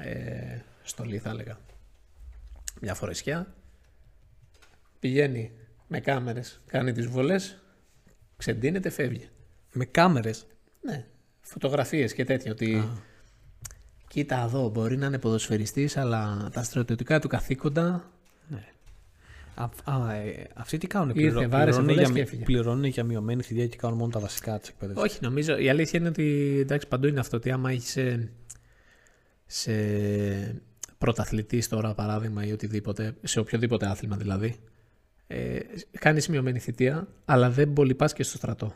ε, 0.04 0.62
στολή 0.84 1.18
θα 1.18 1.30
έλεγα. 1.30 1.58
Μια 2.82 2.94
φορεσιά. 2.94 3.54
Πηγαίνει 5.00 5.52
με 5.88 6.00
κάμερες, 6.00 6.62
κάνει 6.68 6.92
τις 6.92 7.08
βολές, 7.08 7.62
ξεντίνεται, 8.38 8.90
φεύγει. 8.90 9.30
Με 9.74 9.86
κάμερες; 9.86 10.46
Ναι, 10.82 11.06
φωτογραφίες 11.42 12.14
και 12.14 12.24
τέτοια 12.26 12.52
ότι 12.52 12.90
κοίτα 14.08 14.44
εδώ 14.44 14.70
μπορεί 14.70 14.98
να 14.98 15.06
είναι 15.06 15.20
ποδοσφαιριστής 15.20 15.98
αλλά 15.98 16.50
τα 16.54 16.64
στρατιωτικά 16.64 17.20
του 17.20 17.28
καθήκοντα 17.28 18.12
Α, 19.56 19.70
α, 19.84 20.14
ε, 20.14 20.48
αυτοί 20.54 20.78
τι 20.78 20.88
κάνουν, 20.88 21.10
Ήρθε, 21.10 21.20
πληρω- 21.22 21.50
βάρεσε 21.50 21.80
πληρώνουν, 21.80 21.86
βολές 21.88 21.98
για, 21.98 22.06
και 22.08 22.12
μη- 22.14 22.22
έφυγε. 22.22 22.44
πληρώνουν 22.44 22.84
για 22.84 23.04
μειωμένη 23.04 23.42
θητεία 23.44 23.68
και 23.68 23.78
κάνουν 23.78 23.98
μόνο 23.98 24.12
τα 24.12 24.20
βασικά 24.20 24.60
της 24.60 24.70
εκπαίδευσης. 24.70 25.04
Όχι, 25.04 25.20
νομίζω. 25.22 25.58
Η 25.58 25.70
αλήθεια 25.70 26.00
είναι 26.00 26.10
ότι 26.10 26.58
εντάξει, 26.60 26.88
παντού 26.88 27.08
είναι 27.08 27.20
αυτό. 27.20 27.38
Ότι 27.38 27.52
άμα 27.52 27.72
είσαι 27.72 28.30
σε 29.54 30.62
πρωταθλητή 30.98 31.68
τώρα, 31.68 31.94
παράδειγμα, 31.94 32.46
ή 32.46 32.52
οτιδήποτε, 32.52 33.16
σε 33.24 33.40
οποιοδήποτε 33.40 33.86
άθλημα 33.86 34.18
δηλαδή, 34.18 34.56
ε, 35.28 35.60
κάνεις 36.00 36.28
μειωμένη 36.28 36.60
θητεία, 36.60 37.08
αλλά 37.26 37.50
δεν 37.50 37.74
πολύ 37.74 37.96
πας 37.96 38.14
και 38.14 38.24
στο 38.24 38.38
στρατό. 38.38 38.74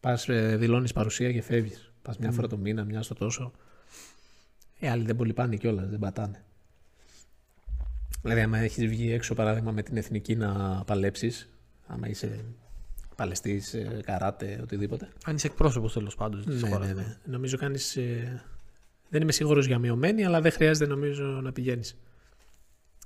Πας, 0.00 0.28
ε, 0.28 0.56
δηλώνεις 0.56 0.92
παρουσία 0.92 1.32
και 1.32 1.42
φεύγεις. 1.42 1.92
Πας 2.02 2.18
μια 2.18 2.30
φορά 2.30 2.46
το 2.48 2.56
μήνα, 2.56 2.84
μια 2.84 3.02
στο 3.02 3.14
τόσο. 3.14 3.52
Ε, 4.80 4.90
άλλοι 4.90 5.04
δεν 5.04 5.16
πολύ 5.16 5.32
πάνε 5.32 5.56
κιόλας, 5.56 5.88
δεν 5.88 5.98
πατάνε. 5.98 6.44
Δηλαδή, 8.22 8.40
άμα 8.40 8.58
έχεις 8.58 8.86
βγει 8.86 9.12
έξω, 9.12 9.34
παράδειγμα, 9.34 9.72
με 9.72 9.82
την 9.82 9.96
εθνική 9.96 10.36
να 10.36 10.82
παλέψεις, 10.86 11.48
άμα 11.86 12.08
είσαι 12.08 12.44
παλαιστής, 13.16 13.74
καράτε, 14.04 14.58
οτιδήποτε. 14.62 15.08
Αν 15.24 15.34
είσαι 15.34 15.46
εκπρόσωπος 15.46 15.92
τέλος 15.92 16.14
πάντων 16.14 16.44
τη 16.44 16.52
Ναι, 16.54 16.68
χώρα. 16.68 16.86
ναι, 16.86 16.92
ναι. 16.92 17.16
Νομίζω 17.24 17.56
κάνεις. 17.56 17.98
Δεν 19.14 19.22
είμαι 19.22 19.32
σίγουρος 19.32 19.66
για 19.66 19.78
μειωμένη, 19.78 20.24
αλλά 20.24 20.40
δεν 20.40 20.52
χρειάζεται 20.52 20.90
νομίζω 20.90 21.24
να 21.24 21.52
πηγαίνεις. 21.52 21.96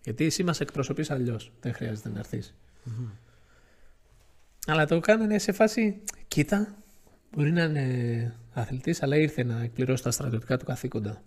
Γιατί 0.04 0.24
εσύ 0.24 0.42
μας 0.42 0.60
εκπροσωπείς 0.60 1.10
αλλιώς. 1.10 1.52
Δεν 1.60 1.74
χρειάζεται 1.74 2.08
να 2.08 2.18
ερθει 2.18 2.42
Αλλά 4.66 4.86
το 4.86 5.00
κάνανε 5.00 5.38
σε 5.38 5.52
φάση. 5.52 6.00
Κοίτα, 6.28 6.74
μπορεί 7.34 7.52
να 7.52 7.62
είναι 7.62 8.34
αθλητής, 8.52 9.02
αλλά 9.02 9.16
ήρθε 9.16 9.42
να 9.42 9.62
εκπληρώσει 9.62 10.02
τα 10.02 10.10
στρατιωτικά 10.10 10.56
του 10.56 10.64
καθήκοντα. 10.64 11.22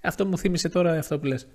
Αυτό 0.00 0.26
μου 0.26 0.38
θύμισε 0.38 0.68
τώρα 0.68 0.98
αυτό 0.98 1.18
που 1.18 1.26
λες. 1.26 1.46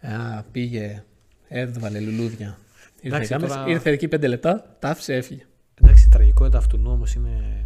Α, 0.00 0.42
πήγε, 0.42 1.04
έβαλε 1.48 2.00
λουλούδια. 2.00 2.58
Ήρθε, 3.00 3.06
Εντάξει, 3.16 3.30
κάμερας, 3.30 3.56
τώρα- 3.56 3.68
ήρθε 3.70 3.90
εκεί 3.90 4.08
πέντε 4.08 4.26
λεπτά, 4.26 4.76
τα 4.78 4.88
άφησε, 4.88 5.14
έφυγε. 5.14 5.46
Εντάξει, 5.74 6.06
η 6.06 6.10
τραγικότητα 6.10 6.58
αυτού 6.58 6.82
όμως 6.86 7.14
είναι. 7.14 7.64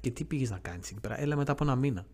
Και 0.00 0.10
τι 0.10 0.24
πήγες 0.24 0.50
να 0.50 0.58
κάνεις 0.58 0.90
εκεί 0.90 1.00
πέρα; 1.00 1.20
Έλα 1.20 1.36
μετά 1.36 1.52
από 1.52 1.64
ένα 1.64 1.76
μήνα. 1.76 2.06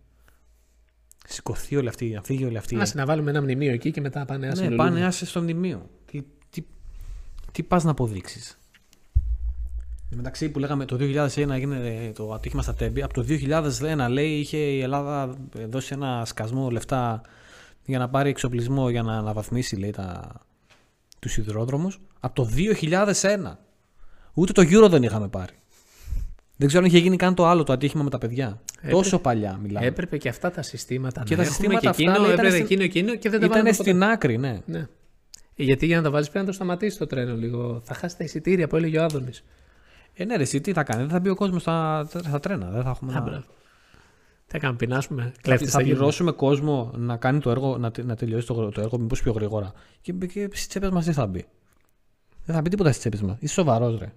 Σηκωθεί 1.27 1.77
όλη 1.77 1.89
αυτή, 1.89 2.11
να 2.11 2.23
φύγει 2.23 2.45
όλη 2.45 2.57
αυτή. 2.57 2.77
Άσε 2.77 2.97
να 2.97 3.07
βάλουμε 3.07 3.31
ένα 3.31 3.43
μνημείο 3.43 3.73
εκεί 3.73 3.91
και 3.91 4.01
μετά 4.01 4.25
πάνε 4.25 4.49
άσε 4.49 4.63
ναι, 4.63 4.69
λουλούδι. 4.69 4.89
πάνε 4.89 5.05
άσε 5.05 5.27
στο 5.27 5.41
μνημείο. 5.41 5.91
Τι, 6.11 6.23
τι, 6.51 6.65
τι 7.53 7.63
πας 7.63 7.85
να 7.85 7.91
αποδείξεις; 7.91 8.59
Μεταξύ 10.11 10.49
που 10.49 10.59
λέγαμε 10.59 10.85
το 10.85 10.97
2001 11.01 11.49
έγινε 11.49 12.13
το 12.15 12.33
ατύχημα 12.33 12.63
στα 12.63 12.75
Τέμπη, 12.75 13.03
από 13.03 13.15
το 13.15 13.25
2001 13.29 14.07
λέει 14.11 14.31
είχε 14.31 14.57
η 14.57 14.81
Ελλάδα 14.81 15.37
δώσει 15.69 15.93
ένα 15.95 16.25
σκασμό 16.25 16.71
λεφτά 16.71 17.21
για 17.85 17.99
να 17.99 18.09
πάρει 18.09 18.31
εξοπλισμό 18.31 18.91
για 18.91 19.03
να 19.03 19.17
αναβαθμίσει 19.17 19.77
λέει, 19.77 19.91
τα, 19.91 20.33
τους 21.19 21.33
σιδηρόδρομους. 21.33 22.01
Από 22.21 22.35
το 22.35 22.49
2001. 23.23 23.57
Ούτε 24.35 24.53
το 24.53 24.63
Euro 24.63 24.89
δεν 24.91 25.03
είχαμε 25.03 25.29
πάρει. 25.29 25.55
Δεν 26.61 26.69
ξέρω 26.69 26.83
αν 26.85 26.89
είχε 26.91 26.99
γίνει 26.99 27.17
καν 27.17 27.35
το 27.35 27.47
άλλο 27.47 27.63
το 27.65 27.73
ατύχημα 27.73 28.03
με 28.03 28.11
τα 28.11 28.19
παιδιά. 28.19 28.61
Έπρεπε- 28.77 28.95
Τόσο 28.97 29.19
παλιά 29.19 29.59
μιλάμε. 29.63 29.87
Έπρεπε 29.87 30.17
και 30.19 30.29
αυτά 30.29 30.51
τα 30.51 30.63
συστήματα 30.63 31.23
Και 31.25 31.37
να 31.37 31.43
τα 31.43 31.49
έχουμε 31.49 31.55
συστήματα 31.55 31.81
και 31.81 31.89
αυτά, 31.89 32.03
εκείνο, 32.03 32.19
λέει, 32.27 32.33
ήταν 32.35 32.47
έπρεπε 32.47 32.65
στην- 32.65 32.81
εκείνο, 32.81 32.83
εκείνο 32.83 33.15
και 33.17 33.31
δεν 33.31 33.41
τα 33.41 33.47
Ήταν 33.47 33.49
βάλαμε 33.51 33.71
ποτέ. 33.77 33.91
στην 33.91 34.03
άκρη, 34.03 34.39
ναι. 34.39 34.61
Ναι. 34.67 34.79
Ε, 34.79 34.87
Γιατί 35.63 35.87
για 35.87 35.97
να 35.97 36.03
τα 36.03 36.11
βάλεις 36.11 36.29
πρέπει 36.31 36.45
να 36.45 36.51
το 36.51 36.57
σταματήσεις 36.57 36.99
το 36.99 37.07
τρένο 37.07 37.35
λίγο. 37.37 37.81
Θα 37.85 37.95
χάσεις 37.95 38.17
τα 38.19 38.25
εισιτήρια 38.25 38.67
που 38.69 38.77
έλεγε 38.77 38.99
ο 38.99 39.03
Άδωνης. 39.05 39.45
Ε, 40.15 40.25
ναι, 40.25 40.37
ρε, 40.37 40.43
εσύ 40.43 40.61
τι 40.61 40.73
θα 40.73 40.83
κάνει. 40.83 41.01
Δεν 41.01 41.11
θα 41.11 41.21
μπει 41.21 41.29
ο 41.29 41.35
κόσμος 41.35 41.63
στα, 41.63 42.07
στα 42.09 42.41
τρένα. 42.41 42.71
Δεν 42.71 42.83
θα 42.83 42.91
έχουμε. 42.91 43.13
να- 43.13 43.23
Τι 43.23 44.55
θα 44.55 44.59
κάνουμε, 44.59 44.79
πεινάσουμε. 44.79 45.23
Θα, 45.23 45.33
Κλέφτες 45.43 45.67
θα 45.71 45.73
θα 45.77 45.81
γίνουμε. 45.83 45.97
πληρώσουμε 45.99 46.31
κόσμο 46.33 46.93
να 46.97 47.17
κάνει 47.17 47.41
το 47.41 47.51
έργο, 47.51 47.79
να, 47.79 47.91
τε- 47.91 48.05
να 48.05 48.15
τελειώσει 48.17 48.47
το, 48.47 48.69
το 48.69 48.81
έργο, 48.81 48.99
μήπως 48.99 49.23
πιο 49.23 49.33
γρήγορα. 49.33 49.73
Και, 50.01 50.13
και 50.13 50.49
στις 50.53 50.67
τσέπες 50.69 50.91
μας 50.91 51.05
τι 51.05 51.13
θα 51.13 51.27
μπει. 51.27 51.45
Δεν 52.45 52.55
θα 52.55 52.61
μπει 52.63 52.69
τίποτα 52.71 52.89
στις 52.89 53.01
τσέπες 53.01 53.21
μας. 53.23 53.37
Είσαι 53.41 53.55
σοβαρός, 53.55 53.99
ρε. 53.99 54.13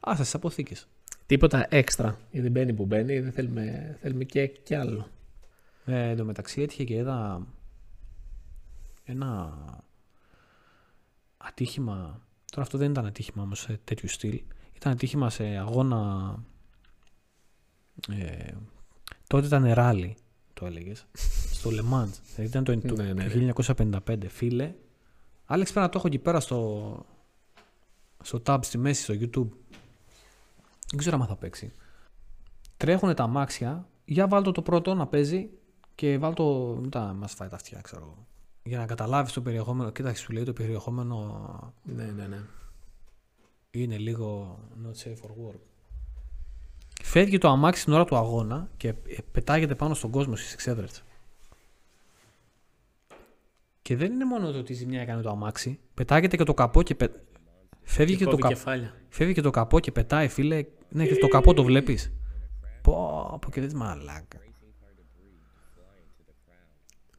Άσε 0.00 0.22
τι 0.22 0.30
αποθήκες. 0.32 0.88
Τίποτα 1.26 1.66
έξτρα. 1.70 2.18
Γιατί 2.30 2.50
μπαίνει 2.50 2.72
που 2.72 2.86
μπαίνει, 2.86 3.20
δεν 3.20 3.32
θέλουμε, 3.32 3.96
θέλουμε 4.00 4.24
και, 4.24 4.46
και 4.46 4.76
άλλο. 4.76 5.08
Ε, 5.84 6.08
εν 6.08 6.16
τω 6.16 6.24
μεταξύ 6.24 6.62
έτυχε 6.62 6.84
και 6.84 6.94
είδα 6.94 7.46
ένα 9.04 9.52
ατύχημα. 11.36 12.20
Τώρα 12.50 12.62
αυτό 12.62 12.78
δεν 12.78 12.90
ήταν 12.90 13.06
ατύχημα 13.06 13.42
όμως 13.42 13.60
σε 13.60 13.80
τέτοιου 13.84 14.08
στυλ. 14.08 14.42
Ήταν 14.72 14.92
ατύχημα 14.92 15.30
σε 15.30 15.44
αγώνα. 15.44 16.34
Ε, 18.08 18.52
τότε 19.26 19.46
ήταν 19.46 19.72
ράλι, 19.72 20.16
το 20.54 20.66
έλεγες. 20.66 21.06
στο 21.56 21.70
Le 21.70 21.94
Mans. 21.94 22.18
Δηλαδή 22.34 22.58
ήταν 22.58 22.64
το, 22.64 22.78
το, 22.78 23.02
Ναι, 23.02 23.12
ναι, 23.12 23.52
το 23.52 23.62
1955. 23.76 24.16
Φίλε, 24.28 24.74
Άλεξ 25.44 25.70
πρέπει 25.70 25.86
να 25.86 25.92
το 25.92 25.98
έχω 25.98 26.06
εκεί 26.06 26.18
πέρα 26.18 26.40
στο, 26.40 27.06
στο 28.22 28.42
tab 28.46 28.58
στη 28.62 28.78
μέση, 28.78 29.02
στο 29.02 29.14
YouTube. 29.20 29.48
Δεν 30.92 31.00
ξέρω 31.00 31.18
αν 31.20 31.26
θα 31.26 31.36
παίξει. 31.36 31.72
Τρέχουν 32.76 33.14
τα 33.14 33.22
αμάξια. 33.22 33.86
Για 34.04 34.28
βάλτο 34.28 34.52
το 34.52 34.62
πρώτο 34.62 34.94
να 34.94 35.06
παίζει 35.06 35.50
και 35.94 36.18
βάλτο. 36.18 36.78
Μετά 36.82 37.12
μας 37.12 37.32
φάει 37.32 37.48
τα 37.48 37.54
αυτιά, 37.54 37.80
ξέρω 37.80 38.02
εγώ. 38.02 38.26
Για 38.62 38.78
να 38.78 38.86
καταλάβεις 38.86 39.32
το 39.32 39.40
περιεχόμενο. 39.40 39.90
Κοίταξε, 39.90 40.22
σου 40.22 40.32
λέει 40.32 40.44
το 40.44 40.52
περιεχόμενο 40.52 41.74
Ναι, 41.82 42.04
ναι, 42.04 42.26
ναι. 42.26 42.40
είναι 43.70 43.98
λίγο 43.98 44.58
not 44.84 45.04
safe 45.04 45.12
for 45.12 45.48
work. 45.48 45.60
Φεύγει 47.02 47.38
το 47.38 47.48
αμάξι 47.48 47.80
στην 47.80 47.92
ώρα 47.92 48.04
του 48.04 48.16
αγώνα 48.16 48.68
και 48.76 48.88
ε, 48.88 48.94
πετάγεται 49.32 49.74
πάνω 49.74 49.94
στον 49.94 50.10
κόσμο 50.10 50.36
στις 50.36 50.52
εξέδρες. 50.52 51.02
Και 53.82 53.96
δεν 53.96 54.12
είναι 54.12 54.24
μόνο 54.24 54.50
το 54.50 54.58
ότι 54.58 54.72
η 54.72 54.74
ζημιά 54.74 55.00
έκανε 55.00 55.22
το 55.22 55.30
αμάξι, 55.30 55.78
πετάγεται 55.94 56.36
και 56.36 56.44
το 56.44 56.54
καπό 56.54 56.82
και 56.82 56.94
πε... 56.94 57.08
φεύγει, 57.82 58.16
και 58.16 58.24
το 58.24 58.30
Κόβει 58.30 58.42
κα... 58.42 58.48
κεφάλια. 58.48 59.01
Φεύγει 59.12 59.34
και 59.34 59.40
το 59.40 59.50
καπό 59.50 59.80
και 59.80 59.92
πετάει 59.92 60.28
φίλε. 60.28 60.64
Ναι, 60.88 61.06
και 61.06 61.16
το 61.16 61.28
καπό 61.28 61.54
το 61.54 61.64
βλέπεις. 61.64 62.12
Πω, 62.82 63.38
πω 63.40 63.50
και 63.50 63.60
δεις 63.60 63.74
μαλάκα. 63.74 64.38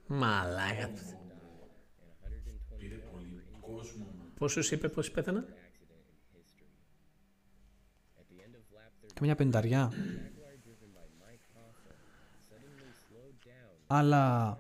Μαλάκα. 0.08 0.90
Πόσους 4.38 4.72
είπε, 4.72 4.90
πόσοι 4.90 5.12
πέθαναν. 5.12 5.46
Καμιά 9.14 9.36
πενταριά. 9.36 9.92
Αλλά 13.88 14.58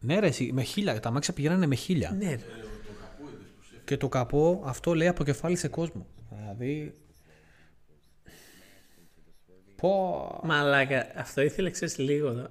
Ναι, 0.00 0.18
ρε, 0.18 0.26
εσύ, 0.26 0.50
με 0.52 0.62
χίλια. 0.62 1.00
Τα 1.00 1.08
αμάξια 1.08 1.34
πηγαίνανε 1.34 1.66
με 1.66 1.74
χίλια. 1.74 2.10
Ναι, 2.10 2.28
ρε. 2.28 2.44
Και 3.84 3.96
το 3.96 4.08
καπό 4.08 4.62
αυτό 4.64 4.94
λέει 4.94 5.08
αποκεφάλισε 5.08 5.68
κόσμο. 5.68 6.06
Δηλαδή. 6.30 6.94
Πω. 9.76 10.40
Μαλάκα, 10.44 11.12
αυτό 11.16 11.40
ήθελε 11.40 11.70
ξέρεις 11.70 11.98
λίγο. 11.98 12.32
Δε. 12.32 12.44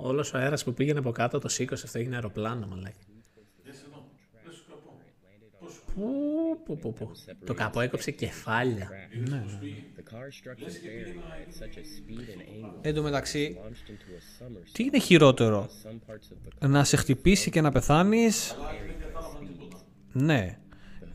Όλος 0.00 0.32
ο 0.32 0.38
αέρας 0.38 0.64
που 0.64 0.74
πήγαινε 0.74 0.98
από 0.98 1.10
κάτω 1.10 1.38
το 1.38 1.48
σήκωσε, 1.48 1.86
αυτό 1.86 1.98
έγινε 1.98 2.14
αεροπλάνο, 2.14 2.66
μαλάκα. 2.66 3.07
Πού, 5.98 6.62
πού, 6.64 6.78
πού, 6.78 6.92
πού. 6.92 7.10
Το 7.44 7.54
καπό 7.54 7.80
έκοψε 7.80 8.10
κεφάλια. 8.10 8.88
The 9.96 10.12
car 10.12 10.28
struck 10.40 10.58
the 10.58 10.70
ferry 10.70 11.16
at 11.16 11.52
such 11.62 11.76
a 11.76 11.84
speed 11.84 12.28
and 12.34 12.40
angle, 12.40 12.78
Εν 12.80 12.94
τω 12.94 13.02
μεταξύ, 13.02 13.56
launched 13.60 13.90
into 13.90 14.12
a 14.12 14.44
somersault. 14.44 14.68
τι 14.72 14.82
είναι 14.84 14.98
χειρότερο, 14.98 15.68
Some 15.84 16.12
parts 16.12 16.14
of 16.14 16.64
the 16.64 16.68
να 16.68 16.84
σε 16.84 16.96
χτυπήσει 16.96 17.50
και 17.50 17.60
να 17.60 17.70
πεθάνεις; 17.70 18.56
Ναι. 20.12 20.58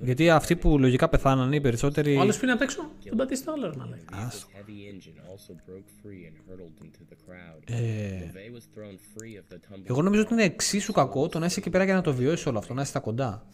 Γιατί 0.04 0.30
αυτοί 0.30 0.56
που 0.56 0.80
λογικά 0.80 1.10
πεθάνανε 1.10 1.56
οι 1.56 1.62
περισσότεροι. 1.62 2.16
Ο 2.18 2.22
άλλος 2.22 2.38
πήγε 2.38 2.52
απ' 2.52 2.62
έξω, 2.62 2.90
τον 3.10 3.18
πατήσει 3.18 3.44
το 3.44 3.52
άλλο, 3.52 3.70
ρε, 3.70 3.78
μαλάκα. 3.78 4.04
vehicle's 4.12 4.58
heavy 4.58 4.94
engine 4.94 5.18
also 5.32 5.52
broke 5.70 5.90
free 6.04 6.22
and 6.28 6.36
hurtled 6.48 6.86
into 6.86 7.02
the 7.10 7.18
crowd. 7.28 7.64
Ε, 7.66 8.32
Vey 8.34 8.56
was 8.56 8.64
thrown 8.78 8.96
free 8.96 9.38
of 9.40 9.54
the 9.54 9.58
tumble 9.58 9.84
εγώ 9.86 10.02
νομίζω 10.02 10.22
ότι 10.22 10.34
είναι 10.34 10.44
εξίσου 10.44 10.92
κακό 10.94 11.28
το 11.28 11.40
να 11.40 11.46
είσαι 11.46 11.60
εκεί 11.60 11.70
πέρα 11.70 11.84
για 11.84 11.94
να 11.94 12.02
το 12.02 12.14
βιώσεις 12.14 12.46
όλο 12.46 12.58
αυτό, 12.58 12.74
να 12.74 12.82
είσαι 12.82 12.90
στα 12.90 13.00
κοντά. 13.00 13.46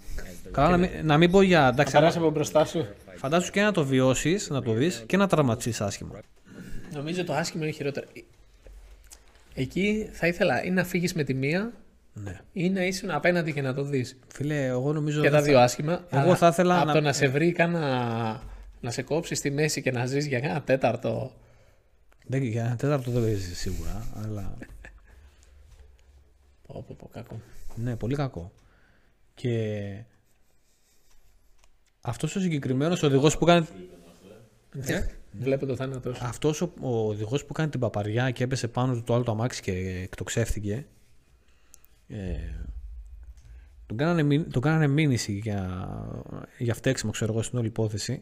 Καλά, 0.51 0.69
να 0.69 0.77
μην, 0.77 0.89
να 1.03 1.17
μην 1.17 1.31
πω 1.31 1.41
για. 1.41 1.67
Εντάξει, 1.67 1.93
Περάσει 1.93 2.17
από 2.17 2.29
μπροστά 2.29 2.65
σου. 2.65 2.85
φαντάσου 3.15 3.51
και 3.51 3.61
να 3.61 3.71
το 3.71 3.85
βιώσεις, 3.85 4.49
να 4.49 4.61
το 4.61 4.73
δεις 4.73 5.03
και 5.05 5.17
να 5.17 5.27
τραυματίσει 5.27 5.83
άσχημα. 5.83 6.19
Νομίζω 6.93 7.23
το 7.23 7.33
άσχημο 7.33 7.63
είναι 7.63 7.73
χειρότερο. 7.73 8.07
Εκεί 9.53 10.09
θα 10.11 10.27
ήθελα 10.27 10.63
ή 10.63 10.69
να 10.69 10.83
φύγεις 10.83 11.13
με 11.13 11.23
τη 11.23 11.33
μία 11.33 11.71
Ναι. 12.23 12.39
ή 12.53 12.69
να 12.69 12.85
είσαι 12.85 13.05
απέναντι 13.09 13.53
και 13.53 13.61
να 13.61 13.73
το 13.73 13.83
δεις. 13.83 14.19
Φίλε, 14.27 14.65
εγώ 14.65 14.93
νομίζω. 14.93 15.21
Και 15.21 15.29
δεν 15.29 15.39
τα 15.39 15.45
δύο 15.45 15.59
άσχημα. 15.59 16.05
Εγώ 16.09 16.21
αλλά 16.21 16.35
θα 16.35 16.47
ήθελα 16.47 16.77
Από 16.77 16.85
να- 16.85 16.93
το 16.93 17.01
να 17.01 17.13
σε 17.13 17.27
βρει 17.27 17.51
κάνα. 17.51 18.43
να 18.81 18.91
σε 18.91 19.01
κόψει 19.01 19.35
στη 19.35 19.51
μέση 19.51 19.81
και 19.81 19.91
να 19.91 20.05
ζεις 20.05 20.25
για 20.27 20.39
κάνα 20.39 20.61
τέταρτο. 20.61 21.31
Δεν, 22.25 22.43
για 22.43 22.65
ένα 22.65 22.75
τέταρτο 22.75 23.11
δεν 23.11 23.21
παίζεις 23.23 23.57
σίγουρα, 23.59 24.07
αλλά. 24.23 24.57
Πω, 26.67 26.83
πω, 26.87 26.95
πω, 26.97 27.07
κακό. 27.13 27.39
Ναι, 27.75 27.95
πολύ 27.95 28.15
κακό. 28.15 28.51
Και 29.33 30.03
αυτός 32.01 32.35
ο 32.35 32.39
συγκεκριμένος 32.39 33.03
οδηγός 33.03 33.37
που 33.37 33.45
κάνει 33.45 33.67
Ε, 34.85 35.05
Βλέπω 35.31 35.65
το 35.65 35.75
θάνατό 35.75 36.13
σου. 36.13 36.25
αυτός 36.25 36.61
ο, 36.61 36.73
ο 36.81 37.07
οδηγός 37.07 37.45
που 37.45 37.53
κάνει 37.53 37.69
την 37.69 37.79
παπαριά 37.79 38.31
και 38.31 38.43
έπεσε 38.43 38.67
πάνω 38.67 38.93
του 38.93 39.03
το 39.03 39.13
άλλο 39.13 39.23
το 39.23 39.31
αμάξι 39.31 39.61
και 39.61 39.71
εκτοξεύτηκε 40.03 40.85
ε, 42.09 42.35
τον, 43.85 43.97
κάνανε, 43.97 44.23
μι- 44.23 44.51
τον 44.51 44.61
κάνανε 44.61 44.87
μήνυση 44.87 45.31
για, 45.31 45.87
για 46.57 46.73
φταίξιμο 46.73 47.11
ξέρω 47.11 47.31
εγώ 47.33 47.41
στην 47.41 47.57
όλη 47.57 47.67
υπόθεση. 47.67 48.21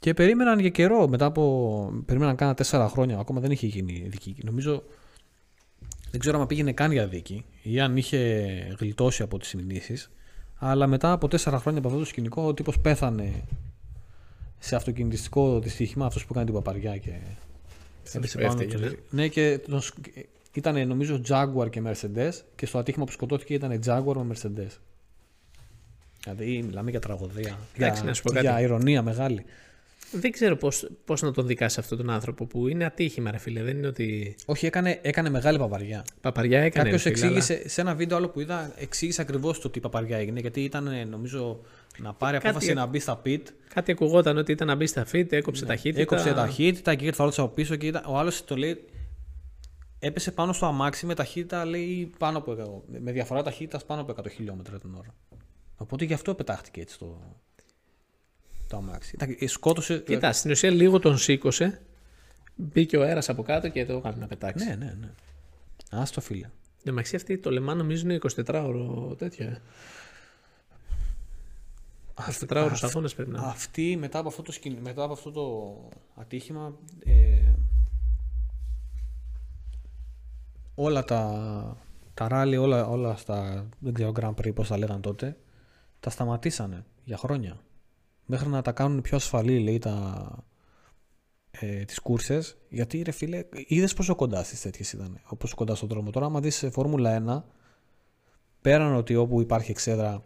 Και 0.00 0.14
περίμεναν 0.14 0.58
για 0.58 0.70
καιρό 0.70 1.08
μετά 1.08 1.24
από 1.24 2.02
περίμεναν 2.06 2.36
κάνα 2.36 2.54
τέσσερα 2.54 2.88
χρόνια 2.88 3.18
ακόμα 3.18 3.40
δεν 3.40 3.50
είχε 3.50 3.66
γίνει 3.66 4.06
δική 4.08 4.36
νομίζω 4.44 4.82
δεν 6.10 6.20
ξέρω 6.20 6.40
αν 6.40 6.46
πήγαινε 6.46 6.72
καν 6.72 6.92
για 6.92 7.06
δίκη 7.06 7.44
ή 7.62 7.80
αν 7.80 7.96
είχε 7.96 8.18
γλιτώσει 8.78 9.22
από 9.22 9.38
τις 9.38 9.54
μηνύσεις 9.54 10.10
αλλά 10.56 10.86
μετά 10.86 11.12
από 11.12 11.28
τέσσερα 11.28 11.58
χρόνια 11.58 11.78
από 11.78 11.88
αυτό 11.88 12.00
το 12.00 12.06
σκηνικό 12.06 12.42
ο 12.42 12.54
τύπος 12.54 12.78
πέθανε 12.80 13.44
σε 14.58 14.76
αυτοκινητιστικό 14.76 15.60
δυστύχημα 15.60 16.06
αυτός 16.06 16.26
που 16.26 16.32
κάνει 16.32 16.46
την 16.46 16.54
παπαριά 16.54 16.96
και 16.96 17.12
έπεσε 18.12 18.38
που 18.38 18.44
πάνω 18.44 18.62
έφταιγε, 18.62 18.86
του. 18.88 18.98
Ναι 19.10 19.28
και 19.28 19.60
τον 19.68 19.80
σκ- 19.80 20.26
ήταν 20.58 20.88
νομίζω 20.88 21.20
Jaguar 21.28 21.70
και 21.70 21.82
Mercedes 21.86 22.32
και 22.56 22.66
στο 22.66 22.78
ατύχημα 22.78 23.04
που 23.04 23.12
σκοτώθηκε 23.12 23.54
ήταν 23.54 23.80
Jaguar 23.86 24.14
με 24.22 24.34
Mercedes. 24.34 24.76
Δηλαδή 26.22 26.62
μιλάμε 26.66 26.90
για 26.90 27.00
τραγωδία, 27.00 27.58
Εντάξει, 27.76 28.00
για, 28.00 28.08
να 28.08 28.14
σου 28.14 28.22
πω 28.22 28.32
κάτι. 28.32 28.46
για 28.46 28.60
ηρωνία 28.60 29.02
μεγάλη. 29.02 29.44
Δεν 30.14 30.30
ξέρω 30.30 30.56
πώς, 30.56 30.90
πώς 31.04 31.22
να 31.22 31.32
τον 31.32 31.46
δικάσει 31.46 31.80
αυτόν 31.80 31.98
τον 31.98 32.10
άνθρωπο 32.10 32.46
που 32.46 32.68
είναι 32.68 32.84
ατύχημα, 32.84 33.30
ρε 33.30 33.38
φίλε. 33.38 33.62
Δεν 33.62 33.76
είναι 33.76 33.86
ότι. 33.86 34.34
Όχι, 34.46 34.66
έκανε, 34.66 34.98
έκανε 35.02 35.30
μεγάλη 35.30 35.58
παπαριά. 35.58 36.04
Παπαριά 36.20 36.60
έκανε. 36.60 36.84
Κάποιος 36.90 37.02
ρε 37.02 37.14
φίλε, 37.14 37.26
εξήγησε, 37.26 37.68
σε 37.68 37.80
ένα 37.80 37.94
βίντεο 37.94 38.16
άλλο 38.16 38.28
που 38.28 38.40
είδα, 38.40 38.72
εξήγησε 38.76 39.20
ακριβώς 39.22 39.60
το 39.60 39.70
τι 39.70 39.80
παπαριά 39.80 40.16
έγινε. 40.18 40.40
Γιατί 40.40 40.64
ήταν, 40.64 40.86
ε, 40.86 41.04
νομίζω, 41.04 41.60
να 41.98 42.12
πάρει 42.14 42.32
Κάτι- 42.36 42.48
απόφαση 42.48 42.72
να 42.72 42.86
μπει 42.86 42.98
στα 42.98 43.20
pit. 43.24 43.40
Κάτι 43.74 43.92
ακουγόταν 43.92 44.36
ότι 44.36 44.52
ήταν 44.52 44.66
να 44.66 44.74
μπει 44.74 44.86
στα 44.86 45.06
fit, 45.12 45.32
έκοψε 45.32 45.64
ταχύτητα. 45.64 45.96
Ναι. 45.96 46.02
Έκοψε 46.02 46.32
ταχύτητα 46.32 46.94
και 46.94 47.04
ήρθε 47.04 47.22
από 47.22 47.48
πίσω 47.48 47.76
και 47.76 47.86
ήταν, 47.86 48.02
ο 48.06 48.18
άλλος 48.18 48.44
το 48.44 48.56
λέει. 48.56 48.84
Έπεσε 50.04 50.30
πάνω 50.32 50.52
στο 50.52 50.66
αμάξι 50.66 51.06
με 51.06 51.14
ταχύτητα, 51.14 51.64
λέει, 51.64 52.12
πάνω 52.18 52.38
από, 52.38 52.52
εκατό- 52.52 52.84
με 53.00 53.12
διαφορά 53.12 53.42
ταχύτητας 53.42 53.84
πάνω 53.84 54.00
από 54.00 54.10
100 54.12 54.30
χιλιόμετρα 54.30 54.78
την 54.78 54.94
ώρα. 54.94 55.14
Οπότε 55.76 56.04
γι' 56.04 56.12
αυτό 56.12 56.34
πετάχτηκε 56.34 56.80
έτσι 56.80 56.98
το, 56.98 57.18
το 58.68 58.76
αμάξι. 58.76 59.14
Ήταν- 59.14 59.36
ε, 59.38 59.46
Σκότωσε. 59.46 59.98
Κοίτα, 59.98 60.32
στην 60.32 60.50
ουσία 60.50 60.70
λίγο 60.70 60.98
τον 60.98 61.18
σήκωσε. 61.18 61.82
Μπήκε 62.54 62.96
ο 62.96 63.02
αέρας 63.02 63.28
από 63.28 63.42
κάτω 63.42 63.68
και 63.68 63.86
το 63.86 63.92
έκανε 63.92 64.16
να 64.20 64.26
πετάξει. 64.26 64.64
Ναι, 64.66 64.74
ναι, 64.74 64.96
ναι. 65.00 65.10
Άστο 65.90 66.20
φίλε. 66.20 66.44
Εν 66.46 66.50
τω 66.84 66.90
μεταξύ 66.90 67.16
αυτή 67.16 67.38
το 67.38 67.50
λεμά 67.50 67.74
νομίζω 67.74 68.04
είναι 68.04 68.18
24ωρο 68.36 69.18
τέτοιο. 69.18 69.46
Ε. 69.46 69.60
24 72.14 72.62
ώρες 72.64 72.82
αγώνες 72.82 73.14
πρέπει 73.14 73.30
να 73.30 73.38
είναι. 73.38 73.46
Αυτή 73.48 73.96
μετά 74.00 74.18
από 74.18 74.28
αυτό 74.28 74.42
το, 74.42 74.52
σκην... 74.52 74.76
μετά 74.80 75.02
από 75.02 75.12
αυτό 75.12 75.30
το 75.30 75.74
ατύχημα 76.14 76.74
ε, 77.04 77.51
όλα 80.82 81.04
τα, 81.04 81.76
τα 82.14 82.28
ράλι, 82.28 82.56
όλα, 82.56 82.86
όλα 82.86 83.16
στα 83.16 83.68
δεν 83.78 83.92
ξέρω 83.94 84.12
Grand 84.20 84.34
Prix 84.34 84.54
πώς 84.54 84.68
τα 84.68 84.78
λέγανε 84.78 85.00
τότε 85.00 85.36
τα 86.00 86.10
σταματήσανε 86.10 86.84
για 87.04 87.16
χρόνια 87.16 87.60
μέχρι 88.26 88.48
να 88.48 88.62
τα 88.62 88.72
κάνουν 88.72 89.00
πιο 89.00 89.16
ασφαλή 89.16 89.58
λέει 89.58 89.78
τα, 89.78 90.26
ε, 91.50 91.84
τις 91.84 92.00
κούρσες 92.00 92.56
γιατί 92.68 93.02
ρε 93.02 93.10
φίλε 93.10 93.44
είδες 93.66 93.94
πόσο 93.94 94.14
κοντά 94.14 94.42
στις 94.42 94.60
τέτοιες 94.60 94.92
ήταν 94.92 95.20
πόσο 95.38 95.54
κοντά 95.54 95.74
στον 95.74 95.88
δρόμο 95.88 96.10
τώρα 96.10 96.26
άμα 96.26 96.40
δεις 96.40 96.62
ε, 96.62 96.70
Φόρμουλα 96.70 97.22
1 97.26 97.42
πέραν 98.60 98.94
ότι 98.94 99.14
όπου 99.14 99.40
υπάρχει 99.40 99.70
εξέδρα 99.70 100.22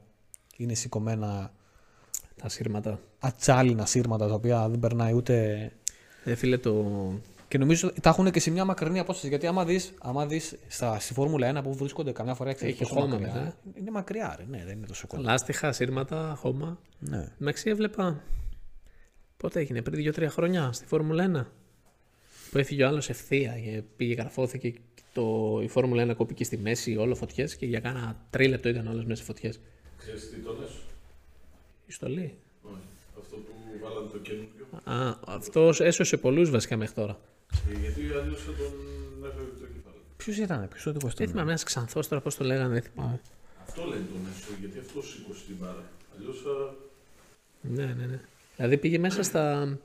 είναι 0.56 0.74
σηκωμένα 0.74 1.52
Τα 2.36 2.48
σύρματα. 2.48 3.00
ατσάλινα 3.18 3.86
σύρματα 3.86 4.28
τα 4.28 4.34
οποία 4.34 4.68
δεν 4.68 4.78
περνάει 4.78 5.12
ούτε. 5.12 5.72
Ε, 6.24 6.34
φίλε, 6.34 6.58
το... 6.58 6.74
Και 7.48 7.58
νομίζω 7.58 7.92
τα 8.02 8.08
έχουν 8.08 8.30
και 8.30 8.40
σε 8.40 8.50
μια 8.50 8.64
μακρινή 8.64 8.98
απόσταση. 8.98 9.28
Γιατί 9.28 9.46
άμα 9.46 9.64
δεις 9.64 9.94
άμα 10.00 10.26
δεις 10.26 10.56
στα, 10.68 10.98
στη 10.98 11.12
Φόρμουλα 11.12 11.58
1 11.60 11.62
που 11.62 11.74
βρίσκονται 11.74 12.12
καμιά 12.12 12.34
φορά 12.34 12.52
ξέρεις 12.52 12.74
Έχει 12.74 12.82
πόσο 12.82 12.94
χώμα 13.00 13.06
μακριά, 13.06 13.32
μετά, 13.34 13.46
ε. 13.46 13.54
Είναι 13.74 13.90
μακριά, 13.90 14.34
ρε. 14.38 14.44
Ναι, 14.48 14.64
δεν 14.64 14.76
είναι 14.76 14.86
τόσο 14.86 15.06
κοντά. 15.06 15.22
λάστιχα, 15.22 15.72
σύρματα, 15.72 16.34
χώμα. 16.38 16.78
Ναι. 16.98 17.32
Εντάξει, 17.40 17.70
έβλεπα. 17.70 18.22
Πότε 19.36 19.60
έγινε, 19.60 19.82
πριν 19.82 20.12
2-3 20.14 20.26
χρόνια 20.28 20.72
στη 20.72 20.86
Φόρμουλα 20.86 21.24
1. 21.24 21.46
Που 22.50 22.58
έφυγε 22.58 22.84
ο 22.84 22.86
άλλος 22.86 23.08
ευθεία. 23.08 23.52
και 23.52 23.82
Πήγε, 23.96 24.14
καρφώθηκε. 24.14 24.70
και 24.70 24.80
Το, 25.12 25.58
η 25.62 25.68
Φόρμουλα 25.68 26.12
1 26.12 26.16
κόπηκε 26.16 26.44
στη 26.44 26.56
μέση, 26.58 26.96
όλο 26.96 27.14
φωτιές 27.14 27.56
και 27.56 27.66
για 27.66 27.80
κάνα 27.80 28.16
τρίλεπτο 28.30 28.68
ήταν 28.68 28.86
όλες 28.86 29.04
μέσα 29.04 29.22
φωτιές. 29.22 29.60
Ξέρεις 29.98 30.30
τι 30.30 30.36
τον 30.36 30.56
έσω. 30.64 30.78
Η 31.86 31.92
στολή. 31.92 32.34
Όχι. 32.62 32.74
Αυτό 33.18 33.36
που 33.36 33.52
βάλανε 33.82 34.08
το 34.08 34.18
καινούριο. 34.18 34.66
Α, 34.84 35.18
αυτός 35.26 35.80
έσωσε 35.80 36.16
πολλούς 36.16 36.50
βασικά 36.50 36.76
μέχρι 36.76 36.94
τώρα. 36.94 37.18
Ε, 37.70 37.78
Γιατί 37.80 38.00
αλλιώς 38.00 38.40
θα 38.42 38.52
τον 38.52 38.72
έφερε 39.28 39.44
το 39.60 39.66
κεφάλι. 39.74 40.00
Ποιος 40.16 40.36
ήταν, 40.36 40.68
ποιος 40.68 40.86
οδηγό 40.86 41.06
Δεν 41.06 41.14
ήταν; 41.16 41.28
θυμάμαι 41.28 41.50
ένας 41.50 41.62
ξανθός 41.62 42.08
τώρα 42.08 42.22
πώς 42.22 42.36
το 42.36 42.44
λέγανε, 42.44 42.72
δεν 42.72 42.82
θυμάμαι. 42.82 43.20
Αυτό 43.66 43.84
λένε 43.84 44.04
τον 44.12 44.20
έσω, 44.36 44.48
γιατί 44.60 44.78
αυτό 44.78 45.02
σήκωσε 45.02 45.40
την 45.46 45.56
μπάρα. 45.60 45.82
Αλλιώς 46.18 46.36
θα... 46.44 46.74
Ναι, 47.60 47.84
ναι, 47.84 48.06
ναι. 48.06 48.20
Δηλαδή 48.56 48.76
πήγε 48.76 48.98
μέσα 48.98 49.22
στα, 49.22 49.78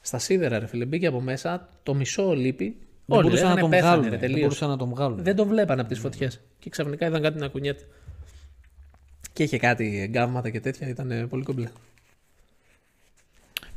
στα 0.00 0.18
σίδερα, 0.18 0.58
ρε 0.58 0.66
φίλε. 0.66 0.84
Μπήκε 0.84 1.06
από 1.06 1.20
μέσα, 1.20 1.68
το 1.82 1.94
μισό 1.94 2.32
λείπει. 2.34 2.76
Δεν 3.06 3.16
Όλοι 3.18 3.26
μπορούσαν 3.26 3.48
να 3.48 3.54
λέγανε 3.54 3.60
τον 3.60 3.70
πέθανε, 3.70 3.90
βγάλουν. 3.90 4.04
ρε, 4.04 4.10
Δεν 4.10 4.20
τελείως. 4.20 4.40
μπορούσαν 4.40 4.68
να 4.68 4.76
τον 4.76 4.88
βγάλουν. 4.88 5.22
Δεν 5.24 5.36
τον 5.36 5.48
βλέπανε 5.48 5.80
από 5.80 5.90
τις 5.90 5.98
φωτιές. 5.98 6.40
Και 6.58 6.70
ξαφνικά 6.70 7.06
είδαν 7.06 7.22
κάτι 7.22 7.38
να 7.38 7.48
κουνιέται. 7.48 7.86
Και 9.32 9.42
είχε 9.42 9.58
κάτι 9.58 10.00
εγκάβματα 10.00 10.50
και 10.50 10.60
τέτοια, 10.60 10.88
ήταν 10.88 11.10
ε, 11.10 11.26
πολύ 11.26 11.42
κομπλέ. 11.42 11.68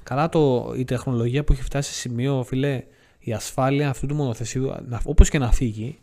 Καλά 0.03 0.29
το, 0.29 0.73
η 0.77 0.83
τεχνολογία 0.85 1.43
που 1.43 1.53
έχει 1.53 1.61
φτάσει 1.63 1.91
σε 1.93 1.99
σημείο, 1.99 2.43
φίλε, 2.43 2.83
η 3.30 3.34
ασφάλεια 3.34 3.89
αυτού 3.89 4.05
του 4.07 4.15
μονοθεσίου, 4.15 4.71
όπως 5.03 5.30
και 5.30 5.38
να 5.39 5.51
φύγει. 5.51 5.97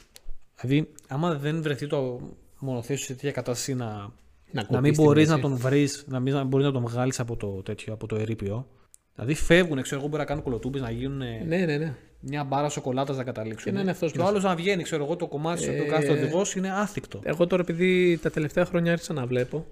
Δηλαδή, 0.60 0.92
άμα 1.08 1.34
δεν 1.34 1.62
βρεθεί 1.62 1.86
το 1.86 2.20
μονοθέσιο 2.58 3.04
σε 3.06 3.12
τέτοια 3.12 3.30
κατάσταση 3.32 3.74
να, 3.74 3.86
Να, 3.86 4.10
να 4.52 4.62
κοπεί 4.64 4.80
μην 4.80 4.94
στη 4.94 5.02
μπορείς 5.02 5.28
μέση. 5.28 5.40
να 5.42 5.48
τον 5.48 5.56
βρεις, 5.58 6.04
να 6.08 6.20
μην 6.20 6.46
μπορείς 6.46 6.66
να 6.66 6.72
τον 6.72 6.82
βγάλεις 6.86 7.20
από 7.20 7.36
το 7.36 7.46
τέτοιο, 7.46 7.92
από 7.92 8.06
το 8.06 8.16
ερείπιο. 8.16 8.66
Δηλαδή 9.14 9.34
φεύγουν, 9.34 9.82
ξέρω 9.82 10.00
εγώ, 10.00 10.08
μπορεί 10.08 10.20
να 10.20 10.28
κάνουν 10.28 10.42
κολοτούμπες, 10.42 10.80
να 10.80 10.90
γίνουν 10.90 11.22
ε, 11.22 11.44
Ναι, 11.46 11.56
ναι, 11.56 11.76
ναι. 11.76 11.94
μια 12.20 12.44
μπάρα 12.44 12.68
σοκολάτας 12.68 13.16
να 13.16 13.24
καταλήξουν. 13.24 13.64
Και 13.64 13.76
να 13.76 13.80
είναι 13.80 13.90
αυτός 13.90 14.12
Και 14.12 14.18
ο 14.18 14.20
μέσα. 14.20 14.32
άλλος 14.32 14.44
να 14.44 14.54
βγαίνει, 14.54 14.82
ξέρω 14.82 15.04
εγώ, 15.04 15.16
το 15.16 15.26
κομμάτι 15.26 15.62
στο 15.62 15.70
οποίο 15.70 15.84
Ε, 15.84 15.86
κάθεται 15.88 16.12
ο 16.12 16.14
οδηγός 16.14 16.54
είναι 16.54 16.70
άθικτο. 16.72 17.20
Εγώ 17.22 17.46
τώρα 17.46 17.62
επειδή 17.62 18.18
τα 18.22 18.30
τελευταία 18.30 18.64
χρόνια 18.64 18.92
άρχισα 18.92 19.12
να 19.12 19.26
βλέπω. 19.26 19.66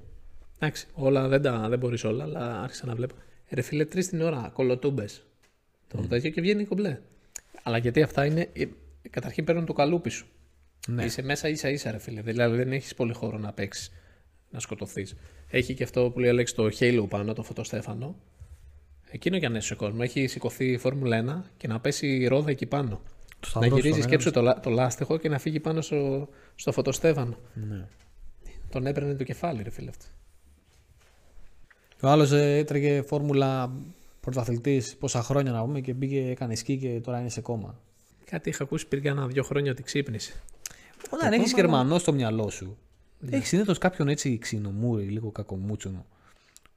Εντάξει, 0.59 0.87
όλα 0.95 1.29
δεν, 1.29 1.43
τα, 1.43 1.67
δεν 1.69 1.79
μπορείς 1.79 2.05
όλα, 2.05 2.23
αλλά 2.25 2.61
άρχισα 2.63 2.87
να 2.87 2.95
βλέπω. 2.95 3.15
Ε, 3.49 3.55
Ρε 3.55 3.61
φίλε, 3.63 3.85
τρεις 3.85 4.09
την 4.09 4.23
ώρα 4.23 4.51
κολοτούμπες. 4.55 5.23
Το 5.89 5.99
τέτοιο 6.09 6.31
και 6.31 6.41
βγαίνει 6.41 6.65
κομπλέ. 6.65 6.99
Αλλά 7.63 7.79
γιατί 7.79 8.03
αυτά 8.03 8.25
είναι. 8.27 8.49
ε, 8.53 8.65
Καταρχήν 9.11 9.45
παίρνουν 9.45 9.67
το 9.67 9.73
καλούπι 9.73 10.11
σου. 10.11 10.27
Ναι. 10.89 11.05
Είσαι 11.05 11.23
μέσα 11.23 11.49
ίσα 11.49 11.69
ίσα, 11.71 11.91
ρε 11.91 11.99
φίλε. 11.99 12.21
Δηλαδή 12.21 12.57
δεν 12.57 12.73
έχεις 12.73 12.95
πολύ 12.95 13.13
χώρο 13.15 13.39
να 13.39 13.53
παίξεις, 13.53 13.93
να 14.51 14.61
σκοτωθείς. 14.61 15.15
Έχει 15.51 15.75
και 15.75 15.83
αυτό 15.85 16.11
που 16.11 16.19
λέει 16.19 16.29
ο 16.29 16.33
Αλέξης 16.33 16.57
το 16.57 16.69
Halo 16.79 17.07
πάνω, 17.09 17.33
το 17.33 17.43
φωτοστέφανο. 17.43 18.17
Εκείνο 19.11 19.37
για 19.37 19.49
να 19.49 19.57
έσωσε 19.57 19.75
κόσμο. 19.75 19.99
Έχει 20.03 20.27
σηκωθεί 20.27 20.65
η 20.71 20.77
Φόρμουλα 20.79 21.45
1 21.47 21.51
και 21.57 21.67
να 21.69 21.81
πέσει 21.81 22.07
η 22.07 22.27
ρόδα 22.27 22.51
εκεί 22.51 22.67
πάνω. 22.67 22.89
Το 22.89 23.37
να 23.41 23.49
σταυρό 23.49 23.75
γυρίζει 23.75 23.89
στον 23.93 24.03
σκέψου 24.03 24.31
το, 24.31 24.43
λά- 24.43 24.61
το 24.63 24.71
λάστιχο 24.71 25.19
και 25.19 25.29
να 25.29 25.39
φύγει 25.39 25.61
πάνω 25.61 25.81
στο, 25.81 26.29
στο 26.55 26.73
φωτοστέφανο. 26.73 27.37
Ναι. 27.55 27.87
Τον 28.71 28.87
έπαιρνε 28.87 29.15
το 29.15 29.25
κεφάλι, 29.25 29.63
ρε 29.63 29.71
φίλε 29.71 29.89
αυτό. 29.91 30.05
Και 31.99 32.07
ο 32.07 32.09
άλλος 32.09 32.33
έτρεγε 32.33 33.03
φόρμουλα 33.03 33.73
πρωταθλητής 34.23 34.97
πόσα 34.97 35.23
χρόνια 35.23 35.53
να 35.53 35.63
πούμε 35.63 35.81
και 35.81 35.93
μπήκε, 35.93 36.31
έκανε 36.31 36.55
σκι 36.55 36.79
και 36.79 37.01
τώρα 37.01 37.21
είναι 37.21 37.29
σε 37.29 37.41
κόμμα. 37.41 37.81
Κάτι 38.25 38.49
είχα 38.49 38.63
ακούσει 38.65 38.87
πριν 38.87 39.03
κάνα 39.03 39.27
δύο 39.27 39.43
χρόνια 39.43 39.71
ότι 39.71 39.83
ξύπνησε. 39.83 40.33
Όταν 41.11 41.33
έχεις 41.33 41.53
Γερμανό 41.53 41.99
στο 41.99 42.13
μυαλό 42.13 42.51
σου, 42.51 42.79
έχεις 43.31 43.49
συνήθως 43.49 43.79
κάποιον 43.79 44.09
έτσι 44.09 44.39
ξινομούρι, 44.39 45.05
λίγο 45.05 45.31
κακομούτσονο. 45.31 46.07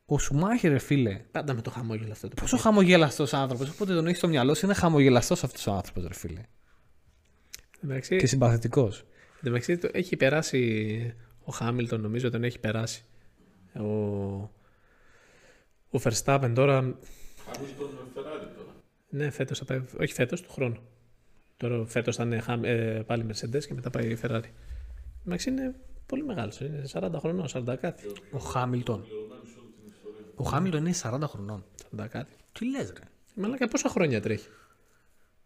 Ο 0.05 0.19
Σουμάχερ, 0.19 0.71
ρε 0.71 0.77
φίλε, 0.79 1.21
Πάντα 1.31 1.53
με 1.53 1.61
το 1.61 1.69
χαμόγελο 1.69 2.11
αυτό 2.11 2.27
το 2.27 2.35
πόσο 2.41 2.57
χαμογελαστός 2.57 3.33
άνθρωπος. 3.33 3.69
Όποτε 3.69 3.93
τον 3.93 4.05
έχεις 4.05 4.17
στο 4.17 4.27
μυαλό 4.27 4.53
σου, 4.53 4.65
είναι 4.65 4.73
χαμογελαστός 4.73 5.43
αυτός 5.43 5.67
ο 5.67 5.71
άνθρωπος, 5.71 6.07
ρε 6.07 6.13
φίλε. 6.13 6.41
Εντάξει, 7.83 8.17
Και 8.17 8.27
συμπαθητικός. 8.27 8.99
εν 8.99 9.43
τω 9.43 9.49
μεταξύ, 9.49 9.77
το 9.77 9.89
έχει 9.91 10.15
περάσει 10.15 11.13
ο 11.43 11.51
Χάμιλτον, 11.51 12.01
νομίζω 12.01 12.29
τον 12.29 12.43
έχει 12.43 12.59
περάσει. 12.59 13.03
Ο, 13.73 13.83
ο 15.89 15.99
Verstappen 16.03 16.51
τώρα. 16.55 16.97
Χάμιλτον 17.45 17.89
με 17.89 18.21
Ferrari 18.21 18.47
τώρα. 18.57 18.73
Ναι, 19.09 19.29
φέτος 19.29 19.57
θα 19.57 19.65
πάει. 19.65 19.81
Όχι 19.99 20.13
φέτος, 20.13 20.41
του 20.41 20.51
χρόνου. 20.51 20.77
Τώρα 21.57 21.85
φέτος 21.85 22.15
θα 22.15 22.23
είναι 22.23 22.39
Χάμ- 22.39 22.65
ε, 22.65 23.03
πάλι 23.05 23.25
Mercedes 23.29 23.63
και 23.67 23.73
μετά 23.73 23.89
πάει 23.89 24.07
η 24.07 24.17
Ferrari. 24.21 24.49
Εντάξει, 25.25 25.49
είναι 25.49 25.75
πολύ 26.05 26.23
μεγάλος. 26.23 26.59
Είναι 26.59 26.83
40 26.93 27.19
χρονών, 27.19 27.47
40 27.47 27.75
κάτι. 27.75 28.03
Ο 28.31 28.37
Χάμιλτον. 28.37 29.05
Ο 30.35 30.43
Χάμιλτον 30.43 30.79
είναι 30.85 30.93
40 31.01 31.27
χρονών. 31.27 31.65
40 31.97 32.07
κάτι. 32.07 32.31
Τι 32.51 32.69
λες, 32.69 32.89
ρε; 32.97 33.03
Μαλάκα 33.35 33.67
πόσα 33.67 33.89
χρόνια 33.89 34.21
τρέχει. 34.21 34.47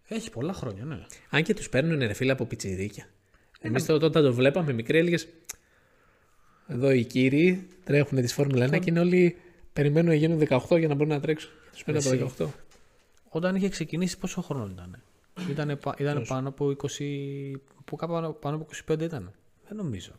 Έχει 0.07 0.29
πολλά 0.29 0.53
χρόνια, 0.53 0.85
ναι. 0.85 1.05
Αν 1.29 1.43
και 1.43 1.53
τους 1.53 1.69
παίρνουν 1.69 1.99
ρε 1.99 2.13
φίλε 2.13 2.31
από 2.31 2.45
πιτσιρίκια. 2.45 3.05
Εμείς 3.61 3.85
τότε 3.85 4.05
όταν 4.05 4.23
το 4.23 4.33
βλέπαμε 4.33 4.73
μικρή 4.73 4.97
έλεγε. 4.97 5.17
Εδώ 6.67 6.91
οι 6.91 7.03
κύριοι 7.05 7.67
τρέχουν 7.83 8.21
τη 8.21 8.27
Φόρμουλα 8.27 8.65
1 8.65 8.79
και 8.79 8.89
είναι 8.89 8.99
όλοι 8.99 9.35
περιμένουν 9.73 10.09
να 10.09 10.15
γίνουν 10.15 10.39
18 10.49 10.77
για 10.79 10.87
να 10.87 10.93
μπορούν 10.93 11.13
να 11.13 11.19
τρέξουν. 11.19 11.51
Τους 11.71 11.83
παίρνουν 11.83 12.03
Εσύ. 12.05 12.21
από 12.21 12.33
18. 12.45 12.49
Όταν 13.29 13.55
είχε 13.55 13.69
ξεκινήσει, 13.69 14.17
πόσο 14.17 14.41
χρόνο 14.41 14.65
ήταν. 14.71 15.01
Ήτανε, 15.49 15.75
πα- 15.75 15.95
ήτανε 15.97 16.25
πάνω 16.25 16.49
από 16.49 16.69
20. 16.69 17.53
Που 17.85 17.95
κάπου 17.95 18.13
πάνω, 18.13 18.31
πάνω 18.31 18.55
από 18.55 18.65
25 18.93 19.01
ήταν. 19.03 19.33
Δεν 19.67 19.77
νομίζω. 19.77 20.11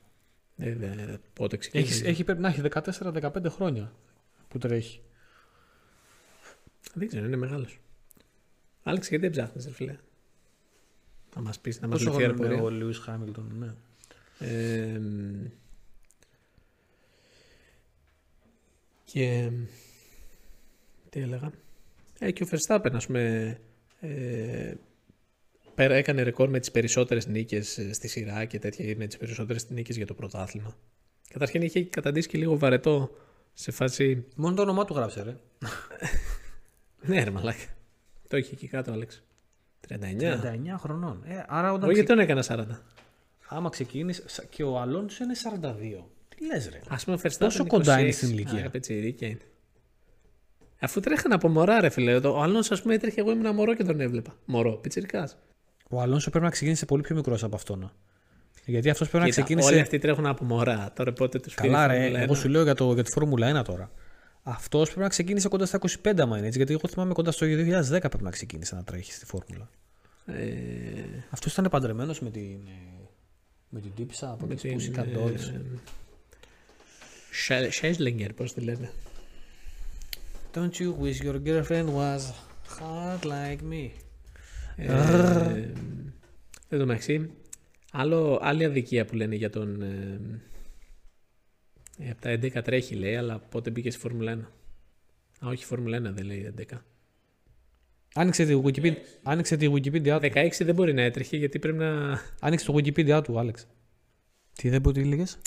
Ε, 0.57 0.75
δε- 0.75 1.17
πότε 1.33 1.57
ξεκίνησε; 1.57 1.95
Έχει, 1.95 2.07
έχει, 2.09 2.25
πρέπει 2.25 2.41
να 2.41 2.49
έχει 2.49 2.61
14-15 2.61 3.49
χρόνια 3.51 3.93
που 4.49 4.59
τρέχει. 4.59 5.01
Δεν 6.95 7.09
ξέρω, 7.09 7.27
είναι 7.27 7.37
μεγάλος. 7.37 7.81
Άλεξ, 8.83 9.09
γιατί 9.09 9.29
δεν 9.29 9.33
ψάχνεις, 9.45 9.65
ρε 9.67 9.73
φίλε; 9.73 9.99
Να 11.37 11.43
μας 11.43 11.59
πεις, 11.59 11.81
να 11.81 11.87
μας 11.89 11.99
Πόσο 12.05 12.11
λυθεί 12.11 12.23
χρόνο 12.25 12.35
είναι 12.37 12.47
αεροπορία. 12.55 12.77
ο 12.77 12.79
Λιούις 12.81 12.99
Χάμιλτον, 12.99 13.53
ναι. 13.59 13.75
Ε, 14.39 14.99
μ, 14.99 15.45
και 19.05 19.51
τι 21.11 21.21
έλεγα. 21.21 21.51
Ε, 22.19 22.31
και 22.31 22.43
ο 22.43 22.47
Verstappen, 22.51 22.91
ας 22.93 23.07
πούμε, 23.07 23.59
ε, 24.01 24.75
πέρα, 25.75 25.95
έκανε 25.95 26.23
ρεκόρ 26.23 26.49
με 26.49 26.59
τις 26.61 26.71
περισσότερες 26.71 27.27
νίκες 27.27 27.79
ε, 27.79 27.93
στη 27.93 28.09
σειρά 28.09 28.45
και 28.45 28.59
τέτοια, 28.59 28.97
με 28.97 29.07
τις 29.07 29.17
περισσότερες 29.17 29.71
νίκες 29.71 29.97
για 29.97 30.07
το 30.07 30.15
πρωτάθλημα. 30.15 30.77
Καταρχήν 31.29 31.63
είχε 31.63 31.85
καταντήσει 31.85 32.29
και 32.29 32.39
λίγο 32.39 32.59
βαρετό 32.59 33.11
σε 33.53 33.71
φάση... 33.71 34.25
Μόνο 34.37 34.55
το 34.55 34.63
όνομά 34.63 34.85
του 34.85 34.95
γράψε, 34.95 35.23
ρε. 35.23 35.37
Ναι 37.07 37.25
ρε 37.25 37.31
μαλάκα. 37.31 37.65
Το 38.29 38.37
είχε 38.37 38.53
εκεί 38.53 38.67
κάτω, 38.67 38.93
Άλεξ. 38.93 39.23
39. 39.89 39.95
39 39.95 39.97
χρονών. 40.79 41.23
Ε, 41.27 41.45
άρα 41.49 41.73
όταν 41.73 41.89
Όχι, 41.89 42.03
ξε... 42.03 42.15
γιατί 42.15 42.29
τον 42.29 42.45
έκανα 42.45 42.45
40. 42.73 42.81
άμα 43.49 43.69
ξεκίνησε. 43.69 44.47
Και 44.49 44.63
ο 44.63 44.79
Αλόνσο 44.79 45.25
είναι 45.25 45.35
42. 46.01 46.05
Τι 46.29 46.47
Λες 46.47 46.69
ρε. 46.69 46.81
Α 46.89 46.97
πούμε, 47.05 47.17
ο 47.17 47.21
Verstappen 47.23 47.39
Πόσο 47.39 47.65
26. 47.65 47.67
κοντά 47.67 48.01
είναι 48.01 48.11
στην 48.11 48.29
ηλικία; 48.29 48.59
Α, 48.59 48.63
ρε, 48.63 48.69
πετσιρίκια 48.69 49.29
είναι. 49.29 49.41
Αφού 50.81 51.01
τρέχανε 51.01 51.35
από 51.35 51.49
μωρά, 51.49 51.81
ρε 51.81 51.89
φίλε. 51.89 52.15
Ο 52.17 52.43
άλλο, 52.43 52.59
ας 52.71 52.83
πούμε, 52.83 52.95
έτρεχε 52.95 53.21
εγώ 53.21 53.31
ήμουν 53.31 53.55
μωρό 53.55 53.75
και 53.75 53.85
τον 53.85 54.01
έβλεπα. 54.01 54.35
Μωρό, 54.45 54.73
πιτσιρικάς. 54.73 55.37
Ο 55.89 56.01
Αλόνσο 56.01 56.31
πρέπει 56.31 56.45
να 56.45 56.51
ξεκίνησε 56.51 56.87
πολύ 56.87 57.03
πιο 57.03 57.17
μικρός 57.17 57.43
από 57.45 57.57
αυτόν. 57.57 57.93
Γιατί 58.65 58.91
αυτός 58.91 59.09
πρέπει 59.09 59.25
να 59.25 59.31
ξεκίνησε. 59.31 59.69
Όλοι 59.73 59.81
αυτοί 59.81 59.99
τρέχουν 59.99 60.27
από 60.27 60.45
μωρά. 60.45 60.93
Τώρα 60.97 61.13
πότε 61.13 61.39
τους 61.39 61.55
Καλά, 61.55 61.87
ρε. 61.87 62.07
Εγώ 62.23 62.35
σου 62.35 62.49
λέω 62.49 62.63
για, 62.63 62.75
το, 62.75 62.93
για 62.93 63.03
τη 63.03 63.11
Φόρμουλα 63.11 63.61
1 63.61 63.65
τώρα. 63.65 63.91
Αυτός 64.43 64.85
πρέπει 64.87 65.01
να 65.01 65.09
ξεκίνησε 65.09 65.49
κοντά 65.49 65.67
στα 65.67 65.79
25 66.05 66.21
άμα 66.21 66.37
είναι 66.37 66.47
έτσι. 66.47 66.59
Γιατί 66.59 66.73
εγώ 66.73 66.83
θυμάμαι 66.89 67.13
κοντά 67.13 67.31
στο 67.31 67.47
2010 67.47 67.51
πρέπει 67.91 68.23
να 68.23 68.31
ξεκίνησε 68.31 68.75
να 68.75 68.85
τρέχει 68.85 69.13
στη 69.13 69.25
Φόρμουλα. 69.27 69.69
Ε, 70.27 70.45
Αυτός 71.31 71.53
ήταν 71.53 71.69
παντρεμένος 71.71 72.21
με 72.21 72.31
την. 72.31 72.43
ε, 72.67 73.09
Με 73.69 73.81
την 73.81 73.91
τύπησα 73.97 74.31
από 74.31 74.47
με 74.47 74.55
τις 74.55 74.63
την. 74.63 74.95
Pussycat 74.95 75.19
Dolls. 75.19 75.61
Σέσλιγκερ, 77.71 78.33
πώς 78.33 78.53
τη 78.55 78.61
λένε. 78.61 78.91
Don't 80.53 80.81
you 80.81 80.93
wish 80.93 81.21
your 81.23 81.39
girlfriend 81.39 81.89
was 81.95 82.23
hot 82.79 83.25
like 83.25 83.63
me; 83.63 83.91
Ε, 84.77 85.73
Εν 86.69 86.79
τω 86.79 86.87
μεταξύ, 86.87 87.31
άλλο, 87.93 88.39
άλλη 88.43 88.65
αδικία 88.65 89.05
που 89.05 89.15
λένε 89.15 89.35
για 89.35 89.51
τον. 89.51 89.83
Ε, 89.83 90.21
ε, 91.99 92.11
από 92.11 92.21
τα 92.21 92.31
11 92.31 92.63
τρέχει 92.65 92.95
λέει, 92.95 93.17
αλλά 93.17 93.39
πότε 93.39 93.71
μπήκε 93.71 93.91
στη 93.91 94.01
Φόρμουλα 94.01 94.33
1. 95.41 95.47
Α, 95.47 95.49
όχι, 95.49 95.65
Φόρμουλα 95.65 95.99
1 95.99 96.03
δεν 96.03 96.25
λέει 96.25 96.55
11. 96.71 96.79
Άνοιξε 98.15 98.45
τη 98.45 98.61
Wikipedia, 98.65 98.97
άνοιξε 99.23 99.57
τη 99.57 99.73
Wikipedia 99.73 100.19
του. 100.21 100.29
16 100.35 100.51
δεν 100.61 100.75
μπορεί 100.75 100.93
να 100.93 101.03
έτρεχε 101.03 101.37
γιατί 101.37 101.59
πρέπει 101.59 101.79
να. 101.79 102.21
Άνοιξε 102.41 102.67
το 102.67 102.75
Wikipedia 102.75 103.21
του, 103.25 103.39
Άλεξ. 103.39 103.67
Τι 104.53 104.69
δεν 104.69 104.81
πω 104.81 104.93
τι 104.93 105.01
έλεγες. 105.01 105.39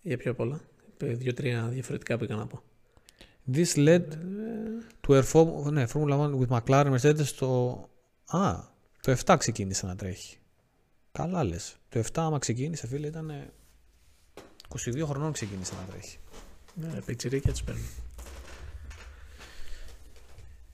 Για 0.00 0.16
πιο 0.16 0.34
πολλά. 0.34 0.60
Ε, 1.02 1.12
Δύο-τρία 1.12 1.68
διαφορετικά 1.68 2.16
πήγα 2.16 2.34
να 2.34 2.46
πω. 2.46 2.62
This 3.52 3.76
led 3.76 4.04
to 5.06 5.14
her 5.14 5.22
form, 5.22 5.72
ναι, 5.72 5.86
Formula 5.94 6.18
1 6.18 6.38
with 6.38 6.48
McLaren 6.48 6.98
Mercedes 6.98 7.26
το... 7.38 7.80
Α, 8.26 8.56
το 9.00 9.16
7 9.24 9.36
ξεκίνησε 9.38 9.86
να 9.86 9.96
τρέχει. 9.96 10.36
Καλά 11.12 11.44
λες. 11.44 11.76
Το 11.88 12.00
7 12.00 12.04
άμα 12.14 12.38
ξεκίνησε 12.38 12.86
φίλε 12.86 13.06
ήταν 13.06 13.50
22 14.68 15.02
χρονών 15.04 15.32
ξεκίνησε 15.32 15.72
να 15.74 15.92
τρέχει. 15.92 16.18
Ναι, 16.74 17.00
πιτσιρίκια 17.06 17.52
τους 17.52 17.62
παίρνουν. 17.62 17.84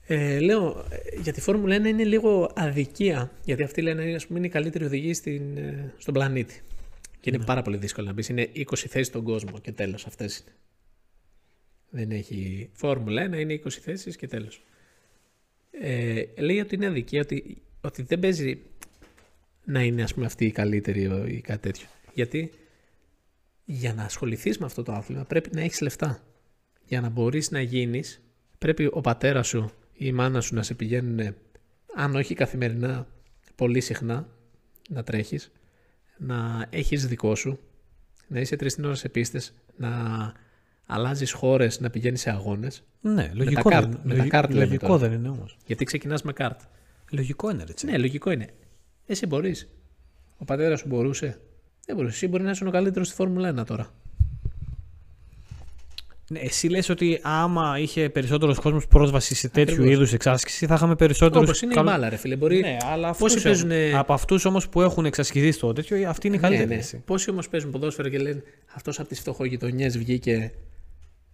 Ε, 0.05 0.39
λέω, 0.39 0.85
ε, 0.89 1.19
για 1.21 1.33
τη 1.33 1.41
Φόρμουλα 1.41 1.77
1 1.77 1.85
είναι 1.85 2.03
λίγο 2.03 2.51
αδικία, 2.55 3.31
γιατί 3.43 3.63
αυτοί 3.63 3.81
λένε 3.81 4.15
ας 4.15 4.27
πούμε, 4.27 4.37
είναι 4.37 4.47
η 4.47 4.51
καλύτερη 4.51 4.85
οδηγή 4.85 5.13
στην, 5.13 5.57
ε, 5.57 5.93
στον 5.97 6.13
πλανήτη. 6.13 6.61
Και 7.19 7.29
είναι 7.29 7.45
πάρα 7.45 7.61
πολύ 7.61 7.77
δύσκολο 7.77 8.07
να 8.07 8.13
μπεις. 8.13 8.29
Είναι 8.29 8.49
20 8.53 8.87
θέσεις 8.87 9.07
στον 9.07 9.23
κόσμο 9.23 9.59
και 9.59 9.71
τέλος. 9.71 10.05
Αυτές 10.05 10.37
είναι. 10.37 10.51
Δεν 11.95 12.11
έχει. 12.11 12.69
Φόρμουλα 12.73 13.25
1 13.29 13.39
είναι 13.39 13.53
20 13.53 13.69
θέσεις 13.69 14.15
και 14.15 14.27
τέλος. 14.27 14.63
Ε, 15.71 16.23
λέει 16.37 16.59
ότι 16.59 16.75
είναι 16.75 16.85
αδικία, 16.85 17.21
ότι, 17.21 17.61
ότι 17.81 18.01
δεν 18.03 18.19
παίζει 18.19 18.61
να 19.65 19.83
είναι 19.83 20.03
ας 20.03 20.13
πούμε 20.13 20.25
αυτή 20.25 20.45
η 20.45 20.51
καλύτερη 20.51 21.07
ο- 21.07 21.25
ή 21.27 21.41
κάτι 21.41 21.61
τέτοιο. 21.61 21.87
Γιατί 22.13 22.51
για 23.65 23.93
να 23.93 24.03
ασχοληθείς 24.03 24.57
με 24.57 24.65
αυτό 24.65 24.83
το 24.83 24.91
άθλημα 24.91 25.23
πρέπει 25.25 25.49
να 25.53 25.61
έχεις 25.61 25.81
λεφτά. 25.81 26.23
Για 26.85 27.01
να 27.01 27.09
μπορείς 27.09 27.51
να 27.51 27.61
γίνεις 27.61 28.21
πρέπει 28.57 28.89
ο 28.91 29.01
πατέρας 29.01 29.47
σου 29.47 29.71
ή 29.93 30.05
η 30.05 30.11
μάνα 30.11 30.41
σου 30.41 30.55
να 30.55 30.63
σε 30.63 30.73
πηγαίνουν 30.73 31.35
αν 31.95 32.15
όχι 32.15 32.33
καθημερινά 32.33 33.07
πολύ 33.55 33.81
συχνά 33.81 34.27
να 34.89 35.03
τρέχεις 35.03 35.51
να 36.17 36.67
έχεις 36.69 37.07
δικό 37.07 37.35
σου 37.35 37.59
να 38.27 38.39
είσαι 38.39 38.55
τρεις 38.55 38.75
την 38.75 38.85
ώρα 38.85 38.95
σε 38.95 39.09
πίστες 39.09 39.53
να 39.77 39.89
αλλάζεις 40.85 41.31
χώρες 41.31 41.79
να 41.79 41.89
πηγαίνεις 41.89 42.21
σε 42.21 42.29
αγώνες; 42.29 42.83
Ναι, 43.01 43.31
λογικό, 43.33 43.69
τα 43.69 43.69
δεν, 43.69 43.79
κάρτ- 43.89 44.03
με 44.03 44.09
τα 44.09 44.15
λογι- 44.17 44.29
κάρτ 44.29 44.49
λέμε 44.51 44.65
λογικό 44.65 44.87
τώρα. 44.87 44.97
δεν 44.99 45.11
είναι 45.11 45.29
όμως. 45.29 45.57
γιατί 45.65 45.85
ξεκινάς 45.85 46.21
με 46.21 46.33
κάρτ 46.33 46.59
Λογικό 47.11 47.49
είναι 47.51 47.63
έτσι. 47.69 47.85
ναι 47.85 47.97
λογικό 47.97 48.31
είναι 48.31 48.47
εσύ 49.05 49.25
μπορείς 49.25 49.69
ο 50.37 50.45
πατέρας 50.45 50.79
σου 50.79 50.87
μπορούσε 50.87 51.39
δεν 51.85 51.95
μπορούσε 51.95 52.15
εσύ 52.15 52.27
μπορεί 52.27 52.43
να 52.43 52.51
είσαι 52.51 52.65
ο 52.67 52.71
καλύτερος 52.71 53.07
στη 53.07 53.15
Φόρμουλα 53.15 53.49
1 53.61 53.65
τώρα 53.65 53.93
Ναι, 56.29 56.39
εσύ 56.39 56.67
λες 56.67 56.89
ότι 56.89 57.19
άμα 57.23 57.79
είχε 57.79 58.09
περισσότερος 58.09 58.59
κόσμος 58.59 58.87
πρόσβαση 58.87 59.35
σε 59.35 59.49
τέτοιου 59.49 59.73
Ακριβώς. 59.73 59.93
είδους 59.93 60.13
εξάσκηση 60.13 60.65
θα 60.65 60.73
είχαμε 60.73 60.95
περισσότερους... 60.95 61.47
όπως 61.47 61.61
είναι 61.61 61.73
καλ- 61.73 61.87
η 61.87 61.89
μπάλα 61.89 62.09
ρε 62.09 62.15
φίλε 62.15 62.35
μπορεί 62.35 62.59
Ναι, 62.59 62.77
αλλά 62.83 63.07
Πόσοι 63.11 63.23
αυτούς 63.37 63.45
έχουν- 63.53 63.67
παίζουνε- 63.69 63.95
από 63.95 64.13
αυτούς 64.13 64.45
όμως 64.45 64.69
που 64.69 64.81
έχουν 64.81 65.05
εξασκηθεί 65.05 65.51
στο 65.51 65.73
τέτοιο, 65.73 66.09
αυτή 66.09 66.27
είναι 66.27 66.35
η 66.35 66.39
καλύτερη. 66.39 66.67
Ναι, 66.67 66.73
ναι. 66.73 66.79
έτσι. 66.79 66.97
Πόσοι 67.05 67.29
όμως 67.29 67.49
παίζουν 67.49 67.71
ποδόσφαιρο 67.71 68.09
και 68.09 68.17
λένε 68.17 68.43
αυτός 68.73 68.99
από 68.99 69.07
τις 69.07 69.19
φτωχογειτονιές 69.19 69.97
βγήκε. 69.97 70.51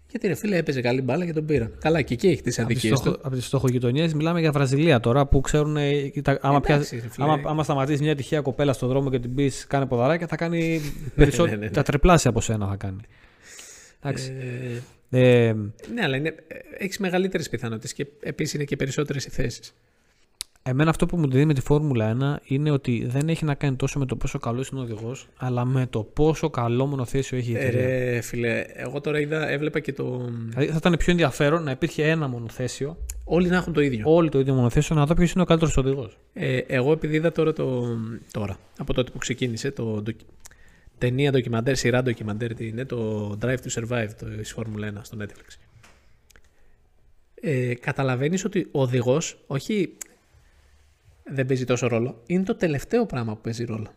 Γιατί 0.10 0.28
ρε 0.28 0.36
φίλε 0.36 0.58
έπαιζε 0.58 0.82
καλή 0.82 1.02
μπάλα 1.02 1.26
και 1.26 1.34
τον 1.34 1.46
πήραν. 1.46 1.72
Καλά, 1.80 2.02
και 2.02 2.14
εκεί 2.14 2.28
έχεις 2.28 2.42
τις 2.42 2.60
Από 2.60 2.68
τις, 2.68 2.78
αδικίες 2.78 3.00
στοχο, 3.00 3.16
του. 3.16 3.22
από 3.26 3.36
τις 3.36 3.46
στοχογειτονιές 3.46 4.14
μιλάμε 4.14 4.40
για 4.40 4.52
Βραζιλία 4.52 5.00
τώρα 5.00 5.26
που 5.28 5.42
ξέρουν 5.42 5.78
ε, 5.78 6.08
κοίτα, 6.08 6.38
άμα, 6.42 6.56
Εντάξει, 6.66 6.72
πιάσει- 6.90 7.00
ρε 7.04 7.10
φίλε. 7.10 7.26
άμα, 7.26 7.42
άμα 7.50 7.64
σταματήσεις 7.64 8.02
μια 8.02 8.16
τυχαία 8.16 8.42
κοπέλα 8.42 8.74
στον 8.74 8.90
δρόμο 8.90 9.10
και 9.10 9.20
την 9.20 9.34
πεις 9.36 9.66
κάνε 9.68 9.86
ποδαράκια 9.86 10.28
θα 10.28 10.36
κάνει 10.36 10.82
περισσότερο. 11.16 11.58
ναι, 11.60 11.66
ναι. 11.66 11.72
Τα 11.72 11.84
τριπλάσια 11.84 12.30
από 12.30 12.42
σένα 12.42 12.68
θα 12.68 12.76
κάνει. 12.76 13.00
Εντάξει. 14.04 14.34
Ε, 14.40 14.82
Ε, 15.12 15.54
ναι, 15.94 16.02
αλλά 16.04 16.18
έχεις 16.78 16.98
μεγαλύτερες 16.98 17.50
πιθανότητες 17.50 17.94
και 17.94 18.08
επίσης 18.20 18.54
είναι 18.54 18.64
και 18.64 18.76
περισσότερες 18.76 19.26
οι 19.26 19.30
θέσεις. 19.30 19.74
Εμένα 20.70 20.90
αυτό 20.90 21.06
που 21.06 21.18
μου 21.18 21.30
δίνει 21.30 21.46
με 21.46 21.54
τη 21.54 21.62
Φόρμουλα 21.62 22.38
1 22.44 22.50
είναι 22.52 22.72
ότι 22.72 23.06
δεν 23.08 23.30
έχει 23.30 23.46
να 23.46 23.54
κάνει 23.56 23.76
τόσο 23.76 24.00
με 24.00 24.06
το 24.06 24.16
πόσο 24.16 24.40
καλό 24.40 24.66
είναι 24.72 24.80
ο 24.82 24.84
οδηγός, 24.84 25.28
αλλά 25.38 25.66
με 25.66 25.88
το 25.90 26.04
πόσο 26.04 26.50
καλό 26.50 26.86
μονοθέσιο 26.86 27.38
έχει 27.38 27.52
η 27.52 27.56
Ε, 27.56 27.60
εταιρεία. 27.60 27.88
ρε, 27.88 28.22
φίλε, 28.22 28.64
εγώ 28.74 29.02
τώρα 29.02 29.20
είδα, 29.20 29.50
έβλεπα 29.50 29.80
και 29.80 29.94
το. 29.94 30.30
Δηλαδή 30.50 30.68
θα 30.68 30.76
ήταν 30.78 30.96
πιο 30.98 31.12
ενδιαφέρον 31.12 31.64
να 31.64 31.72
υπήρχε 31.72 32.04
ένα 32.10 32.28
μονοθέσιο, 32.28 32.98
Όλοι 33.24 33.48
να 33.50 33.56
έχουν 33.56 33.74
το 33.74 33.82
ίδιο. 33.82 34.02
όλοι 34.06 34.30
το 34.30 34.40
ίδιο 34.40 34.54
μονοθέσιο, 34.54 34.96
να 34.96 35.06
δω 35.06 35.14
ποιος 35.14 35.32
είναι 35.32 35.42
ο 35.42 35.46
καλύτερος 35.46 35.78
οδηγός. 35.78 36.18
Ε, 36.34 36.58
εγώ 36.58 36.92
επειδή 36.92 37.16
είδα 37.16 37.32
τώρα 37.32 37.54
το. 37.54 37.98
Τώρα, 38.32 38.58
από 38.78 38.94
τότε 38.94 39.12
που 39.12 39.18
ξεκίνησε 39.18 39.72
το. 39.72 40.02
ντοκι- 40.02 40.26
ταινία 40.98 41.32
ντοκιμαντέρ, 41.32 41.76
σειρά 41.76 42.04
ντοκιμαντέρ, 42.04 42.54
τι 42.54 42.68
είναι, 42.68 42.86
το 42.86 43.30
Drive 43.42 43.56
to 43.66 43.82
Survive 43.82 44.08
το, 44.20 44.26
της 44.26 44.52
Φόρμουλα 44.52 44.88
1 44.88 44.94
στο 45.02 45.18
Netflix. 45.22 45.58
Ε, 47.42 47.74
καταλαβαίνεις 47.76 48.46
ότι 48.46 48.68
ο 48.72 48.82
οδηγός, 48.82 49.38
όχι 49.48 49.94
δεν 51.32 51.46
παίζει 51.46 51.66
τόσο 51.66 51.88
ρόλο, 51.88 52.22
είναι 52.26 52.44
το 52.44 52.56
τελευταίο 52.56 53.06
πράγμα 53.06 53.34
που 53.36 53.42
παίζει 53.42 53.64
ρόλο. 53.66 53.88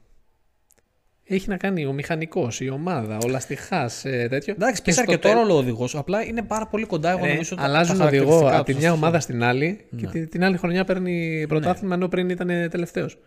Έχει 1.24 1.48
να 1.48 1.56
κάνει 1.56 1.86
ο 1.86 1.92
μηχανικός, 1.92 2.60
η 2.60 2.68
ομάδα, 2.68 3.18
ο 3.24 3.28
λαστιχάς, 3.28 4.04
ε, 4.04 4.26
τέτοιο. 4.28 4.52
Εντάξει, 4.54 4.82
Και 4.82 4.82
παίζει 4.84 5.00
στο 5.00 5.10
αρκετό 5.12 5.28
τέλ- 5.28 5.40
ρόλο 5.40 5.54
ο 5.54 5.58
οδηγός. 5.58 5.94
Απλά 5.96 6.24
είναι 6.24 6.42
πάρα 6.42 6.66
πολύ 6.66 6.84
κοντά. 6.84 7.10
Εγώ 7.10 7.24
Ρε, 7.24 7.32
νομίζω 7.32 7.54
τα- 7.54 7.62
Ε, 7.62 7.64
αλλάζουν 7.64 7.98
τα 7.98 8.04
οδηγό 8.04 8.24
χαρακτηριστικά 8.24 8.56
από 8.58 8.64
τη 8.66 8.72
τους, 8.72 8.80
μια 8.80 8.90
ας 8.90 8.94
πούμε. 8.94 9.06
ομάδα 9.06 9.20
στην 9.20 9.42
άλλη 9.42 9.84
και 9.96 10.04
Ναι. 10.06 10.10
την, 10.12 10.28
την 10.28 10.44
άλλη 10.44 10.56
χρονιά 10.56 10.84
παίρνει 10.84 11.44
πρωτάθλημα 11.48 11.94
ενώ 11.94 12.08
πριν 12.08 12.28
ήταν 12.28 12.48
τελευταίος. 12.70 13.18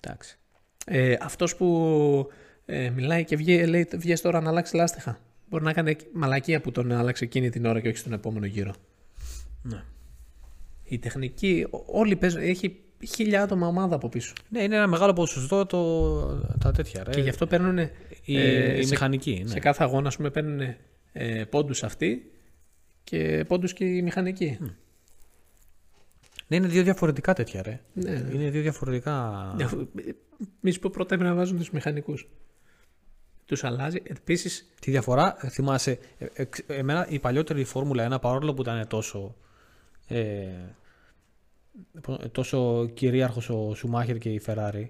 Εντάξει. 0.00 0.38
Ε, 0.86 1.16
Αυτός 1.20 1.56
που 1.56 2.28
ε, 2.64 2.90
μιλάει 2.90 3.24
και 3.24 3.36
βγει, 3.36 3.64
λέει, 3.66 3.88
βγες 3.96 4.20
τώρα 4.20 4.40
να 4.40 4.48
αλλάξεις 4.50 4.74
λάστιχα. 4.74 5.20
Μπορεί 5.48 5.64
να 5.64 5.72
κάνει 5.72 5.96
μαλακία 6.12 6.60
που 6.60 6.70
τον 6.70 6.92
άλλαξε 6.92 7.24
εκείνη 7.24 7.50
την 7.50 7.66
ώρα 7.66 7.80
και 7.80 7.88
όχι 7.88 7.96
στον 7.96 8.12
επόμενο 8.12 8.46
γύρο. 8.46 8.72
Ναι. 9.62 9.82
Η 10.84 10.98
τεχνική, 10.98 11.66
ό- 11.70 11.84
όλοι 11.86 12.16
παίζουν, 12.16 12.40
έχει 12.42 12.80
χίλια 13.06 13.42
άτομα 13.42 13.66
ομάδα 13.66 13.94
από 13.94 14.08
πίσω. 14.08 14.32
Ναι, 14.48 14.62
είναι 14.62 14.76
ένα 14.76 14.86
μεγάλο 14.86 15.12
ποσοστό 15.12 15.66
το, 15.66 16.26
τα 16.58 16.70
τέτοια. 16.70 17.02
Ρε. 17.04 17.10
Και 17.10 17.20
γι' 17.20 17.28
αυτό 17.28 17.46
παίρνουν. 17.46 17.78
η, 18.24 18.38
ε, 18.38 18.78
η 18.78 18.82
σε, 18.82 18.90
μηχανική. 18.90 19.40
Ναι. 19.44 19.50
σε 19.50 19.58
κάθε 19.58 19.82
αγώνα, 19.84 20.08
ας 20.08 20.16
πούμε, 20.16 20.30
παίρνουν 20.30 20.60
ε, 21.12 21.44
πόντους 21.44 21.82
αυτοί 21.82 22.30
και 23.04 23.44
πόντους 23.48 23.72
και 23.72 23.84
οι 23.84 24.02
μηχανικοί. 24.02 24.58
Ναι, 26.46 26.56
είναι 26.56 26.66
δύο 26.66 26.82
διαφορετικά 26.82 27.32
τέτοια, 27.34 27.62
ρε. 27.62 27.80
Ναι. 27.92 28.10
Είναι 28.32 28.50
δύο 28.50 28.62
διαφορετικά. 28.62 29.44
Μη 30.60 30.70
σου 30.70 30.78
πω 30.80 30.90
πρώτα 30.92 31.14
έπρεπε 31.14 31.32
να 31.32 31.36
βάζουν 31.38 31.56
τους 31.56 31.70
μηχανικούς. 31.70 32.28
Τους 33.46 33.64
αλλάζει. 33.64 34.02
Επίση, 34.04 34.64
Τη 34.80 34.90
διαφορά, 34.90 35.36
ε, 35.40 35.48
θυμάσαι, 35.48 35.98
ε, 36.18 36.26
ε, 36.32 36.44
ξ- 36.44 36.70
εμένα 36.70 37.06
η 37.08 37.18
παλιότερη 37.18 37.64
Φόρμουλα 37.64 38.04
1, 38.16 38.20
παρόλο 38.20 38.54
που 38.54 38.62
ήταν 38.62 38.86
τόσο, 38.88 39.34
ε, 40.08 40.20
πώς- 40.20 40.28
ε, 40.28 40.74
τόσο 42.32 42.86
κυρίαρχος 42.94 43.48
ο 43.50 43.74
Σουμάχερ 43.74 44.18
και 44.18 44.28
η 44.28 44.40
Ferrari, 44.46 44.84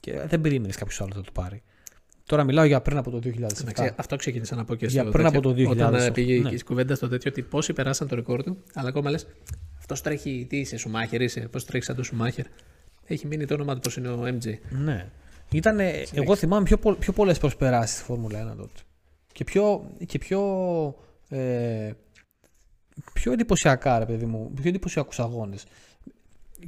και 0.00 0.20
δεν 0.26 0.40
περίμενες 0.40 0.76
κάποιος 0.76 1.00
άλλος 1.00 1.16
να 1.16 1.22
το 1.22 1.30
πάρει. 1.32 1.62
Τώρα 2.26 2.44
μιλάω 2.44 2.64
για 2.64 2.80
πριν 2.80 2.96
από 2.96 3.10
το 3.10 3.18
2007. 3.18 3.88
αυτό 3.96 4.16
ξεκίνησα 4.16 4.54
να 4.56 4.64
πω 4.64 4.74
και 4.74 4.86
Για 4.86 5.02
στο 5.02 5.10
πριν 5.10 5.24
τέτοιο. 5.24 5.38
από 5.38 5.48
το 5.48 5.54
2008, 5.54 5.70
Όταν 5.70 5.94
ε, 5.94 6.10
πήγε 6.10 6.38
ναι. 6.40 6.50
η 6.50 6.62
κουβέντα 6.62 6.94
στο 6.94 7.08
τέτοιο 7.08 7.30
ότι 7.30 7.42
πόσοι 7.42 7.72
περάσαν 7.72 8.08
το 8.08 8.14
ρεκόρ 8.14 8.42
του, 8.42 8.56
αλλά 8.74 8.88
ακόμα 8.88 9.10
λες, 9.10 9.26
αυτός 9.78 10.00
τρέχει. 10.00 10.46
Τι 10.48 10.58
είσαι, 10.58 10.76
Σουμάχερ, 10.76 11.20
είσαι, 11.20 11.40
πώς 11.40 11.64
τρέχεις 11.64 11.86
σαν 11.86 11.96
το 11.96 12.02
Σουμάχερ. 12.02 12.44
Έχει 13.06 13.26
μείνει 13.26 13.44
το 13.46 13.54
όνομα 13.54 13.78
του 13.78 13.90
πώ 13.90 14.00
είναι 14.00 14.08
ο 14.08 14.38
MJ. 14.38 14.58
Ναι. 14.70 15.10
Ήτανε, 15.52 15.92
εγώ 16.14 16.36
θυμάμαι 16.36 16.62
πιο, 16.64 16.78
πο- 16.78 16.94
πιο 16.94 17.12
πολλές 17.12 17.38
προσπεράσεις 17.38 17.96
στη 17.96 18.04
Φόρμουλα 18.04 18.52
1 18.52 18.56
τότε. 18.56 18.80
Και 19.32 19.44
πιο, 19.44 19.90
και 20.06 20.18
πιο, 20.18 20.40
ε, 21.28 21.90
πιο 23.12 23.32
εντυπωσιακά, 23.32 23.98
ρε 23.98 24.06
παιδί 24.06 24.26
μου, 24.26 24.52
πιο 24.54 24.68
εντυπωσιακούς 24.68 25.18
αγώνες. 25.20 25.64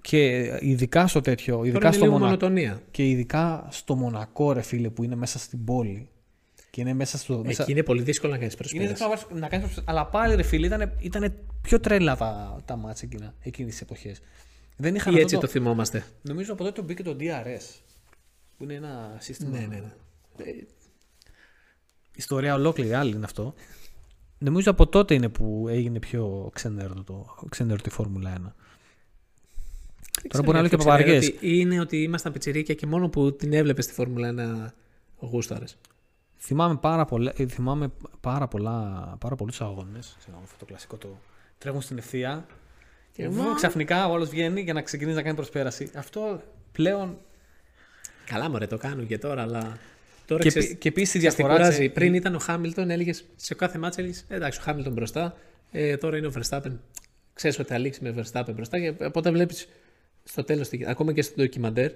Και 0.01 0.53
ειδικά 0.61 1.07
στο 1.07 1.21
τέτοιο, 1.21 1.59
ειδικά 1.65 1.73
Τώρα 1.73 1.87
είναι 1.87 1.95
στο 1.97 2.05
λίγο 2.05 2.17
Μονα... 2.17 2.25
μονοτονία. 2.27 2.83
και 2.91 3.09
ειδικά 3.09 3.67
στο 3.71 3.95
Μονακό, 3.97 4.53
ρε 4.53 4.63
φίλε, 4.63 4.91
που 4.91 5.03
είναι 5.05 5.15
μέσα 5.15 5.39
στην 5.39 5.65
πόλη. 5.65 6.09
Και 6.71 6.81
είναι 6.81 6.93
μέσα 6.95 7.19
στο. 7.19 7.43
Μέσα... 7.45 7.63
Εκεί 7.63 7.73
είναι 7.73 7.83
πολύ 7.83 8.03
δύσκολο 8.03 8.33
να 8.33 8.39
κάνεις 8.39 8.53
Είναι 8.55 8.63
προσπέραση. 8.63 8.89
δύσκολο 8.93 9.11
να 9.11 9.17
βάζεις- 9.17 9.41
να 9.41 9.49
κάνεις 9.49 9.65
προσπάθεια. 9.65 9.93
Αλλά 9.93 10.07
πάλι 10.07 10.35
ρε 10.35 10.43
φίλε, 10.43 10.67
ήταν, 10.67 10.93
ήταν 10.99 11.35
πιο 11.63 11.81
τρέλα 11.81 12.17
τα, 12.17 12.61
τα 12.65 12.77
μάτια 12.77 13.09
εκείνα, 13.13 13.35
εκείνες 13.41 13.73
τις 13.73 13.81
εποχές. 13.81 14.21
Δεν 14.77 14.95
είχαν 14.95 15.13
Ή 15.13 15.17
αυτό 15.17 15.23
έτσι 15.29 15.39
το 15.39 15.47
θυμόμαστε. 15.53 16.05
Νομίζω 16.23 16.53
από 16.53 16.65
τότε 16.65 16.83
μπήκε 16.83 17.03
το 17.03 17.17
DRS. 17.21 17.81
Που 18.57 18.65
είναι 18.65 18.75
ένα 18.75 19.17
σύστημα. 19.19 19.59
Ναι, 19.59 19.67
ναι, 19.67 19.77
ναι. 19.77 19.93
Ιστορία 22.17 22.55
ολόκληρη, 22.55 22.95
άλλη 22.95 23.15
είναι 23.15 23.25
αυτό. 23.25 23.55
Νομίζω 24.39 24.71
από 24.71 24.87
τότε 24.87 25.15
είναι 25.15 25.29
που 25.29 25.67
έγινε 25.69 25.99
πιο 25.99 26.51
ξενέρωτο 26.55 27.03
το 27.03 27.47
ξενέρωτη 27.49 27.91
Φόρμουλα 27.91 28.35
1. 28.47 28.53
Τώρα 30.29 30.43
μπορεί 30.45 30.57
να 30.57 30.61
λέω 30.61 30.71
και 30.71 30.77
παπαριές. 30.77 31.33
Είναι 31.41 31.81
ότι 31.81 32.03
ήμασταν 32.03 32.33
πιτσιρίκια 32.33 32.75
και 32.75 32.87
μόνο 32.87 33.09
που 33.09 33.37
την 33.37 33.53
έβλεπε 33.53 33.83
στη 33.83 33.93
Φόρμουλα 33.93 34.29
1 34.29 35.27
γούσταρες. 35.29 35.77
Θυμάμαι 36.39 36.77
πάρα, 36.77 37.05
πολλά, 37.05 37.33
ε, 37.37 37.47
θυμάμαι 37.47 37.93
πάρα, 38.21 38.49
πολλά, 38.49 39.17
πάρα 39.21 39.37
πολλούς 39.37 39.61
αγώνες. 39.61 40.17
Ξέρω, 40.19 40.41
αυτό 40.43 40.57
το 40.59 40.65
κλασικό 40.65 40.97
το 40.97 41.19
τρέχουν 41.59 41.81
στην 41.81 41.99
ευθεία. 41.99 42.47
Και 43.13 43.23
Και 43.23 43.29
βου, 43.29 43.43
μα- 43.43 43.55
ξαφνικά 43.55 44.07
ο 44.09 44.15
άλλος 44.15 44.29
βγαίνει 44.29 44.61
για 44.61 44.73
να 44.73 44.83
ξεκινήσει 44.83 45.17
να 45.17 45.23
κάνει 45.23 45.37
προσπέραση. 45.37 45.91
Αυτό 45.97 46.43
πλέον. 46.73 47.17
Καλά, 48.27 48.51
μωρέ, 48.51 48.67
το 48.67 48.77
κάνουν 48.79 49.07
και 49.07 49.19
τώρα, 49.19 49.43
αλλά. 49.43 49.79
Τώρα 50.27 50.43
Και, 50.43 50.49
ξέρεις, 50.49 50.69
πι- 50.69 50.79
και 50.79 50.89
επίσης 50.89 51.15
η 51.15 51.19
ξέρεις 51.19 51.35
τι 51.37 51.43
διαφορά. 51.43 51.63
κουράζει. 51.65 51.85
της- 51.85 51.93
Πριν 51.95 52.15
ήταν 52.15 52.35
ο 52.35 52.39
Χάμιλτον, 52.39 52.91
έλεγες 52.91 53.25
σε 53.37 53.55
κάθε 53.55 53.79
μάτσα 53.79 54.01
έλεγες 54.01 54.25
εντάξει, 54.29 54.61
ο 54.61 54.63
Χάμιλτον 54.65 54.93
μπροστά. 54.93 55.37
Ε, 55.71 55.97
τώρα 55.97 56.17
είναι 56.17 56.27
ο 56.27 56.33
Verstappen. 56.37 56.73
Ξέρεις 57.35 57.59
ότι 57.59 57.69
θα 57.69 57.79
λήξει 57.79 58.01
με 58.03 58.15
Verstappen 58.17 58.53
μπροστά. 58.55 58.81
Και 58.81 58.95
οπότε 59.05 59.31
βλέπεις 59.31 59.69
στο 60.25 60.45
τέλος, 60.45 60.69
ακόμα 60.87 61.13
και 61.13 61.23
στο 61.23 61.35
ντοκιμαντέρ, 61.37 61.91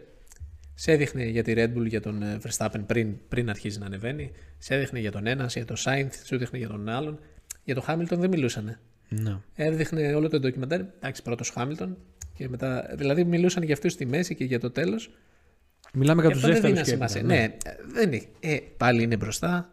σε 0.74 0.93
έδειχνε 0.93 1.24
για 1.24 1.43
τη 1.43 1.53
Red 1.57 1.74
Bull 1.76 1.87
για 1.87 2.01
τον 2.01 2.22
ε, 2.22 2.39
Verstappen 2.47 2.81
πριν, 2.87 3.14
πριν 3.29 3.51
αρχίζει 3.51 3.79
να 3.79 3.87
ανεβαίνει. 3.87 4.31
Σε 4.59 4.74
έδειχνε 4.74 4.99
για 5.01 5.11
τον 5.11 5.26
ένας, 5.26 5.55
για 5.55 5.64
τον 5.64 5.76
Sainz, 5.85 6.09
σου 6.24 6.35
έδειχνε 6.35 6.59
για 6.59 6.68
τον 6.68 6.89
άλλον. 6.89 7.18
Για 7.64 7.74
τον 7.74 7.85
Χάμιλτον 7.85 8.20
δεν 8.20 8.31
μιλούσανε. 8.31 8.81
Ναι. 9.09 9.37
Έδειχνε 9.55 10.14
όλο 10.14 10.29
το 10.29 10.39
ντοκιμαντέρ. 10.41 10.81
Εντάξει, 10.81 11.22
πρώτος 11.22 11.51
Χάμιλτον. 11.51 11.97
Και 12.35 12.49
μετά, 12.49 12.91
δηλαδή 12.97 13.24
μιλούσαν 13.24 13.62
για 13.62 13.74
αυτούς 13.74 13.93
στη 13.93 14.07
μέση 14.07 14.35
και 14.35 14.45
για 14.45 14.61
το 14.61 14.70
τέλος. 14.70 15.11
Μιλάμε 15.93 16.20
για 16.22 16.31
Και 16.31 16.37
τους 16.37 16.45
αυτό 16.45 16.61
δεν 16.61 16.62
δεύτερους. 16.74 16.89
δίνει 16.89 16.97
σημασία. 17.11 17.22
Ναι, 17.22 17.43
ε, 17.45 17.57
δεν 17.93 18.12
είναι. 18.12 18.24
Ε, 18.41 18.57
πάλι 18.76 19.03
είναι 19.03 19.16
μπροστά. 19.16 19.70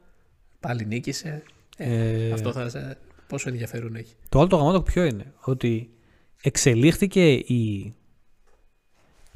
Πάλι 0.60 0.86
νίκησε. 0.86 1.44
Ε, 1.78 2.28
Ε, 2.28 2.32
Αυτό 2.32 2.52
θα 2.52 2.70
σε... 2.70 2.98
Πόσο 3.28 3.50
ενδιαφέρον 3.50 3.96
έχει. 3.96 4.16
Το 4.30 4.40
άλλο 4.40 4.48
το 4.48 4.56
γαμάτο 4.56 4.82
ποιο 4.82 5.04
είναι. 5.04 5.34
Ότι 5.42 5.90
εξελίχθηκε 6.42 7.34
η. 7.34 7.94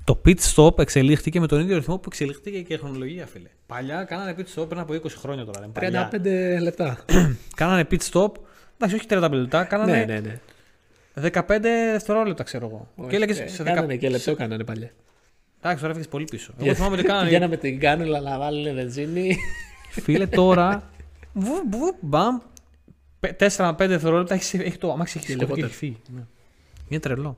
Το 0.10 0.22
pit 0.26 0.36
stop 0.56 0.80
εξελίχθηκε 0.80 1.40
με 1.40 1.48
τον 1.48 1.60
ίδιο 1.60 1.76
ρυθμό 1.76 1.98
που 1.98 2.04
εξελίχθηκε 2.08 2.62
και 2.62 2.74
η 2.74 2.78
χρονολογία, 2.78 3.26
φίλε. 3.26 3.48
Παλιά 3.68 4.04
κάνανε 4.04 4.36
pit 4.38 4.60
stop 4.60 4.70
πριν 4.70 4.82
από 4.82 4.94
20 4.94 5.10
χρόνια 5.10 5.46
τώρα. 5.46 5.60
Δεν 5.60 5.72
παλιά. 5.72 6.10
35 6.58 6.62
λεπτά. 6.62 7.06
Κάνανε 7.56 7.88
pit 7.92 8.00
stop. 8.12 8.32
Εντάξει, 8.78 8.96
όχι 8.96 9.06
35 9.10 9.30
λεπτά, 9.32 9.64
κάνανε 9.64 9.92
ναι, 9.92 10.06
ναι, 10.06 10.20
ναι. 10.20 11.30
15 11.34 11.42
δευτερόλεπτα, 11.92 12.44
ξέρω 12.44 12.66
εγώ. 12.66 13.08
και 13.10 13.16
έλεγες 13.16 13.40
Ε, 13.40 13.48
σε 13.48 13.64
10. 13.64 13.66
Κάνανε 13.66 13.96
και 13.96 14.10
λεπτό 14.10 14.36
κάνανε 14.36 14.64
παλιά. 14.64 14.92
Εντάξει, 15.58 15.78
τώρα 15.78 15.90
έφυγες 15.90 16.08
πολύ 16.08 16.26
πίσω. 16.26 16.54
Εγώ 16.60 16.74
θυμάμαι 16.74 16.96
ότι 16.96 17.04
κάνανε. 17.04 17.26
Πηγαίναμε 17.26 17.58
την 17.58 17.80
κάνουλα 17.80 18.20
να 18.20 18.38
βάλουν 18.38 18.74
βενζίνη. 18.76 19.38
Φίλε, 19.90 20.28
τώρα. 20.28 20.84
Βου, 21.34 21.54
βου, 21.70 21.96
μπαμ. 22.00 22.40
4 23.20 23.30
με 23.58 23.70
5 23.70 23.76
δευτερόλεπτα 23.78 24.34
έχει, 24.34 24.58
έχει 24.58 24.78
το 24.78 24.92
αμάξι 24.92 25.18
έχει 25.18 25.28
Και 25.28 25.32
σκοτωθεί 25.32 25.62
και 25.62 25.62
λιγότερο. 25.62 25.68
έχει 25.68 25.76
φύγει. 25.76 25.98
Ναι. 26.16 26.24
Είναι 26.88 27.00
τρελό. 27.00 27.38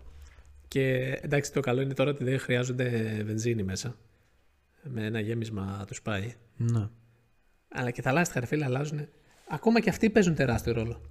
Και 0.71 1.17
εντάξει, 1.21 1.53
το 1.53 1.59
καλό 1.59 1.81
είναι 1.81 1.93
τώρα 1.93 2.09
ότι 2.09 2.23
δεν 2.23 2.39
χρειάζονται 2.39 2.89
βενζίνη 3.25 3.63
μέσα. 3.63 3.95
Με 4.83 5.05
ένα 5.05 5.19
γέμισμα 5.19 5.83
τους 5.87 6.01
πάει. 6.01 6.33
Ναι. 6.57 6.87
Αλλά 7.69 7.91
και 7.91 8.01
τα 8.01 8.11
λάστιχα, 8.11 8.39
ρε 8.39 8.45
φίλε, 8.45 8.65
αλλάζουν. 8.65 9.07
Ακόμα 9.49 9.79
και 9.79 9.89
αυτοί 9.89 10.09
παίζουν 10.09 10.35
τεράστιο 10.35 10.73
ρόλο. 10.73 11.01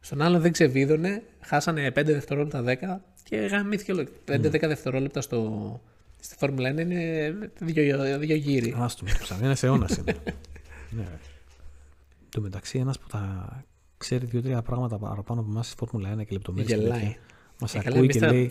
Στον 0.00 0.22
άλλον 0.22 0.40
δεν 0.40 0.52
ξεβίδωνε, 0.52 1.22
χάσανε 1.40 1.86
5 1.86 1.92
δευτερόλεπτα 2.04 2.64
10 2.66 3.00
και 3.22 3.36
γαμήθηκε 3.36 3.92
όλο. 3.92 4.06
5-10 4.28 4.50
δευτερόλεπτα 4.60 5.20
στο, 5.20 5.80
στη 6.20 6.36
Φόρμουλα 6.38 6.70
1 6.70 6.78
είναι 6.78 7.34
δύο, 7.58 8.18
δύο 8.18 8.36
γύρι. 8.36 8.74
Άστο 8.76 9.04
με 9.04 9.10
το 9.10 9.18
ψάχνει. 9.22 9.44
Ένας 9.44 9.62
αιώνας 9.62 9.96
είναι. 9.96 10.16
ναι. 10.90 11.02
ρε. 11.02 11.18
Εν 12.22 12.28
τω 12.30 12.40
μεταξύ, 12.40 12.78
ένας 12.78 12.98
που 12.98 13.06
τα 13.06 13.48
ξέρει 13.96 14.26
δύο-τρία 14.26 14.62
πράγματα 14.62 14.98
παραπάνω 14.98 15.40
από 15.40 15.50
εμάς 15.50 15.66
στη 15.66 15.76
Φόρμουλα 15.76 16.14
1 16.14 16.26
και 16.26 16.32
λεπτομέρειες. 16.32 16.78
Γελάει. 16.78 17.16
Μας 17.60 17.74
Ε, 17.74 17.78
καλά, 17.78 17.88
ακούει 17.88 18.00
εμείς 18.00 18.14
και 18.14 18.20
τα- 18.20 18.32
λέει. 18.32 18.50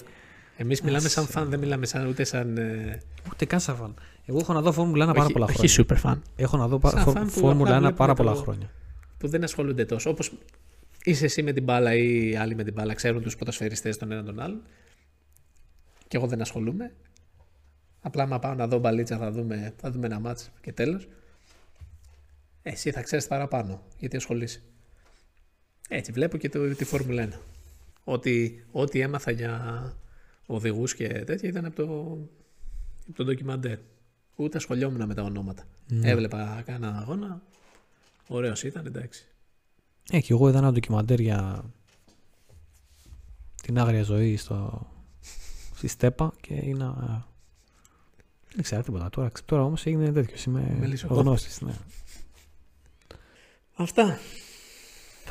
Εμείς 0.58 0.82
μιλάμε 0.82 1.08
σαν 1.08 1.26
φαν, 1.26 1.49
δεν 1.49 1.60
μιλάμε 1.60 1.86
σαν, 1.86 2.08
ούτε 2.08 2.24
σαν. 2.24 2.58
ε, 2.58 3.01
Ούτε 3.32 3.45
καν 3.45 3.60
σαν 3.60 3.76
φαν. 3.76 3.93
Εγώ 4.26 4.38
έχω 4.39 4.54
να 4.54 4.62
δω 4.62 4.72
Φόρμουλα 4.72 5.04
1 5.06 5.08
πάρα 5.14 5.24
όχι, 5.24 5.34
πολλά 5.34 5.45
χρόνια. 5.47 5.64
όχι 5.72 5.86
super 5.88 6.10
fan. 6.12 6.20
Έχω 6.36 6.58
να 6.58 6.68
δω 6.68 6.80
Σαν 6.89 7.04
πα- 7.06 7.12
φαν 7.12 7.26
που 7.26 7.32
Φόρμουλα 7.32 7.54
1 7.54 7.64
απλά 7.64 7.78
βλέπουμε 7.80 7.95
πάρα 7.95 8.14
πολλά 8.14 8.34
το- 8.34 8.41
χρόνια. 8.41 8.70
Που 9.18 9.28
δεν 9.28 9.43
ασχολούνται 9.43 9.86
τόσο. 9.86 10.10
Όπως 10.10 10.32
είσαι 11.04 11.26
εσύ 11.26 11.43
με 11.43 11.51
την 11.54 11.64
μπάλα 11.64 11.93
ή 11.95 12.30
οι 12.30 12.36
άλλοι 12.36 12.56
με 12.56 12.64
την 12.64 12.74
μπάλα, 12.74 12.93
ξέρουν 12.93 13.22
τους 13.22 13.36
ποδοσφαιριστές 13.36 13.97
τον 13.97 14.12
έναν 14.12 14.26
τον 14.26 14.39
άλλον. 14.39 14.62
Και 16.08 16.18
εγώ 16.18 16.28
δεν 16.28 16.41
ασχολούμαι. 16.41 16.91
Απλά 18.01 18.24
άμα 18.24 18.39
πάω 18.39 18.54
να 18.54 18.68
δω 18.68 18.78
μπαλίτσα 18.80 19.18
θα 19.18 19.32
δούμε, 19.32 19.74
θα 19.82 19.91
δούμε 19.91 20.06
ένα 20.06 20.20
μάτς 20.20 20.51
και 20.62 20.72
τέλος. 20.72 21.08
Εσύ 22.64 22.91
θα 22.91 23.01
ξέρεις 23.01 23.28
παραπάνω 23.28 23.82
γιατί 23.99 24.16
ασχολείσαι. 24.16 24.62
Έτσι 25.89 26.12
βλέπω 26.12 26.38
και 26.38 26.49
το, 26.49 26.76
τη 26.76 26.86
Φόρμουλα 26.86 27.24
1. 27.24 27.30
Ότι 28.04 28.66
ό,τι 28.72 28.99
έμαθα 28.99 29.32
για 29.32 29.84
οδηγούς 30.45 30.95
και 30.95 31.08
τέτοια 31.08 31.49
ήταν 31.49 31.66
από 31.66 31.76
το, 31.76 32.18
από 33.08 33.16
το 33.16 33.24
ντοκιμαντέρ. 33.24 33.78
Ούτε 34.36 34.58
ασχολιόμουν 34.58 35.06
με 35.06 35.14
τα 35.14 35.22
ονόματα. 35.22 35.64
Έβλεπα 36.01 36.64
κάνα 36.66 36.97
αγώνα. 36.97 37.41
Ωραίος 38.28 38.64
ήταν, 38.64 38.86
εντάξει. 38.86 39.28
Ε, 40.12 40.20
και 40.20 40.34
εγώ 40.34 40.49
είδα 40.49 40.58
ένα 40.58 40.72
ντοκιμαντέρ 40.72 41.20
για 41.20 41.66
την 43.64 43.80
άγρια 43.80 44.04
ζωή 44.04 44.38
στο... 44.38 44.88
στη 45.76 45.88
Στέπα 45.88 46.34
και 46.41 46.54
είναι. 46.54 46.93
Δεν 48.54 48.64
ξέρω 48.64 48.84
τίποτα 48.84 49.10
τώρα. 49.10 49.32
Τώρα 49.45 49.64
όμως 49.64 49.86
έγινε 49.86 50.12
τέτοιος. 50.12 50.43
Είμαι 50.43 50.76
Μελισσοκόπης. 50.80 51.24
γνώστης. 51.24 51.62
Ναι. 51.62 51.74
Αυτά. 53.76 54.18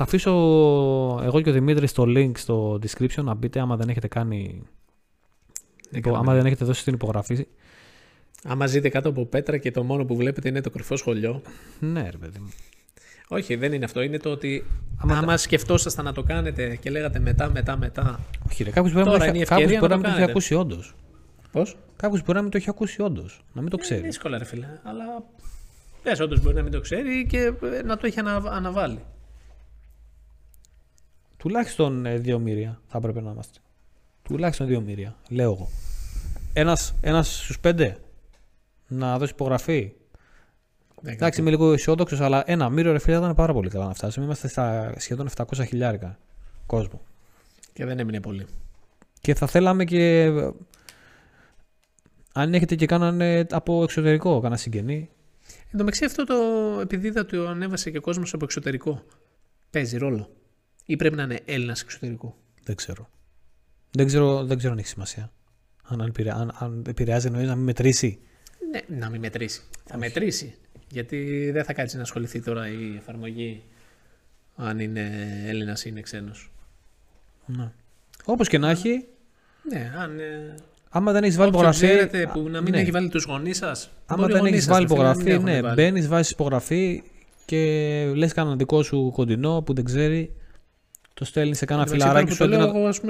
Θα 0.05 0.09
αφήσω 0.11 0.31
εγώ 1.25 1.41
και 1.41 1.51
ο 1.51 1.53
Δημήτρης 1.53 1.93
το 1.93 2.03
link 2.07 2.33
στο 2.35 2.79
description 2.87 3.23
να 3.23 3.35
μπείτε 3.35 3.61
άμα 3.61 3.77
δεν 3.77 3.89
έχετε 3.89 4.09
κάνει. 4.09 4.63
υπο- 5.91 6.01
κάναμε. 6.01 6.19
άμα 6.19 6.35
δεν 6.35 6.47
έχετε 6.47 6.65
δώσει 6.65 6.85
την 6.85 6.95
υπογραφή. 6.95 7.47
Άμα 8.45 8.67
ζείτε 8.67 8.89
κάτω 8.89 9.09
από 9.09 9.25
πέτρα 9.27 9.59
και 9.59 9.71
το 9.71 9.83
μόνο 9.83 10.05
που 10.05 10.17
βλέπετε 10.17 10.49
είναι 10.49 10.61
το 10.61 10.71
κρυφό 10.71 10.97
σχολείο. 10.97 11.43
Ναι, 11.79 12.09
ρε 12.11 12.17
παιδί 12.17 12.39
μου. 12.39 12.49
Όχι, 13.29 13.55
δεν 13.57 13.73
είναι 13.73 13.85
αυτό. 13.85 14.03
Είναι 14.03 14.19
το 14.19 14.31
ότι 14.31 14.65
Άμα 14.99 15.17
άμα, 15.19 15.27
τα- 15.27 15.37
σκεφτόσασταν 15.37 16.05
να 16.05 16.13
το 16.13 16.23
κάνετε 16.23 16.77
και 16.77 16.91
λέγατε 16.91 17.19
μετά, 17.19 17.51
μετά, 17.51 17.77
μετά. 17.79 18.21
Όχι, 18.51 18.65
ρε, 18.65 18.71
κάποιος 18.71 18.93
μπορεί, 18.93 19.05
να 19.05 19.11
Τώρα 19.13 19.25
μην 19.25 19.35
είναι 19.35 19.43
η 19.43 19.47
το 19.47 19.55
έχει- 19.55 19.63
κάποιος 19.65 19.71
ευκαιρία 19.71 19.79
μπορεί 19.81 19.93
να 19.93 19.97
να 19.97 20.03
το 20.03 20.03
μην 20.03 20.03
το 20.03 20.09
έχει 20.09 20.15
κάνετε. 20.17 20.31
ακούσει 20.31 20.55
όντως. 20.55 20.95
Πώς; 21.53 21.77
Κάποιος 21.97 22.21
μπορεί 22.21 22.35
να 22.37 22.43
μην 22.43 22.51
το 22.51 22.57
έχει 22.57 22.69
ακούσει 22.71 23.03
όντως. 23.03 23.45
Να 23.53 23.61
μην 23.61 23.71
το 23.71 23.77
ξέρει. 23.77 24.01
Δύσκολα, 24.03 24.39
ρε 24.39 24.45
φίλε. 24.45 24.67
Αλλά 24.83 25.05
πες, 26.03 26.21
όντως 26.21 26.41
μπορεί 26.43 26.55
να 26.55 26.63
μην 26.63 26.73
το 26.73 26.81
ξέρει 26.81 27.27
και 27.29 27.39
ε, 27.79 27.83
να 27.85 27.97
το 27.97 28.07
έχει 28.07 28.21
ανα, 28.21 28.43
αναβάλει. 28.51 28.99
Τουλάχιστον 31.43 32.07
ε, 32.07 32.17
δύο 32.19 32.39
μοίρια 32.39 32.81
θα 32.87 32.99
έπρεπε 32.99 33.21
να 33.21 33.31
είμαστε. 33.31 33.59
Τουλάχιστον 34.23 34.67
δύο 34.67 34.81
μοίρια, 34.81 35.17
λέω 35.29 35.53
εγώ. 35.53 35.69
Ένας 36.53 36.95
ένας 37.01 37.43
στους 37.43 37.59
πέντε 37.59 37.99
να 38.89 39.19
δώσει 39.19 39.33
υπογραφή. 39.33 39.93
Εντάξει, 41.03 41.41
είμαι 41.41 41.51
λίγο 41.51 41.73
αισιόδοξος, 41.73 42.21
αλλά 42.21 42.43
ένα 42.47 42.69
μύριο 42.69 42.93
ρε 42.93 42.99
φίλε 42.99 43.17
θα 43.17 43.23
ήταν 43.23 43.35
πάρα 43.35 43.53
πολύ 43.53 43.69
καλά 43.71 43.87
να 43.87 43.95
φτάσουμε. 43.95 44.25
Είμαστε 44.25 44.49
στα 44.49 44.95
σχεδόν 44.97 45.29
700 45.37 45.45
χιλιάρικα 45.67 46.19
κόσμο. 46.67 47.01
Και 47.73 47.85
δεν 47.85 47.99
έμεινε 47.99 48.21
πολύ. 48.21 48.47
Και 49.21 49.35
θα 49.35 49.47
θέλαμε 49.47 49.85
και. 49.85 50.23
ε, 50.23 50.51
Αν 52.33 52.55
έχετε 52.55 52.75
και 52.75 52.87
κάναν 52.87 53.21
ε, 53.21 53.47
από 53.51 53.83
εξωτερικό, 53.83 54.35
κανένα 54.41 54.57
συγγενή. 54.57 55.11
Εν 55.47 55.79
τω 55.79 55.85
μεταξύ 55.85 56.05
αυτό 56.05 56.25
το 56.25 56.35
επειδή 56.81 57.07
είδα 57.07 57.27
το 57.27 57.49
ανέβασε 57.49 57.91
και 57.91 57.99
κόσμος 57.99 58.35
από 58.35 58.45
εξωτερικό. 58.45 59.03
Παίζει 59.71 59.97
ρόλο. 59.97 60.29
Ή 60.93 60.97
πρέπει 60.97 61.17
να 61.17 61.23
είναι 61.23 61.41
Έλληνας 61.45 61.81
εξωτερικού; 61.83 62.35
Δεν 62.65 62.77
ξέρω. 62.77 63.09
Δεν 63.91 64.07
ξέρω, 64.07 64.45
δεν 64.45 64.59
ξέρω 64.59 64.73
αν 64.73 64.79
έχει 64.79 64.89
σημασία. 64.89 65.33
Αν, 65.85 66.01
αν, 66.01 66.09
επηρεα- 66.09 66.35
αν, 66.35 66.53
αν 66.59 66.85
επηρεάζει 66.89 67.27
εννοείς 67.27 67.47
να 67.49 67.55
μην 67.55 67.65
μετρήσει. 67.65 68.19
Ναι, 68.71 68.99
να 68.99 69.09
μην 69.09 69.21
μετρήσει. 69.21 69.63
Θα 69.85 69.97
μετρήσει. 69.99 70.55
Γιατί 70.91 71.51
δεν 71.53 71.65
θα 71.65 71.73
κάτσει 71.73 71.97
να 71.97 72.03
ασχοληθεί 72.03 72.41
τώρα 72.43 72.69
η 72.69 72.97
εφαρμογή 72.97 73.63
αν 74.57 74.79
είναι 74.81 75.11
Έλληνας 75.47 75.85
ή 75.85 75.89
είναι 75.91 76.01
ξένος. 76.01 76.51
Ναι. 77.47 77.71
Όπως 78.25 78.49
και 78.49 78.59
να 78.59 78.71
έχει, 78.71 79.05
Ναι, 79.71 79.93
αν. 79.99 80.19
Ε, 80.21 80.55
άμα 80.91 81.13
δεν 81.13 81.23
έχεις 81.23 81.37
βάλει 81.37 81.49
όποιον 81.55 81.71
υπογραφή. 81.71 81.87
ξέρετε 81.87 82.31
που 82.33 82.49
να 82.49 82.61
μην 82.61 82.73
ναι. 82.73 82.81
έχει 82.81 82.91
βάλει 82.91 83.09
τους 83.09 83.25
γονείς 83.25 83.57
σας. 83.57 83.91
Άμα 84.07 84.27
δεν 84.27 84.45
έχεις 84.45 84.67
βάλει 84.67 84.85
υπογραφή, 84.85 85.39
ναι, 85.39 85.73
μπαίνεις, 85.75 86.09
βάζεις 86.09 86.31
υπογραφή 86.31 87.03
και 87.45 87.59
λες 88.15 88.33
κανένα 88.33 88.57
δικό 88.57 88.83
σου 88.83 89.11
κοντινό 89.15 89.63
που 89.63 89.75
δεν 89.75 89.85
ξέρει 89.85 90.35
το 91.23 91.29
στέλνει 91.29 91.55
σε 91.55 91.65
κάνα 91.65 91.87
φιλαράκι 91.87 92.33
σου. 92.33 92.39
Το 92.39 92.49
λέω 92.49 92.61
εγώ, 92.61 92.87
ας 92.87 93.01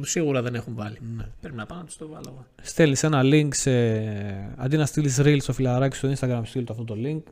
σίγουρα 0.00 0.42
δεν 0.42 0.54
έχουν 0.54 0.74
βάλει. 0.74 0.98
Ναι. 1.16 1.24
Πρέπει 1.40 1.56
να 1.56 1.66
πάω 1.66 1.78
να 1.78 1.84
τους 1.84 1.96
το 1.96 2.08
βάλω. 2.08 2.46
Στέλνεις 2.62 3.02
ένα 3.02 3.20
link 3.24 3.48
σε. 3.52 3.70
Αντί 4.56 4.76
να 4.76 4.86
στείλεις 4.86 5.20
reel 5.20 5.36
στο 5.40 5.52
φιλαράκι 5.52 5.96
στο 5.96 6.12
Instagram, 6.12 6.40
στείλει 6.44 6.64
το 6.64 6.72
αυτό 6.72 6.84
το 6.84 6.94
link. 6.94 7.22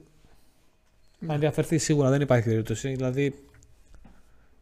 Ναι. 1.18 1.26
Να 1.26 1.35
ενδιαφερθεί 1.35 1.78
σίγουρα, 1.78 2.11
δεν 2.11 2.20
υπάρχει 2.20 2.49
περίπτωση. 2.49 2.89
Δηλαδή, 2.89 3.35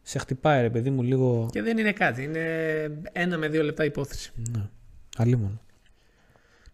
σε 0.01 0.19
χτυπάει 0.19 0.61
ρε 0.61 0.69
παιδί 0.69 0.89
μου 0.89 1.03
λίγο. 1.03 1.49
Και 1.51 1.61
δεν 1.61 1.77
είναι 1.77 1.91
κάτι. 1.91 2.23
Είναι 2.23 2.45
ένα 3.11 3.37
με 3.37 3.47
δύο 3.47 3.63
λεπτά 3.63 3.85
υπόθεση. 3.85 4.31
Ναι. 4.35 5.49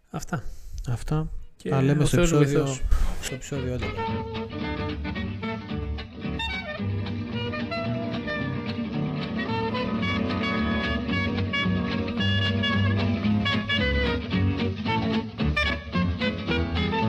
Αυτά. 0.10 0.43
Αυτά. 0.89 1.30
Και 1.56 1.70
τα 1.70 1.82
λέμε 1.82 2.06
στο 2.06 2.18
επεισόδιο. 2.18 2.68
Στο 3.22 3.34
επεισόδιο 3.36 3.80